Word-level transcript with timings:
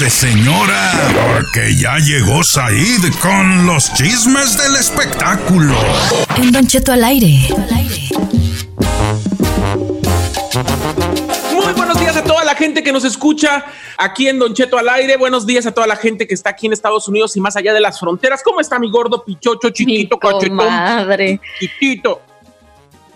Prepárese, 0.00 0.28
señora, 0.28 0.92
porque 1.34 1.76
ya 1.76 1.98
llegó 1.98 2.42
Said 2.42 3.12
con 3.20 3.66
los 3.66 3.92
chismes 3.92 4.56
del 4.56 4.76
espectáculo. 4.76 5.74
En 6.36 6.50
Don 6.52 6.66
Cheto 6.66 6.92
al 6.92 7.04
aire. 7.04 7.48
Muy 11.52 11.72
buenos 11.74 12.00
días 12.00 12.16
a 12.16 12.24
toda 12.24 12.44
la 12.44 12.54
gente 12.54 12.82
que 12.82 12.92
nos 12.92 13.04
escucha 13.04 13.66
aquí 13.98 14.28
en 14.28 14.38
Don 14.38 14.54
Cheto 14.54 14.78
al 14.78 14.88
aire. 14.88 15.18
Buenos 15.18 15.46
días 15.46 15.66
a 15.66 15.72
toda 15.72 15.86
la 15.86 15.96
gente 15.96 16.26
que 16.26 16.32
está 16.32 16.50
aquí 16.50 16.66
en 16.66 16.72
Estados 16.72 17.06
Unidos 17.06 17.36
y 17.36 17.40
más 17.40 17.56
allá 17.56 17.74
de 17.74 17.80
las 17.80 18.00
fronteras. 18.00 18.42
¿Cómo 18.42 18.60
está 18.60 18.78
mi 18.78 18.90
gordo 18.90 19.22
pichocho, 19.22 19.68
chiquito, 19.68 20.18
cachetón? 20.18 20.56
Madre. 20.56 21.40
Chiquitito. 21.58 22.22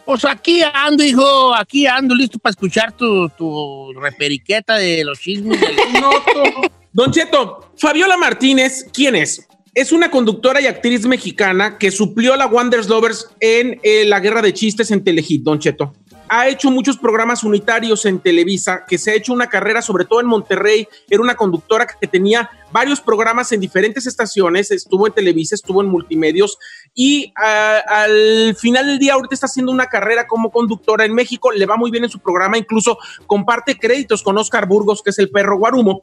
Pues 0.05 0.25
aquí 0.25 0.62
ando, 0.62 1.02
hijo, 1.02 1.55
aquí 1.55 1.87
ando, 1.87 2.14
listo 2.14 2.39
para 2.39 2.50
escuchar 2.50 2.93
tu, 2.93 3.29
tu 3.30 3.93
reperiqueta 3.95 4.77
de 4.77 5.02
los 5.05 5.19
chismes 5.19 5.61
del 5.61 5.77
Don 6.93 7.11
Cheto, 7.11 7.73
Fabiola 7.77 8.16
Martínez, 8.16 8.87
¿quién 8.93 9.16
es? 9.16 9.48
Es 9.74 9.91
una 9.91 10.10
conductora 10.10 10.60
y 10.60 10.66
actriz 10.66 11.06
mexicana 11.06 11.79
que 11.79 11.91
suplió 11.91 12.34
a 12.34 12.37
la 12.37 12.46
Wonders 12.46 12.88
Lovers 12.88 13.30
en 13.41 13.80
eh, 13.82 14.05
la 14.05 14.20
guerra 14.20 14.43
de 14.43 14.55
chistes 14.55 14.93
en 14.93 15.02
Telehit, 15.02 15.43
Don 15.43 15.59
Cheto. 15.59 15.95
Ha 16.37 16.48
hecho 16.48 16.69
muchos 16.69 16.98
programas 16.98 17.45
unitarios 17.45 18.05
en 18.06 18.19
Televisa, 18.19 18.84
que 18.88 18.98
se 18.98 19.12
ha 19.12 19.15
hecho 19.15 19.33
una 19.33 19.47
carrera, 19.47 19.80
sobre 19.80 20.05
todo 20.05 20.20
en 20.20 20.27
Monterrey. 20.27 20.88
Era 21.09 21.23
una 21.23 21.37
conductora 21.37 21.87
que 21.87 22.09
tenía 22.09 22.51
varios 22.73 23.01
programas 23.01 23.52
en 23.52 23.60
diferentes 23.60 24.05
estaciones, 24.09 24.73
estuvo 24.73 25.07
en 25.07 25.12
Televisa, 25.12 25.55
estuvo 25.55 25.80
en 25.80 25.87
multimedios. 25.87 26.59
Y 26.93 27.33
ah, 27.41 27.79
al 27.87 28.57
final 28.57 28.84
del 28.87 28.98
día 28.98 29.15
ahorita 29.15 29.33
está 29.33 29.47
haciendo 29.47 29.70
una 29.70 29.87
carrera 29.87 30.27
como 30.27 30.51
conductora 30.51 31.05
en 31.05 31.15
México, 31.15 31.52
le 31.52 31.66
va 31.66 31.77
muy 31.77 31.93
bien 31.93 32.02
en 32.02 32.10
su 32.10 32.19
programa, 32.19 32.59
incluso 32.59 32.98
comparte 33.29 33.79
créditos 33.79 34.24
con 34.24 34.37
Oscar 34.37 34.66
Burgos, 34.66 35.05
que 35.05 35.10
es 35.10 35.19
el 35.21 35.30
perro 35.30 35.57
guarumo. 35.57 36.02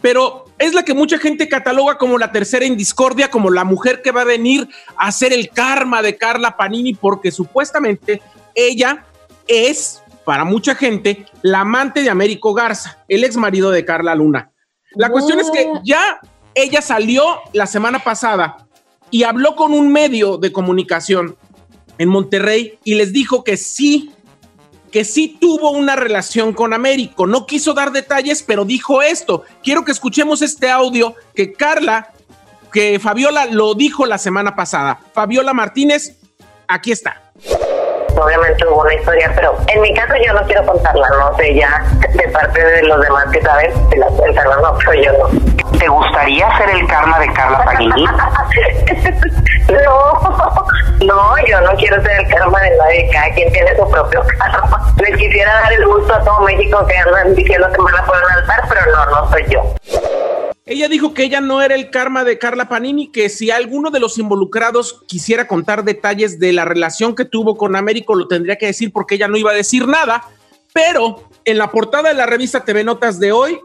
Pero 0.00 0.44
es 0.60 0.74
la 0.74 0.84
que 0.84 0.94
mucha 0.94 1.18
gente 1.18 1.48
cataloga 1.48 1.98
como 1.98 2.18
la 2.18 2.30
tercera 2.30 2.64
en 2.64 2.76
discordia, 2.76 3.32
como 3.32 3.50
la 3.50 3.64
mujer 3.64 4.00
que 4.00 4.12
va 4.12 4.20
a 4.20 4.26
venir 4.26 4.68
a 4.96 5.08
hacer 5.08 5.32
el 5.32 5.50
karma 5.50 6.02
de 6.02 6.16
Carla 6.16 6.56
Panini, 6.56 6.94
porque 6.94 7.32
supuestamente 7.32 8.22
ella 8.54 9.06
es, 9.48 10.02
para 10.24 10.44
mucha 10.44 10.74
gente, 10.74 11.26
la 11.42 11.60
amante 11.60 12.02
de 12.02 12.10
Américo 12.10 12.54
Garza, 12.54 12.98
el 13.08 13.24
ex 13.24 13.36
marido 13.36 13.70
de 13.70 13.84
Carla 13.84 14.14
Luna. 14.14 14.52
La 14.94 15.10
cuestión 15.10 15.40
es 15.40 15.50
que 15.50 15.70
ya 15.84 16.20
ella 16.54 16.82
salió 16.82 17.24
la 17.52 17.66
semana 17.66 18.00
pasada 18.00 18.66
y 19.10 19.24
habló 19.24 19.56
con 19.56 19.72
un 19.72 19.92
medio 19.92 20.36
de 20.36 20.52
comunicación 20.52 21.36
en 21.98 22.08
Monterrey 22.08 22.78
y 22.84 22.94
les 22.94 23.12
dijo 23.12 23.44
que 23.44 23.56
sí 23.56 24.12
que 24.92 25.04
sí 25.06 25.38
tuvo 25.40 25.70
una 25.70 25.96
relación 25.96 26.52
con 26.52 26.74
Américo. 26.74 27.26
No 27.26 27.46
quiso 27.46 27.72
dar 27.72 27.92
detalles, 27.92 28.42
pero 28.42 28.66
dijo 28.66 29.00
esto. 29.00 29.42
Quiero 29.62 29.84
que 29.84 29.90
escuchemos 29.90 30.42
este 30.42 30.70
audio 30.70 31.14
que 31.34 31.54
Carla, 31.54 32.12
que 32.70 33.00
Fabiola 33.00 33.46
lo 33.46 33.74
dijo 33.74 34.04
la 34.04 34.18
semana 34.18 34.54
pasada. 34.54 35.00
Fabiola 35.14 35.54
Martínez, 35.54 36.18
aquí 36.68 36.92
está. 36.92 37.32
Obviamente 38.22 38.66
hubo 38.66 38.82
una 38.82 38.94
historia, 38.94 39.32
pero 39.34 39.56
en 39.66 39.80
mi 39.80 39.92
caso 39.94 40.14
yo 40.24 40.32
no 40.32 40.42
quiero 40.42 40.64
contarla, 40.64 41.08
no 41.18 41.36
sé, 41.36 41.54
ya 41.54 41.84
de 42.08 42.28
parte 42.28 42.64
de 42.64 42.82
los 42.84 43.00
demás 43.00 43.24
que 43.32 43.42
saben, 43.42 43.72
se 43.90 43.96
la 43.96 44.06
cuentan, 44.06 44.44
no, 44.44 44.78
pero 44.78 44.94
yo 44.94 45.12
no. 45.12 45.78
¿Te 45.78 45.88
gustaría 45.88 46.56
ser 46.56 46.70
el 46.70 46.86
karma 46.86 47.18
de 47.18 47.32
Carla 47.32 47.64
Panini? 47.64 48.04
no, 49.84 50.22
no, 51.04 51.46
yo 51.48 51.60
no 51.62 51.72
quiero 51.76 52.00
ser 52.02 52.20
el 52.20 52.28
karma 52.28 52.60
de 52.60 52.76
nadie, 52.76 53.10
cada 53.10 53.30
quien 53.34 53.52
tiene 53.52 53.76
su 53.76 53.90
propio 53.90 54.24
karma. 54.38 54.94
Les 54.98 55.16
quisiera 55.16 55.52
dar 55.54 55.72
el 55.72 55.84
gusto 55.84 56.14
a 56.14 56.20
todo 56.20 56.40
México 56.42 56.86
que 56.86 56.96
andan 56.96 57.34
diciendo 57.34 57.68
que 57.72 57.82
me 57.82 57.90
la 57.90 58.04
pueden 58.04 58.24
alzar, 58.36 58.62
pero 58.68 58.82
no, 58.92 59.06
no 59.06 59.30
soy 59.30 59.44
yo. 59.48 59.74
Ella 60.64 60.88
dijo 60.88 61.12
que 61.12 61.24
ella 61.24 61.40
no 61.40 61.60
era 61.60 61.74
el 61.74 61.90
karma 61.90 62.22
de 62.22 62.38
Carla 62.38 62.68
Panini, 62.68 63.10
que 63.10 63.28
si 63.28 63.50
alguno 63.50 63.90
de 63.90 63.98
los 63.98 64.16
involucrados 64.18 65.02
quisiera 65.08 65.48
contar 65.48 65.84
detalles 65.84 66.38
de 66.38 66.52
la 66.52 66.64
relación 66.64 67.16
que 67.16 67.24
tuvo 67.24 67.56
con 67.56 67.74
Américo, 67.74 68.14
lo 68.14 68.28
tendría 68.28 68.56
que 68.56 68.66
decir 68.66 68.92
porque 68.92 69.16
ella 69.16 69.26
no 69.26 69.36
iba 69.36 69.50
a 69.50 69.54
decir 69.54 69.88
nada. 69.88 70.24
Pero 70.72 71.28
en 71.44 71.58
la 71.58 71.72
portada 71.72 72.10
de 72.10 72.14
la 72.14 72.26
revista 72.26 72.64
TV 72.64 72.84
Notas 72.84 73.18
de 73.18 73.32
hoy, 73.32 73.58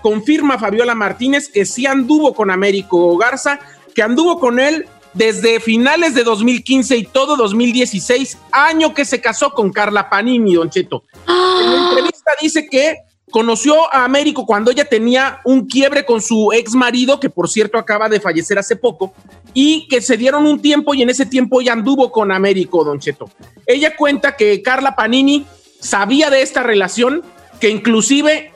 confirma 0.00 0.58
Fabiola 0.58 0.94
Martínez 0.94 1.48
que 1.48 1.66
sí 1.66 1.84
anduvo 1.86 2.34
con 2.34 2.50
Américo 2.50 3.18
Garza, 3.18 3.60
que 3.94 4.02
anduvo 4.02 4.40
con 4.40 4.58
él 4.58 4.86
desde 5.12 5.60
finales 5.60 6.14
de 6.14 6.24
2015 6.24 6.96
y 6.96 7.04
todo 7.04 7.36
2016, 7.36 8.38
año 8.52 8.94
que 8.94 9.04
se 9.04 9.20
casó 9.20 9.50
con 9.50 9.72
Carla 9.72 10.08
Panini, 10.08 10.54
Don 10.54 10.70
Cheto. 10.70 11.04
En 11.28 11.70
la 11.70 11.88
entrevista 11.88 12.32
dice 12.40 12.66
que 12.66 12.96
conoció 13.30 13.92
a 13.94 14.04
Américo 14.04 14.46
cuando 14.46 14.70
ella 14.70 14.84
tenía 14.84 15.40
un 15.44 15.66
quiebre 15.66 16.04
con 16.04 16.20
su 16.20 16.52
ex 16.52 16.74
marido, 16.74 17.20
que 17.20 17.30
por 17.30 17.48
cierto 17.48 17.78
acaba 17.78 18.08
de 18.08 18.20
fallecer 18.20 18.58
hace 18.58 18.76
poco, 18.76 19.12
y 19.54 19.88
que 19.88 20.00
se 20.00 20.16
dieron 20.16 20.46
un 20.46 20.60
tiempo 20.60 20.94
y 20.94 21.02
en 21.02 21.10
ese 21.10 21.26
tiempo 21.26 21.60
ella 21.60 21.72
anduvo 21.72 22.12
con 22.12 22.32
Américo, 22.32 22.84
Don 22.84 22.98
Cheto. 22.98 23.30
Ella 23.66 23.96
cuenta 23.96 24.36
que 24.36 24.62
Carla 24.62 24.94
Panini 24.94 25.46
sabía 25.80 26.30
de 26.30 26.42
esta 26.42 26.62
relación, 26.62 27.22
que 27.60 27.70
inclusive 27.70 28.52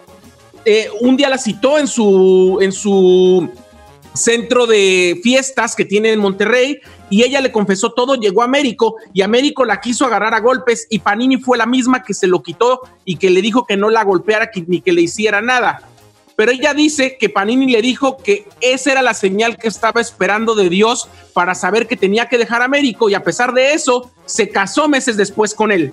eh, 0.65 0.89
un 1.01 1.17
día 1.17 1.29
la 1.29 1.39
citó 1.39 1.79
en 1.79 1.89
su, 1.89 2.59
en 2.61 2.73
su 2.73 3.51
centro 4.15 4.67
de 4.67 5.21
fiestas 5.23 5.75
que 5.75 5.85
tiene 5.85 6.13
en 6.13 6.21
Monterrey 6.21 6.81
y 7.11 7.25
ella 7.25 7.41
le 7.41 7.53
confesó 7.53 7.93
todo, 7.93 8.15
llegó 8.15 8.43
a 8.43 8.47
Américo 8.47 8.97
y 9.13 9.23
Américo 9.23 9.65
la 9.65 9.81
quiso 9.81 10.07
agarrar 10.07 10.35
a 10.35 10.41
golpes 10.41 10.87
y 10.89 11.01
Panini 11.01 11.37
fue 11.37 11.59
la 11.59 11.67
misma 11.67 12.03
que 12.03 12.15
se 12.15 12.27
lo 12.27 12.43
quitó 12.43 12.81
y 13.05 13.17
que 13.17 13.31
le 13.31 13.43
dijo 13.43 13.67
que 13.67 13.77
no 13.77 13.91
la 13.91 14.05
golpeara 14.05 14.51
ni 14.67 14.81
que 14.81 14.93
le 14.93 15.03
hiciera 15.03 15.43
nada. 15.43 15.83
Pero 16.37 16.51
ella 16.51 16.75
dice 16.75 17.17
que 17.19 17.29
Panini 17.29 17.71
le 17.71 17.81
dijo 17.81 18.17
que 18.17 18.49
esa 18.61 18.93
era 18.93 19.03
la 19.03 19.15
señal 19.15 19.57
que 19.57 19.69
estaba 19.69 20.01
esperando 20.01 20.55
de 20.55 20.69
Dios 20.69 21.09
para 21.33 21.55
saber 21.55 21.87
que 21.87 21.97
tenía 21.97 22.29
que 22.29 22.39
dejar 22.39 22.63
a 22.63 22.65
Américo 22.65 23.09
y 23.09 23.15
a 23.15 23.23
pesar 23.23 23.53
de 23.53 23.73
eso 23.73 24.11
se 24.25 24.49
casó 24.49 24.89
meses 24.89 25.17
después 25.17 25.55
con 25.55 25.71
él 25.71 25.93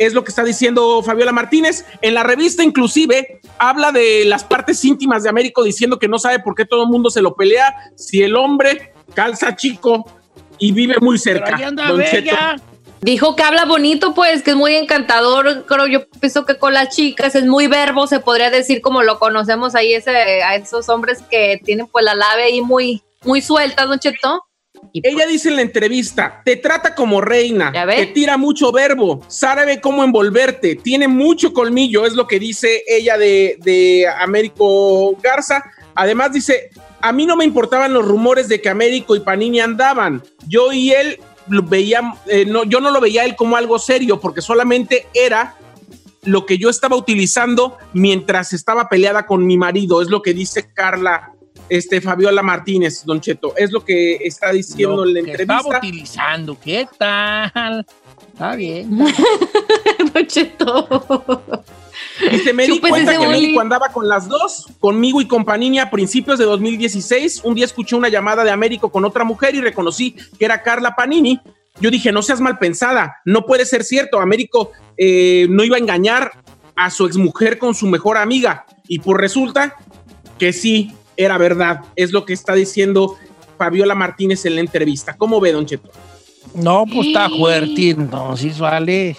es 0.00 0.14
lo 0.14 0.24
que 0.24 0.30
está 0.30 0.42
diciendo 0.42 1.02
Fabiola 1.02 1.30
Martínez. 1.30 1.84
En 2.00 2.14
la 2.14 2.22
revista 2.22 2.64
inclusive 2.64 3.40
habla 3.58 3.92
de 3.92 4.24
las 4.24 4.44
partes 4.44 4.82
íntimas 4.84 5.22
de 5.22 5.28
Américo 5.28 5.62
diciendo 5.62 5.98
que 5.98 6.08
no 6.08 6.18
sabe 6.18 6.40
por 6.40 6.54
qué 6.54 6.64
todo 6.64 6.84
el 6.84 6.88
mundo 6.88 7.10
se 7.10 7.20
lo 7.20 7.34
pelea 7.34 7.74
si 7.96 8.22
el 8.22 8.34
hombre 8.34 8.94
calza 9.14 9.54
chico 9.54 10.06
y 10.58 10.72
vive 10.72 10.96
muy 11.00 11.18
cerca. 11.18 11.58
Dijo 13.02 13.36
que 13.36 13.42
habla 13.42 13.66
bonito, 13.66 14.14
pues, 14.14 14.42
que 14.42 14.50
es 14.50 14.56
muy 14.56 14.74
encantador. 14.74 15.64
Creo 15.66 15.86
yo 15.86 16.08
pienso 16.18 16.46
que 16.46 16.56
con 16.56 16.72
las 16.72 16.94
chicas 16.94 17.34
es 17.34 17.44
muy 17.44 17.66
verbo, 17.66 18.06
se 18.06 18.20
podría 18.20 18.50
decir 18.50 18.80
como 18.80 19.02
lo 19.02 19.18
conocemos 19.18 19.74
ahí 19.74 19.92
ese, 19.92 20.42
a 20.42 20.56
esos 20.56 20.88
hombres 20.88 21.22
que 21.30 21.60
tienen 21.62 21.86
pues 21.86 22.04
la 22.04 22.14
lave 22.14 22.44
ahí 22.44 22.62
muy, 22.62 23.02
muy 23.22 23.42
suelta, 23.42 23.84
Don 23.84 23.98
Cheto. 23.98 24.44
Y 24.92 25.06
Ella 25.06 25.18
pues, 25.18 25.28
dice 25.28 25.48
en 25.48 25.56
la 25.56 25.62
entrevista, 25.62 26.42
te 26.44 26.56
trata 26.56 26.94
como 26.94 27.20
reina, 27.20 27.72
te 27.72 28.06
tira 28.06 28.36
mucho 28.36 28.72
verbo, 28.72 29.22
sabe 29.28 29.80
cómo 29.80 30.02
envolverte, 30.02 30.76
tiene 30.76 31.06
mucho 31.06 31.52
colmillo, 31.52 32.06
es 32.06 32.14
lo 32.14 32.26
que 32.26 32.40
dice 32.40 32.82
ella 32.88 33.16
de, 33.16 33.56
de 33.62 34.06
Américo 34.08 35.16
Garza. 35.22 35.64
Además 35.94 36.32
dice, 36.32 36.70
a 37.00 37.12
mí 37.12 37.26
no 37.26 37.36
me 37.36 37.44
importaban 37.44 37.92
los 37.92 38.06
rumores 38.06 38.48
de 38.48 38.60
que 38.60 38.68
Américo 38.68 39.16
y 39.16 39.20
Panini 39.20 39.60
andaban. 39.60 40.22
Yo 40.46 40.72
y 40.72 40.92
él 40.92 41.20
veía, 41.46 42.14
eh, 42.26 42.44
no, 42.46 42.64
yo 42.64 42.80
no 42.80 42.90
lo 42.90 43.00
veía 43.00 43.22
a 43.22 43.24
él 43.24 43.36
como 43.36 43.56
algo 43.56 43.78
serio, 43.78 44.20
porque 44.20 44.42
solamente 44.42 45.06
era 45.14 45.56
lo 46.24 46.44
que 46.46 46.58
yo 46.58 46.68
estaba 46.68 46.96
utilizando 46.96 47.78
mientras 47.92 48.52
estaba 48.52 48.88
peleada 48.88 49.26
con 49.26 49.46
mi 49.46 49.56
marido, 49.56 50.02
es 50.02 50.08
lo 50.08 50.22
que 50.22 50.34
dice 50.34 50.70
Carla, 50.72 51.32
este 51.70 52.00
Fabiola 52.00 52.42
Martínez, 52.42 53.04
Don 53.04 53.20
Cheto, 53.20 53.54
es 53.56 53.70
lo 53.70 53.84
que 53.84 54.16
está 54.16 54.50
diciendo 54.52 54.96
Lo 54.96 55.04
en 55.06 55.14
la 55.14 55.22
que 55.22 55.30
entrevista. 55.30 55.56
estaba 55.56 55.78
utilizando, 55.78 56.58
¿qué 56.60 56.86
tal? 56.98 57.86
Está 58.32 58.56
bien. 58.56 58.98
Don 60.14 60.26
Cheto. 60.26 61.64
Dice, 62.30 62.52
me 62.52 62.66
di 62.66 62.80
cuenta 62.80 63.16
que. 63.18 63.28
México 63.28 63.60
andaba 63.60 63.88
con 63.88 64.08
las 64.08 64.28
dos, 64.28 64.66
conmigo 64.78 65.20
y 65.20 65.26
con 65.26 65.44
Panini 65.44 65.78
a 65.78 65.90
principios 65.90 66.38
de 66.38 66.44
2016. 66.44 67.42
Un 67.44 67.54
día 67.54 67.64
escuché 67.64 67.96
una 67.96 68.08
llamada 68.08 68.44
de 68.44 68.50
Américo 68.50 68.90
con 68.90 69.04
otra 69.04 69.24
mujer 69.24 69.54
y 69.54 69.60
reconocí 69.60 70.16
que 70.38 70.44
era 70.44 70.62
Carla 70.62 70.96
Panini. 70.96 71.40
Yo 71.80 71.90
dije, 71.90 72.12
no 72.12 72.22
seas 72.22 72.40
mal 72.40 72.58
pensada, 72.58 73.18
no 73.24 73.46
puede 73.46 73.64
ser 73.64 73.84
cierto. 73.84 74.20
Américo 74.20 74.72
eh, 74.96 75.46
no 75.48 75.64
iba 75.64 75.76
a 75.76 75.80
engañar 75.80 76.32
a 76.76 76.90
su 76.90 77.06
exmujer 77.06 77.58
con 77.58 77.74
su 77.74 77.86
mejor 77.86 78.18
amiga. 78.18 78.66
Y 78.88 78.98
pues 78.98 79.18
resulta 79.18 79.76
que 80.38 80.52
sí, 80.52 80.92
era 81.24 81.38
verdad. 81.38 81.80
Es 81.96 82.12
lo 82.12 82.24
que 82.24 82.32
está 82.32 82.54
diciendo 82.54 83.16
Fabiola 83.58 83.94
Martínez 83.94 84.44
en 84.46 84.54
la 84.54 84.60
entrevista. 84.60 85.16
¿Cómo 85.16 85.40
ve, 85.40 85.52
Don 85.52 85.66
Cheto? 85.66 85.90
No, 86.54 86.84
pues 86.92 87.08
está 87.08 87.28
fuerte, 87.28 87.90
entonces 87.90 88.58
vale. 88.58 89.16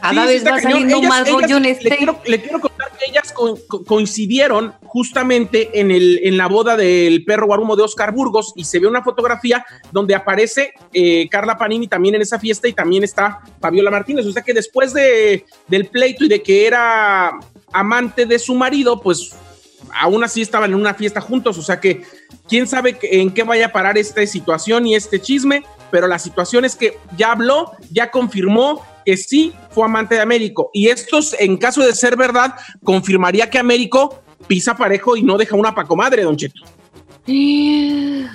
Cada 0.00 0.22
Sí, 0.26 0.28
sí 0.28 0.34
vez 0.34 0.44
va 0.46 0.50
cañón. 0.56 0.62
saliendo 0.72 0.96
Ellas- 0.98 1.08
más 1.10 1.28
ellas- 1.28 1.42
rollo 1.42 1.56
en 1.58 1.62
Le 1.64 1.70
este. 1.72 1.96
quiero, 1.96 2.18
le 2.24 2.40
quiero 2.40 2.60
contar 2.60 2.88
que 2.98 3.10
ellas 3.10 3.32
co- 3.32 3.58
co- 3.68 3.84
coincidieron 3.84 4.72
justamente 4.84 5.78
en, 5.78 5.90
el, 5.90 6.20
en 6.22 6.38
la 6.38 6.46
boda 6.46 6.74
del 6.78 7.22
perro 7.24 7.46
guarumo 7.46 7.76
de 7.76 7.82
Oscar 7.82 8.12
Burgos 8.14 8.52
y 8.56 8.64
se 8.64 8.78
ve 8.78 8.86
una 8.86 9.02
fotografía 9.02 9.66
donde 9.92 10.14
aparece 10.14 10.72
eh, 10.94 11.28
Carla 11.30 11.58
Panini 11.58 11.86
también 11.86 12.14
en 12.14 12.22
esa 12.22 12.38
fiesta 12.38 12.66
y 12.66 12.72
también 12.72 13.04
está 13.04 13.40
Fabiola 13.60 13.90
Martínez. 13.90 14.24
O 14.24 14.32
sea 14.32 14.42
que 14.42 14.54
después 14.54 14.94
de, 14.94 15.44
del 15.68 15.86
pleito 15.88 16.24
y 16.24 16.28
de 16.28 16.42
que 16.42 16.66
era 16.66 17.32
amante 17.70 18.24
de 18.24 18.38
su 18.38 18.54
marido, 18.54 19.02
pues 19.02 19.32
aún 19.94 20.24
así 20.24 20.42
estaban 20.42 20.70
en 20.70 20.76
una 20.76 20.94
fiesta 20.94 21.20
juntos, 21.20 21.58
o 21.58 21.62
sea 21.62 21.80
que 21.80 22.02
quién 22.48 22.66
sabe 22.66 22.98
en 23.02 23.32
qué 23.32 23.42
vaya 23.42 23.66
a 23.66 23.72
parar 23.72 23.98
esta 23.98 24.24
situación 24.26 24.86
y 24.86 24.94
este 24.94 25.20
chisme, 25.20 25.62
pero 25.90 26.06
la 26.06 26.18
situación 26.18 26.64
es 26.64 26.76
que 26.76 26.98
ya 27.16 27.32
habló, 27.32 27.72
ya 27.90 28.10
confirmó 28.10 28.84
que 29.04 29.16
sí 29.16 29.52
fue 29.70 29.84
amante 29.84 30.14
de 30.14 30.20
Américo. 30.20 30.70
Y 30.72 30.88
esto, 30.88 31.18
en 31.38 31.56
caso 31.56 31.82
de 31.82 31.94
ser 31.94 32.16
verdad, 32.16 32.54
confirmaría 32.84 33.48
que 33.50 33.58
Américo 33.58 34.22
pisa 34.46 34.76
parejo 34.76 35.16
y 35.16 35.22
no 35.22 35.36
deja 35.36 35.56
una 35.56 35.74
pacomadre, 35.74 36.22
Don 36.22 36.36
Cheto. 36.36 36.62
Eh, 37.26 38.26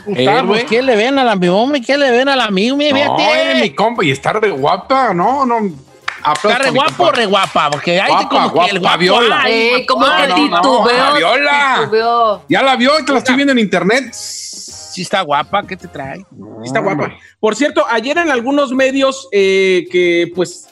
pues, 0.47 0.63
¿Qué 0.65 0.81
le 0.81 0.95
ven 0.95 1.19
a 1.19 1.23
la 1.23 1.35
mi 1.35 1.47
hombre? 1.47 1.81
¿Qué 1.81 1.97
le 1.97 2.11
ven 2.11 2.29
a 2.29 2.35
la 2.35 2.49
mi? 2.49 2.69
No, 2.69 2.77
mi 2.77 3.69
compa, 3.71 4.05
y 4.05 4.11
estar 4.11 4.39
de 4.39 4.51
guapa, 4.51 5.13
no, 5.13 5.45
no. 5.45 5.84
Está 6.33 6.57
re 6.57 6.71
guapo 6.71 7.03
o 7.03 7.11
re 7.11 7.25
guapa, 7.25 7.69
porque 7.69 8.01
hay 8.01 8.25
como 8.27 8.53
que 8.53 8.71
el 8.71 8.79
guapo. 8.79 8.97
Viola. 8.97 9.43
como 9.87 10.05
que 10.05 10.33
titubeo. 10.33 11.21
Ya 12.49 12.61
la 12.61 12.75
vio 12.75 12.99
y 12.99 13.05
te 13.05 13.11
la 13.11 13.19
estoy 13.19 13.35
viendo 13.35 13.51
en 13.51 13.59
internet. 13.59 14.13
Sí 14.13 15.01
está 15.01 15.21
guapa, 15.21 15.63
¿qué 15.67 15.75
te 15.75 15.87
trae? 15.87 16.19
Sí 16.19 16.25
está 16.65 16.79
guapa. 16.79 17.11
Por 17.39 17.55
cierto, 17.55 17.85
ayer 17.89 18.17
en 18.17 18.31
algunos 18.31 18.71
medios 18.71 19.27
eh, 19.31 19.87
que 19.91 20.31
pues 20.33 20.69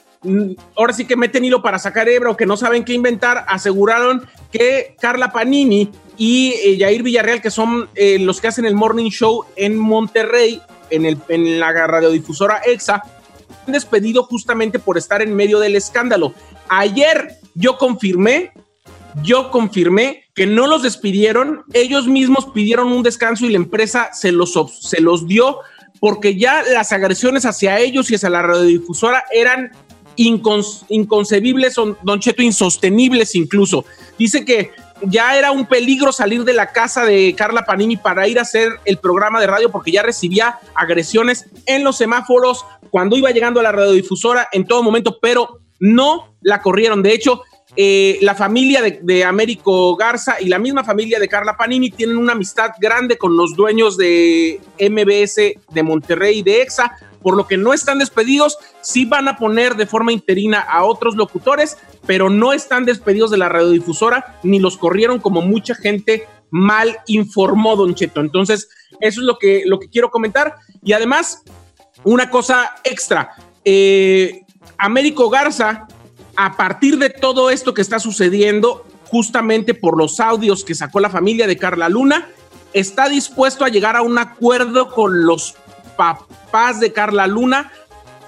ahora 0.75 0.93
sí 0.93 1.05
que 1.05 1.15
meten 1.15 1.43
hilo 1.45 1.61
para 1.61 1.79
sacar 1.79 2.07
hebra 2.07 2.31
o 2.31 2.37
que 2.37 2.45
no 2.45 2.57
saben 2.57 2.83
qué 2.83 2.93
inventar, 2.93 3.45
aseguraron 3.47 4.25
que 4.51 4.95
Carla 4.99 5.31
Panini 5.31 5.89
y 6.17 6.53
eh, 6.63 6.77
Jair 6.79 7.03
Villarreal, 7.03 7.41
que 7.41 7.51
son 7.51 7.89
eh, 7.95 8.19
los 8.19 8.39
que 8.39 8.47
hacen 8.47 8.65
el 8.65 8.75
morning 8.75 9.09
show 9.09 9.45
en 9.55 9.77
Monterrey, 9.77 10.61
en, 10.89 11.05
el, 11.05 11.17
en 11.27 11.59
la 11.59 11.71
radiodifusora 11.71 12.61
EXA, 12.65 13.03
despedido 13.67 14.23
justamente 14.23 14.79
por 14.79 14.97
estar 14.97 15.21
en 15.21 15.35
medio 15.35 15.59
del 15.59 15.75
escándalo. 15.75 16.33
Ayer 16.69 17.37
yo 17.55 17.77
confirmé, 17.77 18.51
yo 19.23 19.51
confirmé 19.51 20.23
que 20.33 20.47
no 20.47 20.67
los 20.67 20.83
despidieron, 20.83 21.63
ellos 21.73 22.07
mismos 22.07 22.47
pidieron 22.47 22.91
un 22.91 23.03
descanso 23.03 23.45
y 23.45 23.51
la 23.51 23.57
empresa 23.57 24.09
se 24.13 24.31
los, 24.31 24.53
se 24.81 25.01
los 25.01 25.27
dio 25.27 25.59
porque 25.99 26.35
ya 26.35 26.63
las 26.63 26.91
agresiones 26.91 27.45
hacia 27.45 27.79
ellos 27.79 28.11
y 28.11 28.15
hacia 28.15 28.29
la 28.29 28.41
radiodifusora 28.41 29.23
eran 29.31 29.71
inconcebibles, 30.17 31.73
son, 31.73 31.97
Don 32.03 32.19
Cheto, 32.19 32.41
insostenibles 32.41 33.35
incluso. 33.35 33.85
Dice 34.17 34.45
que 34.45 34.71
ya 35.07 35.37
era 35.37 35.51
un 35.51 35.65
peligro 35.65 36.11
salir 36.11 36.43
de 36.43 36.53
la 36.53 36.71
casa 36.71 37.05
de 37.05 37.33
Carla 37.35 37.65
Panini 37.65 37.97
para 37.97 38.27
ir 38.27 38.39
a 38.39 38.43
hacer 38.43 38.69
el 38.85 38.97
programa 38.97 39.39
de 39.39 39.47
radio 39.47 39.71
porque 39.71 39.91
ya 39.91 40.01
recibía 40.01 40.59
agresiones 40.75 41.45
en 41.65 41.83
los 41.83 41.97
semáforos 41.97 42.65
cuando 42.89 43.17
iba 43.17 43.31
llegando 43.31 43.59
a 43.59 43.63
la 43.63 43.71
radiodifusora 43.71 44.47
en 44.51 44.65
todo 44.65 44.83
momento, 44.83 45.17
pero 45.21 45.59
no 45.79 46.35
la 46.41 46.61
corrieron. 46.61 47.01
De 47.01 47.13
hecho, 47.13 47.41
eh, 47.75 48.19
la 48.21 48.35
familia 48.35 48.83
de, 48.83 48.99
de, 49.01 49.23
Américo 49.23 49.95
Garza 49.95 50.39
y 50.39 50.47
la 50.47 50.59
misma 50.59 50.83
familia 50.83 51.19
de 51.19 51.27
Carla 51.27 51.57
Panini 51.57 51.89
tienen 51.89 52.17
una 52.17 52.33
amistad 52.33 52.69
grande 52.79 53.17
con 53.17 53.35
los 53.35 53.55
dueños 53.55 53.97
de 53.97 54.61
MBS 54.79 55.35
de 55.73 55.83
Monterrey 55.83 56.39
y 56.39 56.43
de 56.43 56.61
EXA, 56.61 56.95
por 57.23 57.35
lo 57.35 57.47
que 57.47 57.57
no 57.57 57.73
están 57.73 57.97
despedidos, 57.97 58.57
sí 58.81 59.05
van 59.05 59.27
a 59.27 59.37
poner 59.37 59.75
de 59.75 59.87
forma 59.87 60.11
interina 60.11 60.59
a 60.59 60.83
otros 60.83 61.15
locutores, 61.15 61.77
pero 62.05 62.29
no 62.29 62.53
están 62.53 62.85
despedidos 62.85 63.31
de 63.31 63.37
la 63.37 63.49
radiodifusora 63.49 64.39
ni 64.43 64.59
los 64.59 64.77
corrieron 64.77 65.19
como 65.19 65.41
mucha 65.41 65.73
gente 65.73 66.27
mal 66.51 66.97
informó, 67.07 67.75
Don 67.75 67.95
Cheto. 67.95 68.21
Entonces, 68.21 68.69
eso 68.99 69.21
es 69.21 69.25
lo 69.25 69.39
que, 69.39 69.63
lo 69.65 69.79
que 69.79 69.89
quiero 69.89 70.11
comentar. 70.11 70.55
Y 70.83 70.93
además, 70.93 71.41
una 72.03 72.29
cosa 72.29 72.75
extra. 72.83 73.31
Eh, 73.65 74.41
Américo 74.77 75.29
Garza, 75.29 75.87
a 76.35 76.55
partir 76.55 76.99
de 76.99 77.09
todo 77.09 77.49
esto 77.49 77.73
que 77.73 77.81
está 77.81 77.99
sucediendo, 77.99 78.85
justamente 79.05 79.73
por 79.73 79.97
los 79.97 80.19
audios 80.19 80.63
que 80.63 80.75
sacó 80.75 80.99
la 80.99 81.09
familia 81.09 81.47
de 81.47 81.57
Carla 81.57 81.89
Luna, 81.89 82.27
está 82.73 83.09
dispuesto 83.09 83.65
a 83.65 83.69
llegar 83.69 83.95
a 83.95 84.01
un 84.01 84.17
acuerdo 84.17 84.89
con 84.89 85.25
los 85.25 85.55
papás 85.95 86.42
de 86.53 86.93
Carla 86.93 87.25
Luna 87.25 87.71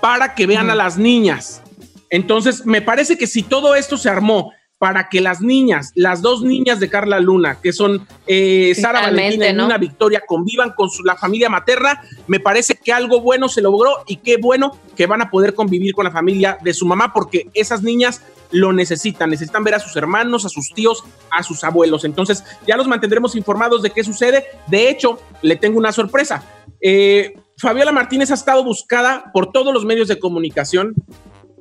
para 0.01 0.33
que 0.33 0.47
vean 0.47 0.71
a 0.71 0.75
las 0.75 0.97
niñas. 0.97 1.61
Entonces, 2.09 2.65
me 2.65 2.81
parece 2.81 3.17
que 3.17 3.27
si 3.27 3.43
todo 3.43 3.75
esto 3.75 3.97
se 3.97 4.09
armó 4.09 4.51
para 4.79 5.09
que 5.09 5.21
las 5.21 5.41
niñas, 5.41 5.91
las 5.95 6.21
dos 6.21 6.41
niñas 6.41 6.79
de 6.79 6.89
Carla 6.89 7.19
Luna, 7.19 7.59
que 7.61 7.71
son 7.71 8.07
eh, 8.25 8.73
Sara 8.75 9.01
Valentina 9.01 9.47
y 9.47 9.53
Nina 9.53 9.77
Victoria, 9.77 10.23
convivan 10.25 10.71
con 10.71 10.89
la 11.03 11.15
familia 11.15 11.49
materna, 11.49 12.01
me 12.27 12.39
parece 12.39 12.75
que 12.75 12.91
algo 12.91 13.21
bueno 13.21 13.47
se 13.47 13.61
logró 13.61 14.03
y 14.07 14.17
qué 14.17 14.37
bueno 14.37 14.77
que 14.95 15.05
van 15.05 15.21
a 15.21 15.29
poder 15.29 15.53
convivir 15.53 15.93
con 15.93 16.05
la 16.05 16.11
familia 16.11 16.57
de 16.61 16.73
su 16.73 16.85
mamá, 16.85 17.13
porque 17.13 17.47
esas 17.53 17.83
niñas 17.83 18.21
lo 18.51 18.73
necesitan, 18.73 19.29
necesitan 19.29 19.63
ver 19.63 19.75
a 19.75 19.79
sus 19.79 19.95
hermanos, 19.95 20.45
a 20.45 20.49
sus 20.49 20.73
tíos, 20.73 21.03
a 21.29 21.43
sus 21.43 21.63
abuelos. 21.63 22.05
Entonces, 22.05 22.43
ya 22.67 22.75
los 22.75 22.87
mantendremos 22.87 23.35
informados 23.35 23.81
de 23.83 23.91
qué 23.91 24.03
sucede. 24.03 24.45
De 24.67 24.89
hecho, 24.89 25.19
le 25.41 25.55
tengo 25.55 25.77
una 25.77 25.91
sorpresa. 25.91 26.43
Eh, 26.81 27.35
Fabiola 27.57 27.91
Martínez 27.91 28.31
ha 28.31 28.33
estado 28.33 28.63
buscada 28.63 29.31
por 29.33 29.51
todos 29.51 29.73
los 29.73 29.85
medios 29.85 30.07
de 30.07 30.19
comunicación. 30.19 30.93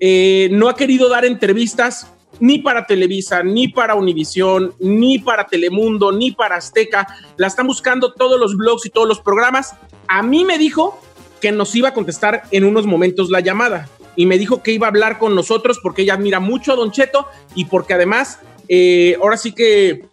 Eh, 0.01 0.49
no 0.51 0.69
ha 0.69 0.75
querido 0.75 1.09
dar 1.09 1.25
entrevistas 1.25 2.09
ni 2.41 2.59
para 2.59 2.87
Televisa, 2.87 3.45
ni 3.45 3.69
para 3.69 3.95
Univisión, 3.95 4.75
ni 4.81 5.21
para 5.21 5.47
Telemundo, 5.47 6.11
ni 6.11 6.33
para 6.33 6.57
Azteca. 6.57 7.07
La 7.37 7.47
están 7.47 7.69
buscando 7.69 8.13
todos 8.13 8.41
los 8.41 8.57
blogs 8.57 8.87
y 8.87 8.91
todos 8.91 9.07
los 9.07 9.21
programas. 9.21 9.75
A 10.09 10.23
mí 10.23 10.45
me 10.45 10.59
dijo 10.59 11.01
que 11.41 11.53
nos 11.53 11.75
iba 11.77 11.91
a 11.91 11.95
contestar 11.95 12.43
en 12.51 12.65
unos 12.65 12.87
momentos 12.87 13.31
la 13.31 13.41
llamada 13.41 13.89
y 14.17 14.27
me 14.27 14.39
dijo 14.39 14.63
que 14.63 14.73
iba 14.73 14.87
a 14.87 14.91
hablar 14.91 15.19
con 15.19 15.35
nosotros 15.35 15.79
porque 15.81 16.03
ella 16.03 16.15
admira 16.15 16.41
mucho 16.41 16.73
a 16.73 16.77
Don 16.77 16.91
Cheto 16.91 17.29
y 17.55 17.67
porque 17.67 17.95
además 17.95 18.41
eh, 18.69 19.17
ahora 19.21 19.37
sí 19.37 19.53
que 19.53 20.07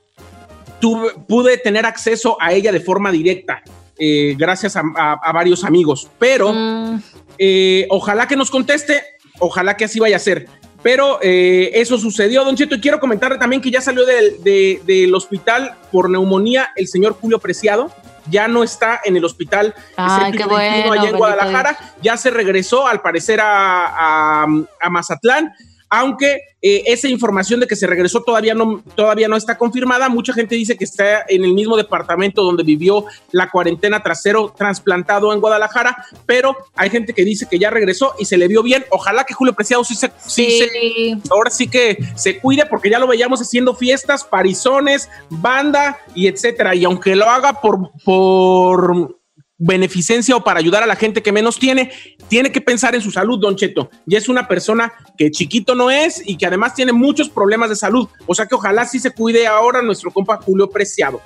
tuve, 0.79 1.11
pude 1.27 1.57
tener 1.57 1.85
acceso 1.85 2.37
a 2.39 2.53
ella 2.53 2.71
de 2.71 2.81
forma 2.81 3.11
directa. 3.11 3.63
Eh, 4.03 4.33
gracias 4.35 4.75
a, 4.75 5.31
varios 5.31 5.63
amigos. 5.63 6.09
Pero 6.17 6.51
mm. 6.51 7.03
eh, 7.37 7.85
ojalá 7.91 8.27
que 8.27 8.35
nos 8.35 8.49
conteste, 8.49 9.03
ojalá 9.37 9.77
que 9.77 9.85
así 9.85 9.99
vaya 9.99 10.15
a 10.15 10.19
ser. 10.19 10.47
Pero 10.81 11.19
eh, 11.21 11.69
eso 11.75 11.99
sucedió, 11.99 12.43
Don 12.43 12.55
Cheto. 12.55 12.73
Y 12.73 12.81
quiero 12.81 12.99
comentarle 12.99 13.37
también 13.37 13.61
que 13.61 13.69
ya 13.69 13.79
salió 13.79 14.03
del, 14.03 15.13
hospital 15.13 15.75
por 15.91 16.09
neumonía 16.09 16.69
el 16.75 16.87
señor 16.87 17.15
Julio 17.21 17.37
Preciado. 17.37 17.91
Ya 18.27 18.47
no 18.47 18.63
está 18.63 19.01
en 19.03 19.17
el 19.17 19.25
hospital 19.25 19.75
Ay, 19.95 20.31
qué 20.31 20.45
bueno, 20.45 20.93
allá 20.93 21.09
en 21.09 21.17
Guadalajara. 21.17 21.77
Ya 22.01 22.17
se 22.17 22.31
regresó, 22.31 22.87
al 22.87 23.01
parecer, 23.01 23.39
a, 23.39 24.43
a 24.45 24.89
Mazatlán 24.89 25.53
aunque 25.93 26.39
eh, 26.61 26.83
esa 26.85 27.09
información 27.09 27.59
de 27.59 27.67
que 27.67 27.75
se 27.75 27.85
regresó 27.85 28.23
todavía 28.23 28.53
no, 28.53 28.81
todavía 28.95 29.27
no 29.27 29.35
está 29.35 29.57
confirmada. 29.57 30.07
Mucha 30.07 30.31
gente 30.33 30.55
dice 30.55 30.77
que 30.77 30.85
está 30.85 31.25
en 31.27 31.43
el 31.43 31.53
mismo 31.53 31.75
departamento 31.75 32.43
donde 32.43 32.63
vivió 32.63 33.03
la 33.31 33.49
cuarentena 33.49 34.01
trasero 34.01 34.53
trasplantado 34.57 35.33
en 35.33 35.41
Guadalajara, 35.41 36.05
pero 36.25 36.55
hay 36.75 36.89
gente 36.89 37.13
que 37.13 37.25
dice 37.25 37.45
que 37.49 37.59
ya 37.59 37.69
regresó 37.69 38.13
y 38.17 38.23
se 38.23 38.37
le 38.37 38.47
vio 38.47 38.63
bien. 38.63 38.85
Ojalá 38.89 39.25
que 39.25 39.33
Julio 39.33 39.53
Preciado 39.53 39.83
sí 39.83 39.95
se, 39.95 40.09
sí. 40.25 41.21
ahora 41.29 41.51
sí 41.51 41.67
que 41.67 41.97
se 42.15 42.39
cuide 42.39 42.65
porque 42.65 42.89
ya 42.89 42.97
lo 42.97 43.07
veíamos 43.07 43.41
haciendo 43.41 43.75
fiestas, 43.75 44.23
parizones, 44.23 45.09
banda 45.29 45.99
y 46.15 46.27
etcétera. 46.27 46.73
Y 46.73 46.85
aunque 46.85 47.17
lo 47.17 47.25
haga 47.25 47.59
por, 47.59 47.91
por 48.05 49.20
beneficencia 49.61 50.35
o 50.35 50.43
para 50.43 50.59
ayudar 50.59 50.81
a 50.81 50.87
la 50.87 50.95
gente 50.95 51.21
que 51.21 51.31
menos 51.31 51.59
tiene, 51.59 51.91
tiene 52.27 52.51
que 52.51 52.59
pensar 52.59 52.95
en 52.95 53.01
su 53.01 53.11
salud, 53.11 53.39
Don 53.39 53.55
Cheto. 53.55 53.89
Y 54.07 54.15
es 54.15 54.27
una 54.27 54.47
persona 54.47 54.91
que 55.17 55.29
chiquito 55.29 55.75
no 55.75 55.91
es 55.91 56.21
y 56.25 56.35
que 56.35 56.47
además 56.47 56.73
tiene 56.73 56.91
muchos 56.91 57.29
problemas 57.29 57.69
de 57.69 57.75
salud. 57.75 58.09
O 58.25 58.33
sea 58.33 58.47
que 58.47 58.55
ojalá 58.55 58.85
sí 58.85 58.99
se 58.99 59.11
cuide 59.11 59.45
ahora 59.45 59.81
nuestro 59.81 60.11
compa 60.11 60.37
Julio 60.37 60.69
Preciado. 60.69 61.21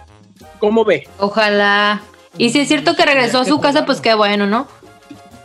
¿Cómo 0.59 0.83
ve? 0.83 1.07
Ojalá. 1.17 2.01
Y 2.37 2.49
si 2.49 2.59
es 2.59 2.67
cierto 2.67 2.95
que 2.95 3.05
regresó 3.05 3.39
a 3.39 3.45
su 3.45 3.59
casa, 3.61 3.85
pues 3.85 4.01
qué 4.01 4.13
bueno, 4.13 4.45
¿no? 4.45 4.67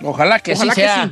Ojalá 0.02 0.40
que 0.40 0.56
sí 0.56 0.68
sea. 0.72 1.10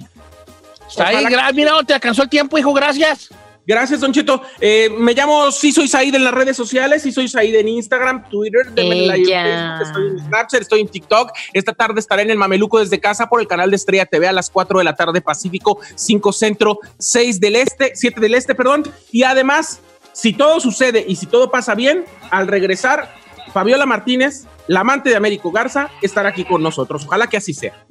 Está 0.88 1.08
ahí, 1.08 1.26
mira, 1.54 1.72
te 1.86 1.94
alcanzó 1.94 2.22
el 2.24 2.28
tiempo, 2.28 2.58
hijo, 2.58 2.72
gracias. 2.72 3.28
Gracias, 3.68 4.00
Don 4.00 4.14
Cheto. 4.14 4.40
Eh, 4.62 4.88
me 4.88 5.12
llamo 5.12 5.52
Sí 5.52 5.72
Soy 5.72 5.88
Said 5.88 6.14
en 6.14 6.24
las 6.24 6.32
redes 6.32 6.56
sociales, 6.56 7.02
Sí 7.02 7.12
Soy 7.12 7.28
Said 7.28 7.54
en 7.54 7.68
Instagram, 7.68 8.26
Twitter, 8.30 8.62
estoy 8.66 10.06
en 10.06 10.18
Snapchat, 10.20 10.62
estoy 10.62 10.80
en 10.80 10.88
TikTok. 10.88 11.32
Esta 11.52 11.74
tarde 11.74 12.00
estaré 12.00 12.22
en 12.22 12.30
el 12.30 12.38
Mameluco 12.38 12.78
desde 12.78 12.98
casa 12.98 13.28
por 13.28 13.42
el 13.42 13.46
canal 13.46 13.68
de 13.68 13.76
Estrella 13.76 14.06
TV 14.06 14.26
a 14.26 14.32
las 14.32 14.48
4 14.48 14.78
de 14.78 14.84
la 14.86 14.96
tarde 14.96 15.20
Pacífico, 15.20 15.80
5 15.96 16.32
Centro, 16.32 16.78
6 16.98 17.40
del 17.40 17.56
Este, 17.56 17.92
7 17.94 18.18
del 18.22 18.34
Este, 18.36 18.54
perdón. 18.54 18.84
Y 19.12 19.24
además, 19.24 19.80
si 20.14 20.32
todo 20.32 20.60
sucede 20.60 21.04
y 21.06 21.16
si 21.16 21.26
todo 21.26 21.50
pasa 21.50 21.74
bien, 21.74 22.06
al 22.30 22.46
regresar, 22.46 23.14
Fabiola 23.52 23.84
Martínez, 23.84 24.46
la 24.66 24.80
amante 24.80 25.10
de 25.10 25.16
Américo 25.16 25.52
Garza, 25.52 25.90
estará 26.00 26.30
aquí 26.30 26.46
con 26.46 26.62
nosotros. 26.62 27.04
Ojalá 27.04 27.26
que 27.26 27.36
así 27.36 27.52
sea. 27.52 27.84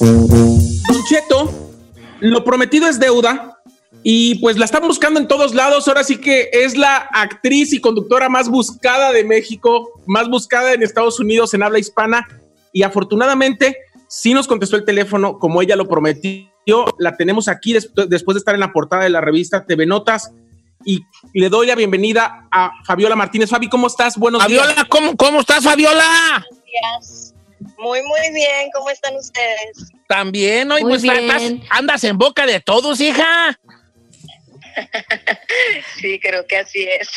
Don 0.00 1.04
Cheto, 1.08 1.52
lo 2.20 2.44
prometido 2.44 2.86
es 2.88 2.98
deuda 2.98 3.58
Y 4.02 4.36
pues 4.36 4.56
la 4.58 4.64
están 4.66 4.86
buscando 4.86 5.18
en 5.20 5.26
todos 5.28 5.54
lados. 5.54 5.88
Ahora 5.88 6.04
sí 6.04 6.18
que 6.18 6.48
es 6.52 6.76
la 6.76 6.96
actriz 6.96 7.72
y 7.72 7.80
conductora 7.80 8.28
más 8.28 8.48
buscada 8.48 9.12
de 9.12 9.24
México, 9.24 10.00
más 10.06 10.28
buscada 10.28 10.72
en 10.74 10.82
Estados 10.82 11.18
Unidos 11.18 11.54
en 11.54 11.62
habla 11.62 11.78
hispana. 11.78 12.26
Y 12.72 12.82
afortunadamente 12.82 13.76
sí 14.08 14.32
nos 14.34 14.46
contestó 14.46 14.76
el 14.76 14.84
teléfono 14.84 15.38
como 15.38 15.60
ella 15.62 15.76
lo 15.76 15.88
prometió. 15.88 16.46
La 16.98 17.16
tenemos 17.16 17.48
aquí 17.48 17.72
des- 17.72 17.90
después 18.08 18.34
de 18.34 18.38
estar 18.40 18.54
en 18.54 18.60
la 18.60 18.72
portada 18.72 19.02
de 19.04 19.10
la 19.10 19.20
revista 19.20 19.64
TV 19.66 19.86
Notas. 19.86 20.30
Y 20.84 21.00
le 21.34 21.48
doy 21.48 21.66
la 21.66 21.74
bienvenida 21.74 22.46
a 22.52 22.70
Fabiola 22.84 23.16
Martínez. 23.16 23.50
Fabi, 23.50 23.68
¿cómo 23.68 23.88
estás? 23.88 24.16
Buenos 24.16 24.46
días. 24.46 24.60
Fabiola, 24.62 24.86
¿cómo, 24.88 25.16
¿cómo 25.16 25.40
estás, 25.40 25.64
Fabiola? 25.64 26.46
días. 26.64 27.34
Muy, 27.78 28.02
muy 28.02 28.34
bien. 28.34 28.68
¿Cómo 28.74 28.90
están 28.90 29.14
ustedes? 29.16 29.92
También, 30.08 30.70
hoy 30.70 30.82
Muy 30.82 30.92
pues 30.92 31.04
estás- 31.04 31.40
bien. 31.40 31.62
andas 31.70 32.04
en 32.04 32.16
boca 32.18 32.46
de 32.46 32.60
todos, 32.60 33.00
hija. 33.00 33.58
Sí, 36.00 36.20
creo 36.20 36.46
que 36.46 36.58
así 36.58 36.82
es. 37.00 37.08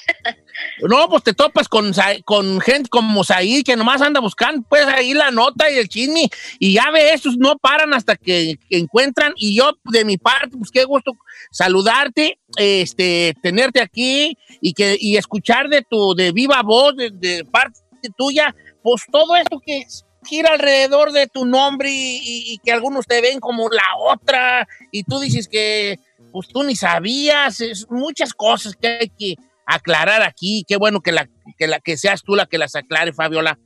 No, 0.81 1.09
pues 1.09 1.23
te 1.23 1.33
topas 1.33 1.67
con, 1.67 1.91
con 2.23 2.61
gente 2.61 2.89
como 2.89 3.23
Said 3.25 3.63
que 3.65 3.75
nomás 3.75 4.01
anda 4.01 4.21
buscando, 4.21 4.65
pues 4.69 4.85
ahí 4.85 5.13
la 5.13 5.29
nota 5.31 5.69
y 5.69 5.77
el 5.77 5.89
chisme, 5.89 6.29
y 6.57 6.73
ya 6.73 6.89
ve, 6.91 7.13
esos 7.13 7.35
no 7.37 7.57
paran 7.57 7.93
hasta 7.93 8.15
que, 8.15 8.55
que 8.69 8.77
encuentran, 8.77 9.33
y 9.35 9.55
yo 9.55 9.73
de 9.91 10.05
mi 10.05 10.17
parte, 10.17 10.55
pues 10.57 10.71
qué 10.71 10.85
gusto 10.85 11.11
saludarte, 11.51 12.39
este, 12.57 13.35
tenerte 13.43 13.81
aquí 13.81 14.37
y 14.61 14.73
que 14.73 14.95
y 14.99 15.17
escuchar 15.17 15.67
de 15.67 15.81
tu, 15.81 16.13
de 16.15 16.31
viva 16.31 16.61
voz, 16.63 16.95
de, 16.95 17.09
de 17.11 17.43
parte 17.45 17.77
tuya, 18.17 18.55
pues 18.81 19.03
todo 19.11 19.35
esto 19.35 19.59
que 19.65 19.85
gira 20.29 20.51
alrededor 20.51 21.11
de 21.11 21.27
tu 21.27 21.45
nombre 21.45 21.89
y, 21.91 22.17
y- 22.17 22.53
y 22.53 22.57
que 22.59 22.71
algunos 22.71 23.05
te 23.07 23.19
ven 23.21 23.39
como 23.39 23.67
la 23.69 23.83
otra, 23.97 24.67
y 24.91 25.03
tú 25.03 25.19
dices 25.19 25.47
que 25.47 25.97
pues 26.31 26.47
tú 26.47 26.63
ni 26.63 26.75
sabías, 26.75 27.59
es 27.59 27.87
muchas 27.89 28.33
cosas 28.33 28.75
que 28.79 28.87
hay 28.87 29.09
que 29.09 29.35
aclarar 29.65 30.21
aquí. 30.21 30.63
Qué 30.67 30.77
bueno 30.77 31.01
que, 31.01 31.11
la, 31.11 31.27
que, 31.57 31.67
la, 31.67 31.79
que 31.79 31.97
seas 31.97 32.21
tú 32.23 32.35
la 32.35 32.45
que 32.45 32.57
las 32.59 32.75
aclare, 32.75 33.13
Fabiola. 33.13 33.57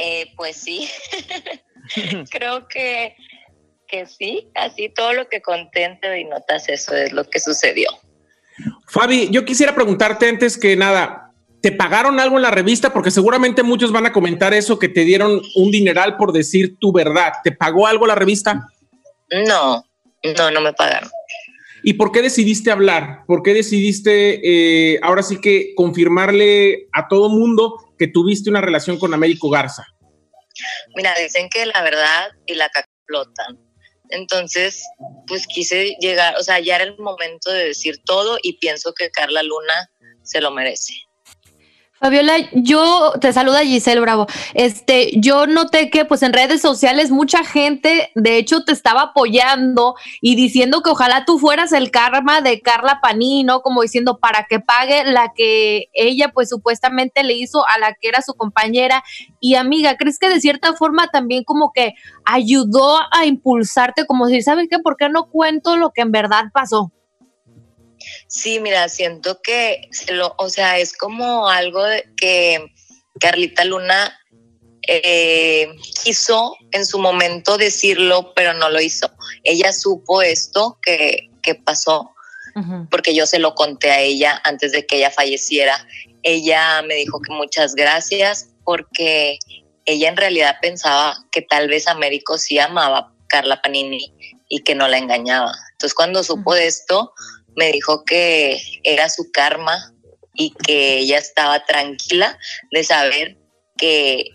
Eh, 0.00 0.32
pues 0.36 0.56
sí. 0.56 0.88
creo 2.30 2.68
que, 2.68 3.16
que 3.86 4.06
sí. 4.06 4.50
Así 4.54 4.88
todo 4.90 5.12
lo 5.14 5.28
que 5.28 5.40
contente 5.40 6.20
y 6.20 6.24
notas, 6.24 6.68
eso 6.68 6.94
es 6.96 7.12
lo 7.12 7.24
que 7.24 7.40
sucedió. 7.40 7.88
Fabi, 8.88 9.28
yo 9.30 9.44
quisiera 9.44 9.74
preguntarte 9.74 10.28
antes 10.28 10.58
que 10.58 10.74
nada, 10.76 11.27
¿te 11.60 11.72
pagaron 11.72 12.20
algo 12.20 12.36
en 12.36 12.42
la 12.42 12.50
revista? 12.50 12.92
Porque 12.92 13.10
seguramente 13.10 13.62
muchos 13.62 13.92
van 13.92 14.06
a 14.06 14.12
comentar 14.12 14.54
eso, 14.54 14.78
que 14.78 14.88
te 14.88 15.04
dieron 15.04 15.42
un 15.54 15.70
dineral 15.70 16.16
por 16.16 16.32
decir 16.32 16.76
tu 16.78 16.92
verdad. 16.92 17.32
¿Te 17.42 17.52
pagó 17.52 17.86
algo 17.86 18.06
la 18.06 18.14
revista? 18.14 18.66
No, 19.30 19.84
no, 20.36 20.50
no 20.50 20.60
me 20.60 20.72
pagaron. 20.72 21.10
¿Y 21.82 21.94
por 21.94 22.10
qué 22.12 22.22
decidiste 22.22 22.70
hablar? 22.70 23.20
¿Por 23.26 23.42
qué 23.42 23.54
decidiste 23.54 24.40
eh, 24.42 24.98
ahora 25.02 25.22
sí 25.22 25.40
que 25.40 25.74
confirmarle 25.76 26.88
a 26.92 27.08
todo 27.08 27.28
mundo 27.28 27.94
que 27.98 28.08
tuviste 28.08 28.50
una 28.50 28.60
relación 28.60 28.98
con 28.98 29.14
Américo 29.14 29.48
Garza? 29.48 29.86
Mira, 30.96 31.14
dicen 31.20 31.48
que 31.48 31.66
la 31.66 31.82
verdad 31.82 32.30
y 32.46 32.54
la 32.54 32.68
caca 32.68 32.88
flotan. 33.06 33.58
Entonces, 34.10 34.84
pues 35.26 35.46
quise 35.46 35.96
llegar, 36.00 36.34
o 36.38 36.42
sea, 36.42 36.58
ya 36.60 36.76
era 36.76 36.84
el 36.84 36.98
momento 36.98 37.50
de 37.52 37.66
decir 37.66 37.98
todo 38.04 38.38
y 38.42 38.58
pienso 38.58 38.92
que 38.94 39.10
Carla 39.10 39.42
Luna 39.42 39.90
se 40.22 40.40
lo 40.40 40.50
merece. 40.50 40.94
Fabiola, 42.00 42.34
yo 42.52 43.14
te 43.20 43.32
saluda 43.32 43.64
Giselle 43.64 44.00
Bravo. 44.00 44.28
Este, 44.54 45.10
yo 45.18 45.48
noté 45.48 45.90
que 45.90 46.04
pues 46.04 46.22
en 46.22 46.32
redes 46.32 46.60
sociales 46.60 47.10
mucha 47.10 47.42
gente 47.44 48.12
de 48.14 48.36
hecho 48.36 48.62
te 48.62 48.70
estaba 48.70 49.02
apoyando 49.02 49.96
y 50.20 50.36
diciendo 50.36 50.82
que 50.82 50.90
ojalá 50.90 51.24
tú 51.24 51.40
fueras 51.40 51.72
el 51.72 51.90
karma 51.90 52.40
de 52.40 52.60
Carla 52.60 53.00
Panino, 53.02 53.62
como 53.62 53.82
diciendo 53.82 54.18
para 54.18 54.46
que 54.48 54.60
pague 54.60 55.04
la 55.06 55.32
que 55.34 55.86
ella 55.92 56.30
pues 56.32 56.48
supuestamente 56.48 57.24
le 57.24 57.34
hizo 57.34 57.66
a 57.66 57.78
la 57.78 57.94
que 58.00 58.08
era 58.08 58.22
su 58.22 58.34
compañera 58.34 59.02
y 59.40 59.56
amiga. 59.56 59.96
¿Crees 59.96 60.20
que 60.20 60.28
de 60.28 60.40
cierta 60.40 60.74
forma 60.74 61.08
también 61.08 61.42
como 61.42 61.72
que 61.72 61.94
ayudó 62.24 63.00
a 63.10 63.26
impulsarte 63.26 64.06
como 64.06 64.26
decir, 64.26 64.44
¿sabes 64.44 64.68
qué? 64.70 64.78
¿Por 64.78 64.96
qué 64.96 65.08
no 65.08 65.26
cuento 65.30 65.76
lo 65.76 65.90
que 65.90 66.02
en 66.02 66.12
verdad 66.12 66.44
pasó? 66.52 66.92
Sí, 68.26 68.60
mira, 68.60 68.88
siento 68.88 69.40
que, 69.42 69.88
se 69.90 70.12
lo, 70.12 70.34
o 70.38 70.48
sea, 70.50 70.78
es 70.78 70.96
como 70.96 71.48
algo 71.48 71.82
que 72.16 72.72
Carlita 73.20 73.64
Luna 73.64 74.18
eh, 74.86 75.68
quiso 76.02 76.56
en 76.72 76.86
su 76.86 76.98
momento 76.98 77.58
decirlo, 77.58 78.32
pero 78.34 78.54
no 78.54 78.70
lo 78.70 78.80
hizo. 78.80 79.10
Ella 79.44 79.72
supo 79.72 80.22
esto 80.22 80.78
que, 80.82 81.30
que 81.42 81.54
pasó 81.54 82.12
porque 82.90 83.14
yo 83.14 83.26
se 83.26 83.38
lo 83.38 83.54
conté 83.54 83.90
a 83.90 84.00
ella 84.00 84.40
antes 84.44 84.72
de 84.72 84.86
que 84.86 84.96
ella 84.96 85.10
falleciera. 85.10 85.86
Ella 86.22 86.82
me 86.82 86.94
dijo 86.94 87.20
que 87.20 87.32
muchas 87.32 87.74
gracias 87.74 88.48
porque 88.64 89.38
ella 89.84 90.08
en 90.08 90.16
realidad 90.16 90.56
pensaba 90.60 91.16
que 91.30 91.42
tal 91.42 91.68
vez 91.68 91.86
Américo 91.86 92.38
sí 92.38 92.58
amaba 92.58 92.98
a 92.98 93.12
Carla 93.28 93.62
Panini 93.62 94.12
y 94.48 94.60
que 94.60 94.74
no 94.74 94.88
la 94.88 94.98
engañaba. 94.98 95.52
Entonces 95.72 95.94
cuando 95.94 96.24
supo 96.24 96.54
de 96.54 96.66
esto, 96.66 97.12
me 97.56 97.72
dijo 97.72 98.04
que 98.04 98.60
era 98.82 99.08
su 99.08 99.30
karma 99.32 99.94
y 100.34 100.50
que 100.50 100.98
ella 100.98 101.18
estaba 101.18 101.64
tranquila 101.64 102.38
de 102.70 102.84
saber 102.84 103.36
que 103.76 104.30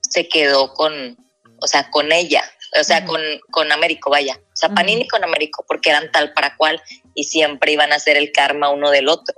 se 0.00 0.28
quedó 0.28 0.72
con, 0.74 1.16
o 1.60 1.66
sea, 1.66 1.90
con 1.90 2.12
ella, 2.12 2.42
o 2.80 2.84
sea, 2.84 3.04
con, 3.04 3.20
con 3.50 3.70
Américo, 3.72 4.10
vaya. 4.10 4.38
O 4.38 4.56
sea, 4.56 4.70
Panini 4.70 5.06
con 5.08 5.24
Américo, 5.24 5.64
porque 5.66 5.90
eran 5.90 6.10
tal 6.12 6.32
para 6.32 6.56
cual 6.56 6.82
y 7.14 7.24
siempre 7.24 7.72
iban 7.72 7.92
a 7.92 7.98
ser 7.98 8.16
el 8.16 8.32
karma 8.32 8.70
uno 8.70 8.90
del 8.90 9.08
otro. 9.08 9.34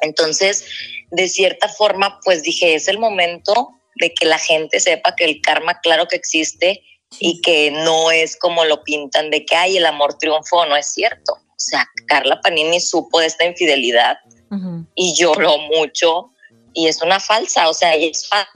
Entonces, 0.00 0.66
de 1.10 1.28
cierta 1.28 1.68
forma, 1.68 2.20
pues 2.24 2.42
dije, 2.42 2.74
es 2.74 2.88
el 2.88 2.98
momento 2.98 3.70
de 3.96 4.12
que 4.14 4.26
la 4.26 4.38
gente 4.38 4.80
sepa 4.80 5.14
que 5.14 5.24
el 5.24 5.40
karma, 5.40 5.80
claro 5.80 6.06
que 6.08 6.16
existe 6.16 6.82
y 7.18 7.40
que 7.40 7.70
no 7.70 8.10
es 8.10 8.36
como 8.36 8.64
lo 8.64 8.82
pintan 8.82 9.30
de 9.30 9.44
que 9.44 9.56
hay 9.56 9.76
el 9.76 9.86
amor 9.86 10.18
triunfó, 10.18 10.66
no 10.66 10.76
es 10.76 10.92
cierto. 10.92 11.34
O 11.34 11.64
sea, 11.64 11.86
Carla 12.06 12.40
Panini 12.40 12.80
supo 12.80 13.20
de 13.20 13.26
esta 13.26 13.44
infidelidad 13.44 14.18
y 14.94 15.14
lloró 15.14 15.56
mucho 15.58 16.30
y 16.74 16.88
es 16.88 17.00
una 17.00 17.20
falsa, 17.20 17.68
o 17.70 17.74
sea, 17.74 17.94
ella 17.94 18.10
es 18.10 18.28
falsa, 18.28 18.52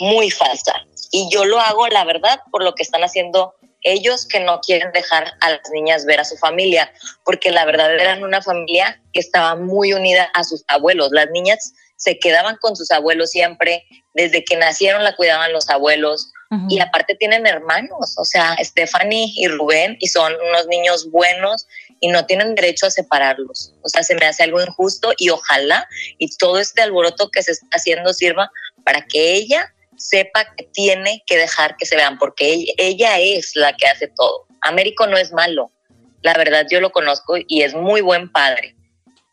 muy 0.00 0.30
falsa. 0.30 0.74
Y 1.10 1.28
yo 1.30 1.44
lo 1.44 1.58
hago, 1.58 1.88
la 1.88 2.04
verdad, 2.04 2.40
por 2.50 2.62
lo 2.62 2.74
que 2.74 2.82
están 2.82 3.02
haciendo 3.02 3.54
ellos 3.82 4.26
que 4.26 4.40
no 4.40 4.60
quieren 4.60 4.92
dejar 4.92 5.32
a 5.40 5.50
las 5.50 5.70
niñas 5.72 6.04
ver 6.04 6.20
a 6.20 6.24
su 6.24 6.36
familia, 6.36 6.92
porque 7.24 7.50
la 7.50 7.64
verdad 7.64 7.92
eran 7.94 8.22
una 8.22 8.42
familia 8.42 9.00
que 9.12 9.20
estaba 9.20 9.56
muy 9.56 9.92
unida 9.92 10.30
a 10.34 10.44
sus 10.44 10.64
abuelos. 10.68 11.10
Las 11.12 11.30
niñas 11.30 11.74
se 12.02 12.18
quedaban 12.18 12.56
con 12.60 12.74
sus 12.74 12.90
abuelos 12.90 13.30
siempre, 13.30 13.84
desde 14.12 14.44
que 14.44 14.56
nacieron 14.56 15.04
la 15.04 15.14
cuidaban 15.14 15.52
los 15.52 15.70
abuelos. 15.70 16.32
Y 16.68 16.80
aparte 16.80 17.14
tienen 17.14 17.46
hermanos, 17.46 18.14
o 18.18 18.26
sea, 18.26 18.54
Stephanie 18.62 19.32
y 19.36 19.48
Rubén, 19.48 19.96
y 20.00 20.08
son 20.08 20.34
unos 20.50 20.66
niños 20.66 21.10
buenos 21.10 21.66
y 21.98 22.08
no 22.08 22.26
tienen 22.26 22.54
derecho 22.54 22.84
a 22.84 22.90
separarlos. 22.90 23.72
O 23.82 23.88
sea, 23.88 24.02
se 24.02 24.14
me 24.16 24.26
hace 24.26 24.42
algo 24.42 24.60
injusto 24.60 25.14
y 25.16 25.30
ojalá 25.30 25.88
y 26.18 26.28
todo 26.36 26.58
este 26.58 26.82
alboroto 26.82 27.30
que 27.30 27.42
se 27.42 27.52
está 27.52 27.68
haciendo 27.72 28.12
sirva 28.12 28.50
para 28.84 29.06
que 29.06 29.32
ella 29.32 29.72
sepa 29.96 30.44
que 30.54 30.64
tiene 30.64 31.22
que 31.26 31.38
dejar 31.38 31.74
que 31.78 31.86
se 31.86 31.96
vean, 31.96 32.18
porque 32.18 32.52
ella, 32.52 32.74
ella 32.76 33.18
es 33.18 33.56
la 33.56 33.74
que 33.74 33.86
hace 33.86 34.08
todo. 34.08 34.46
Américo 34.60 35.06
no 35.06 35.16
es 35.16 35.32
malo, 35.32 35.72
la 36.20 36.34
verdad 36.34 36.66
yo 36.70 36.82
lo 36.82 36.92
conozco 36.92 37.36
y 37.38 37.62
es 37.62 37.72
muy 37.72 38.02
buen 38.02 38.30
padre. 38.30 38.76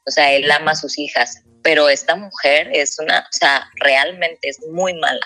O 0.07 0.11
sea, 0.11 0.31
él 0.31 0.49
ama 0.49 0.71
a 0.71 0.75
sus 0.75 0.97
hijas, 0.97 1.43
pero 1.63 1.89
esta 1.89 2.15
mujer 2.15 2.69
es 2.73 2.99
una, 2.99 3.19
o 3.19 3.37
sea, 3.37 3.69
realmente 3.75 4.49
es 4.49 4.59
muy 4.71 4.93
mala. 4.93 5.25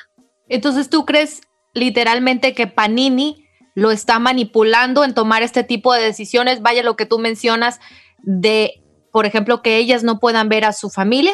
Entonces, 0.49 0.89
¿tú 0.89 1.05
crees 1.05 1.41
literalmente 1.73 2.53
que 2.53 2.67
Panini 2.67 3.47
lo 3.75 3.91
está 3.91 4.19
manipulando 4.19 5.03
en 5.03 5.13
tomar 5.13 5.43
este 5.43 5.63
tipo 5.63 5.93
de 5.93 6.01
decisiones? 6.01 6.61
Vaya 6.61 6.83
lo 6.83 6.95
que 6.95 7.05
tú 7.05 7.19
mencionas 7.19 7.79
de, 8.19 8.81
por 9.11 9.25
ejemplo, 9.25 9.61
que 9.61 9.77
ellas 9.77 10.03
no 10.03 10.19
puedan 10.19 10.49
ver 10.49 10.65
a 10.65 10.73
su 10.73 10.89
familia. 10.89 11.33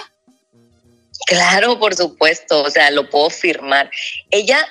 Claro, 1.25 1.79
por 1.79 1.95
supuesto, 1.95 2.63
o 2.63 2.69
sea, 2.69 2.91
lo 2.91 3.09
puedo 3.09 3.29
firmar. 3.29 3.89
Ella, 4.31 4.65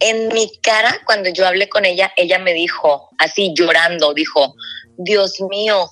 en 0.00 0.28
mi 0.28 0.50
cara, 0.62 1.00
cuando 1.06 1.30
yo 1.30 1.46
hablé 1.46 1.68
con 1.68 1.84
ella, 1.84 2.12
ella 2.16 2.38
me 2.38 2.52
dijo, 2.52 3.08
así 3.18 3.52
llorando, 3.56 4.12
dijo, 4.12 4.54
Dios 4.96 5.40
mío, 5.50 5.88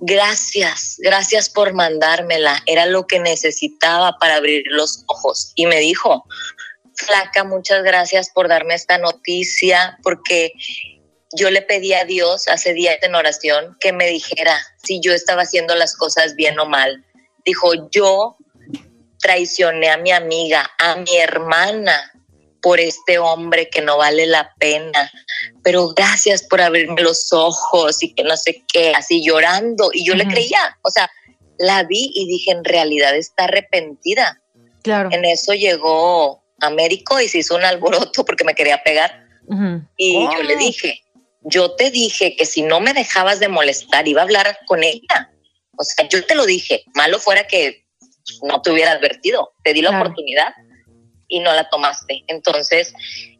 gracias, 0.00 0.96
gracias 0.98 1.48
por 1.50 1.72
mandármela, 1.72 2.62
era 2.66 2.86
lo 2.86 3.06
que 3.06 3.18
necesitaba 3.18 4.16
para 4.18 4.36
abrir 4.36 4.62
los 4.66 5.04
ojos. 5.06 5.52
Y 5.54 5.66
me 5.66 5.80
dijo, 5.80 6.24
flaca, 6.94 7.44
muchas 7.44 7.82
gracias 7.82 8.30
por 8.30 8.48
darme 8.48 8.74
esta 8.74 8.98
noticia, 8.98 9.98
porque 10.02 10.52
yo 11.36 11.50
le 11.50 11.62
pedí 11.62 11.92
a 11.92 12.04
Dios 12.04 12.48
hace 12.48 12.72
días 12.72 12.98
en 13.02 13.14
oración 13.14 13.76
que 13.80 13.92
me 13.92 14.06
dijera 14.08 14.58
si 14.82 15.00
yo 15.00 15.12
estaba 15.12 15.42
haciendo 15.42 15.74
las 15.74 15.94
cosas 15.94 16.34
bien 16.34 16.58
o 16.58 16.66
mal. 16.66 17.04
Dijo, 17.44 17.90
yo 17.90 18.36
traicioné 19.18 19.90
a 19.90 19.98
mi 19.98 20.12
amiga, 20.12 20.70
a 20.78 20.96
mi 20.96 21.16
hermana, 21.16 22.12
por 22.60 22.80
este 22.80 23.18
hombre 23.18 23.68
que 23.70 23.80
no 23.82 23.96
vale 23.98 24.26
la 24.26 24.52
pena, 24.58 25.10
pero 25.62 25.88
gracias 25.94 26.42
por 26.42 26.60
abrirme 26.60 27.02
los 27.02 27.32
ojos 27.32 28.02
y 28.02 28.14
que 28.14 28.24
no 28.24 28.36
sé 28.36 28.64
qué, 28.72 28.92
así 28.94 29.22
llorando. 29.24 29.90
Y 29.92 30.04
yo 30.04 30.14
le 30.14 30.24
Ujú. 30.24 30.32
creía, 30.32 30.78
o 30.82 30.90
sea, 30.90 31.10
la 31.58 31.84
vi 31.84 32.10
y 32.14 32.26
dije, 32.26 32.50
en 32.50 32.64
realidad 32.64 33.16
está 33.16 33.44
arrepentida. 33.44 34.42
Claro. 34.82 35.08
En 35.12 35.24
eso 35.24 35.52
llegó 35.54 36.42
Américo 36.60 37.20
y 37.20 37.28
se 37.28 37.38
hizo 37.38 37.54
un 37.56 37.64
alboroto 37.64 38.24
porque 38.24 38.44
me 38.44 38.54
quería 38.54 38.82
pegar. 38.82 39.24
Ujú. 39.46 39.82
Y 39.96 40.16
Oh. 40.16 40.32
yo 40.34 40.42
le 40.42 40.56
dije, 40.56 41.02
yo 41.42 41.72
te 41.72 41.90
dije 41.90 42.34
que 42.36 42.44
si 42.46 42.62
no 42.62 42.80
me 42.80 42.92
dejabas 42.92 43.38
de 43.40 43.48
molestar 43.48 44.06
iba 44.08 44.20
a 44.20 44.24
hablar 44.24 44.58
con 44.66 44.82
ella. 44.82 45.30
O 45.76 45.84
sea, 45.84 46.08
yo 46.08 46.24
te 46.26 46.34
lo 46.34 46.44
dije, 46.44 46.82
malo 46.94 47.20
fuera 47.20 47.46
que 47.46 47.84
no 48.42 48.60
te 48.60 48.70
hubiera 48.72 48.92
advertido, 48.92 49.52
te 49.62 49.72
di 49.72 49.80
la 49.80 49.90
Claro. 49.90 50.04
oportunidad 50.06 50.52
y 51.28 51.40
no 51.40 51.52
la 51.54 51.68
tomaste. 51.68 52.24
Entonces, 52.26 52.92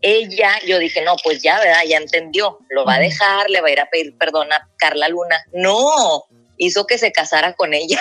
ella, 0.03 0.51
yo 0.67 0.79
dije, 0.79 1.03
no, 1.03 1.17
pues 1.25 1.43
ya, 1.43 1.59
¿verdad? 1.59 1.81
Ya 1.89 1.97
entendió, 1.97 2.59
lo 2.71 2.85
va 2.85 2.95
a 2.95 3.01
dejar, 3.01 3.49
le 3.51 3.61
va 3.61 3.69
a 3.69 3.73
ir 3.73 3.81
a 3.81 3.89
pedir 3.91 4.17
perdón 4.19 4.53
a 4.53 4.69
Carla 4.77 5.09
Luna. 5.09 5.37
No, 5.53 6.25
hizo 6.59 6.87
que 6.87 6.99
se 6.99 7.11
casara 7.13 7.55
con 7.55 7.75
ella. 7.75 8.01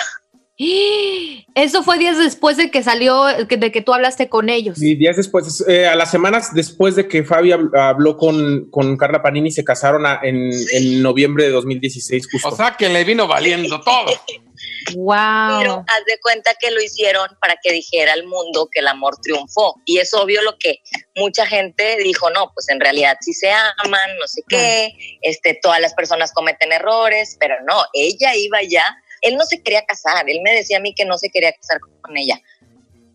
Eso 1.54 1.82
fue 1.84 1.98
días 1.98 2.18
después 2.18 2.56
de 2.56 2.70
que 2.70 2.82
salió, 2.82 3.24
que- 3.48 3.56
de 3.56 3.70
que 3.70 3.80
tú 3.80 3.94
hablaste 3.94 4.28
con 4.28 4.48
ellos. 4.48 4.80
Y 4.82 4.96
días 4.96 5.16
después, 5.16 5.64
eh, 5.68 5.86
a 5.86 5.94
las 5.94 6.10
semanas 6.10 6.52
después 6.52 6.96
de 6.96 7.06
que 7.08 7.22
Fabi 7.24 7.50
hab- 7.50 7.70
habló 7.78 8.16
con, 8.16 8.68
con 8.70 8.96
Carla 8.96 9.22
Panini, 9.22 9.50
se 9.52 9.62
casaron 9.64 10.04
a- 10.06 10.20
en, 10.22 10.50
en 10.72 11.02
noviembre 11.02 11.44
de 11.44 11.50
2016, 11.50 12.28
justo. 12.30 12.48
O 12.48 12.56
sea 12.56 12.74
que 12.76 12.88
le 12.88 13.04
vino 13.04 13.26
valiendo 13.28 13.80
todo. 13.80 14.06
Wow. 14.94 15.60
Pero 15.60 15.84
haz 15.86 16.04
de 16.06 16.18
cuenta 16.20 16.54
que 16.60 16.70
lo 16.70 16.82
hicieron 16.82 17.28
para 17.40 17.56
que 17.62 17.72
dijera 17.72 18.12
al 18.12 18.26
mundo 18.26 18.68
que 18.72 18.80
el 18.80 18.88
amor 18.88 19.16
triunfó. 19.22 19.74
Y 19.84 19.98
es 19.98 20.14
obvio 20.14 20.42
lo 20.42 20.58
que 20.58 20.80
mucha 21.16 21.46
gente 21.46 21.96
dijo, 21.98 22.30
no, 22.30 22.52
pues 22.54 22.68
en 22.68 22.80
realidad 22.80 23.16
sí 23.20 23.32
se 23.32 23.50
aman, 23.50 24.16
no 24.18 24.26
sé 24.26 24.42
qué, 24.48 24.92
este, 25.22 25.58
todas 25.62 25.80
las 25.80 25.94
personas 25.94 26.32
cometen 26.32 26.72
errores, 26.72 27.36
pero 27.38 27.56
no, 27.66 27.84
ella 27.92 28.34
iba 28.34 28.62
ya, 28.62 28.84
él 29.22 29.36
no 29.36 29.44
se 29.44 29.62
quería 29.62 29.84
casar, 29.84 30.28
él 30.28 30.40
me 30.42 30.54
decía 30.54 30.78
a 30.78 30.80
mí 30.80 30.94
que 30.94 31.04
no 31.04 31.18
se 31.18 31.30
quería 31.30 31.52
casar 31.52 31.80
con 32.00 32.16
ella, 32.16 32.40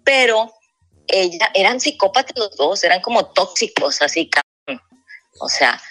pero 0.04 0.54
ella, 1.08 1.50
eran 1.54 1.80
psicópatas 1.80 2.38
los 2.38 2.56
dos, 2.56 2.84
eran 2.84 3.02
como 3.02 3.32
tóxicos, 3.32 4.02
así, 4.02 4.30
o 5.40 5.50
sea, 5.50 5.82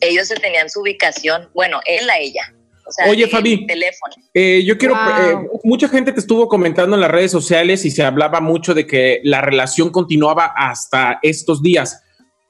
ellos 0.00 0.28
se 0.28 0.36
tenían 0.36 0.70
su 0.70 0.80
ubicación, 0.80 1.50
bueno, 1.54 1.80
él 1.84 2.08
a 2.08 2.18
ella. 2.18 2.54
O 2.88 2.92
sea, 2.92 3.10
Oye, 3.10 3.28
Fabi. 3.28 3.66
teléfono. 3.66 4.14
Eh, 4.32 4.62
yo 4.64 4.78
quiero, 4.78 4.94
Wow. 4.94 5.44
eh, 5.44 5.48
mucha 5.64 5.88
gente 5.88 6.10
te 6.12 6.20
estuvo 6.20 6.48
comentando 6.48 6.96
en 6.96 7.02
las 7.02 7.10
redes 7.10 7.30
sociales 7.30 7.84
y 7.84 7.90
se 7.90 8.02
hablaba 8.02 8.40
mucho 8.40 8.72
de 8.72 8.86
que 8.86 9.20
la 9.24 9.42
relación 9.42 9.90
continuaba 9.90 10.52
hasta 10.56 11.18
estos 11.22 11.62
días. 11.62 12.02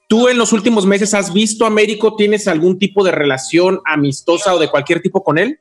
¿Tú 0.07 0.29
en 0.29 0.37
los 0.37 0.53
últimos 0.53 0.85
meses 0.85 1.13
has 1.13 1.33
visto 1.33 1.65
a 1.65 1.67
Américo? 1.67 2.15
¿Tienes 2.15 2.47
algún 2.47 2.79
tipo 2.79 3.03
de 3.03 3.11
relación 3.11 3.81
amistosa 3.85 4.55
o 4.55 4.59
de 4.59 4.69
cualquier 4.69 5.01
tipo 5.01 5.23
con 5.23 5.37
él? 5.37 5.59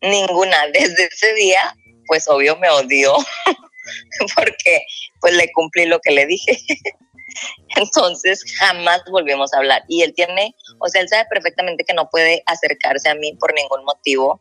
Ninguna. 0.00 0.56
Desde 0.72 1.04
ese 1.04 1.34
día, 1.34 1.76
pues 2.06 2.26
obvio 2.28 2.56
me 2.56 2.70
odió 2.70 3.12
porque 4.36 4.82
pues 5.20 5.34
le 5.34 5.52
cumplí 5.52 5.84
lo 5.86 6.00
que 6.00 6.10
le 6.12 6.26
dije. 6.26 6.58
Entonces 7.76 8.42
jamás 8.58 9.02
volvimos 9.10 9.52
a 9.52 9.58
hablar. 9.58 9.82
Y 9.88 10.02
él 10.02 10.12
tiene, 10.14 10.54
o 10.78 10.88
sea, 10.88 11.00
él 11.00 11.08
sabe 11.08 11.24
perfectamente 11.30 11.84
que 11.84 11.94
no 11.94 12.08
puede 12.10 12.42
acercarse 12.46 13.08
a 13.08 13.14
mí 13.14 13.34
por 13.34 13.54
ningún 13.54 13.84
motivo, 13.84 14.40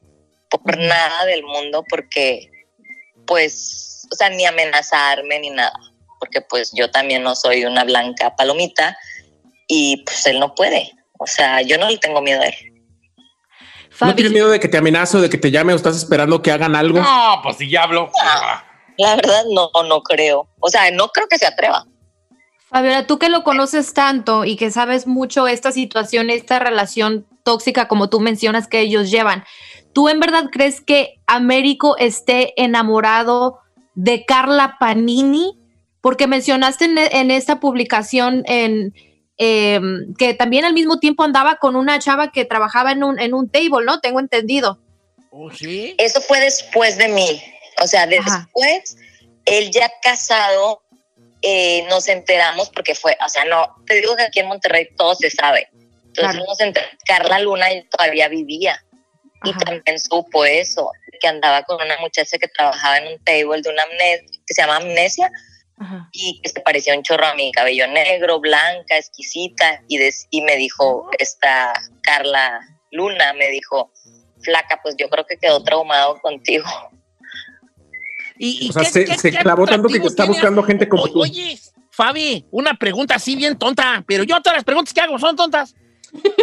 por 0.50 0.78
nada 0.78 1.26
del 1.26 1.44
mundo, 1.44 1.84
porque 1.90 2.50
pues, 3.26 4.08
o 4.12 4.16
sea, 4.16 4.30
ni 4.30 4.46
amenazarme 4.46 5.40
ni 5.40 5.52
nada, 5.52 5.74
porque 6.20 6.42
pues 6.42 6.72
yo 6.74 6.90
también 6.90 7.22
no 7.22 7.36
soy 7.36 7.64
una 7.64 7.84
blanca 7.84 8.36
palomita 8.36 8.98
y 9.68 10.04
pues 10.04 10.26
él 10.26 10.40
no 10.40 10.56
puede. 10.56 10.92
O 11.20 11.28
sea, 11.28 11.62
yo 11.62 11.78
no 11.78 11.90
le 11.90 11.98
tengo 11.98 12.22
miedo 12.22 12.42
a 12.42 12.48
él. 12.48 12.56
¿No 14.02 14.16
tienes 14.16 14.32
miedo 14.32 14.50
de 14.50 14.60
que 14.60 14.68
te 14.68 14.78
amenace 14.78 15.18
o 15.18 15.22
de 15.22 15.30
que 15.30 15.38
te 15.38 15.52
llame 15.52 15.74
o 15.74 15.76
estás 15.76 15.96
esperando 15.98 16.42
que 16.42 16.52
hagan 16.52 16.76
algo? 16.76 17.00
No, 17.00 17.40
pues 17.44 17.58
si 17.58 17.70
ya 17.70 17.84
habló. 17.84 18.10
ah, 18.22 18.64
La 18.98 19.16
verdad, 19.16 19.44
no, 19.52 19.70
no 19.84 20.02
creo. 20.02 20.50
O 20.60 20.70
sea, 20.70 20.90
no 20.92 21.10
creo 21.10 21.28
que 21.28 21.38
se 21.38 21.46
atreva. 21.46 21.86
Fabiola, 22.70 23.08
tú 23.08 23.18
que 23.18 23.30
lo 23.30 23.44
conoces 23.44 23.94
tanto 23.94 24.46
y 24.46 24.56
que 24.56 24.72
sabes 24.72 25.08
mucho 25.08 25.48
esta 25.48 25.72
situación, 25.72 26.30
esta 26.30 26.60
relación 26.60 27.26
tóxica 27.44 27.88
como 27.88 28.10
tú 28.10 28.20
mencionas 28.20 28.68
que 28.68 28.80
ellos 28.82 29.10
llevan, 29.10 29.44
¿tú 29.94 30.08
en 30.08 30.20
verdad 30.20 30.50
crees 30.52 30.82
que 30.82 31.20
Américo 31.26 31.98
esté 31.98 32.54
enamorado 32.62 33.60
de 33.96 34.26
Carla 34.26 34.78
Panini? 34.80 35.58
Porque 36.02 36.28
mencionaste 36.28 36.86
en, 36.86 36.98
en 36.98 37.32
esta 37.32 37.60
publicación 37.60 38.44
en, 38.46 38.94
eh, 39.42 39.80
que 40.18 40.34
también 40.34 40.66
al 40.66 40.74
mismo 40.74 41.00
tiempo 41.00 41.24
andaba 41.24 41.56
con 41.56 41.78
una 41.78 41.98
chava 41.98 42.30
que 42.30 42.44
trabajaba 42.44 42.92
en 42.92 43.04
un, 43.04 43.20
en 43.20 43.34
un 43.34 43.50
table, 43.50 43.86
¿no? 43.86 44.02
Tengo 44.02 44.20
entendido. 44.20 44.80
¿Oh, 45.32 45.50
sí? 45.50 45.96
Eso 45.98 46.20
fue 46.20 46.42
después 46.42 46.98
de 46.98 47.08
mí. 47.08 47.42
O 47.82 47.88
sea, 47.88 48.04
Ajá. 48.04 48.50
después, 48.54 48.98
él 49.46 49.72
ya 49.72 49.90
casado, 50.02 50.82
eh, 51.42 51.86
nos 51.90 52.08
enteramos 52.08 52.70
porque 52.70 52.96
fue, 52.96 53.18
o 53.26 53.30
sea, 53.30 53.46
no, 53.46 53.76
te 53.86 53.96
digo 53.96 54.16
que 54.16 54.24
aquí 54.24 54.40
en 54.40 54.48
Monterrey 54.48 54.90
todo 54.98 55.16
se 55.16 55.30
sabe. 55.30 55.68
Entonces 55.74 56.34
Claro. 56.36 56.46
nos 56.48 56.60
enteramos, 56.60 56.96
Carla 57.06 57.40
Luna 57.40 57.68
todavía 57.92 58.28
vivía 58.28 58.84
y 59.44 59.52
Ajá. 59.52 59.60
también 59.60 60.00
supo 60.00 60.44
eso, 60.46 60.92
que 61.22 61.28
andaba 61.28 61.64
con 61.64 61.82
una 61.82 61.98
muchacha 62.00 62.38
que 62.38 62.48
trabajaba 62.48 62.98
en 62.98 63.14
un 63.14 63.24
table 63.24 63.62
de 63.62 63.70
una 63.70 63.84
amnesia, 63.84 64.26
que 64.46 64.54
se 64.54 64.62
llama 64.62 64.78
Amnesia 64.78 65.30
Ajá. 65.78 66.10
y 66.12 66.42
que 66.42 66.50
se 66.50 66.60
parecía 66.62 66.96
un 66.96 67.04
chorro 67.04 67.26
a 67.26 67.36
mi 67.36 67.52
cabello 67.52 67.88
negro, 67.88 68.40
blanca, 68.40 68.98
exquisita 68.98 69.82
y, 69.88 69.98
des- 69.98 70.28
y 70.30 70.42
me 70.42 70.56
dijo 70.58 71.10
esta 71.20 71.74
Carla 72.04 72.60
Luna, 72.92 73.34
me 73.34 73.48
dijo, 73.50 73.92
flaca, 74.42 74.80
pues 74.82 74.96
yo 74.98 75.10
creo 75.10 75.26
que 75.26 75.38
quedó 75.38 75.64
traumado 75.64 76.20
contigo. 76.22 76.66
¿Y, 78.42 78.66
y 78.66 78.70
O 78.70 78.74
sea, 78.74 78.84
qué- 78.84 78.90
se- 78.90 79.06
qué- 79.06 79.18
se 79.18 79.32
qué 79.32 79.38
clavó 79.40 79.68
tanto 79.68 79.90
que 79.90 79.98
está 79.98 80.24
buscando 80.26 80.64
gente 80.64 80.88
como 80.88 81.08
tú. 81.10 81.22
Oye, 81.22 81.60
Fabi, 81.92 82.46
una 82.52 82.74
pregunta 82.74 83.16
así 83.16 83.36
bien 83.36 83.58
tonta, 83.60 84.04
pero 84.08 84.24
yo 84.24 84.40
todas 84.42 84.58
las 84.58 84.64
preguntas 84.64 84.94
que 84.94 85.02
hago 85.02 85.20
son 85.20 85.36
tontas. 85.36 85.76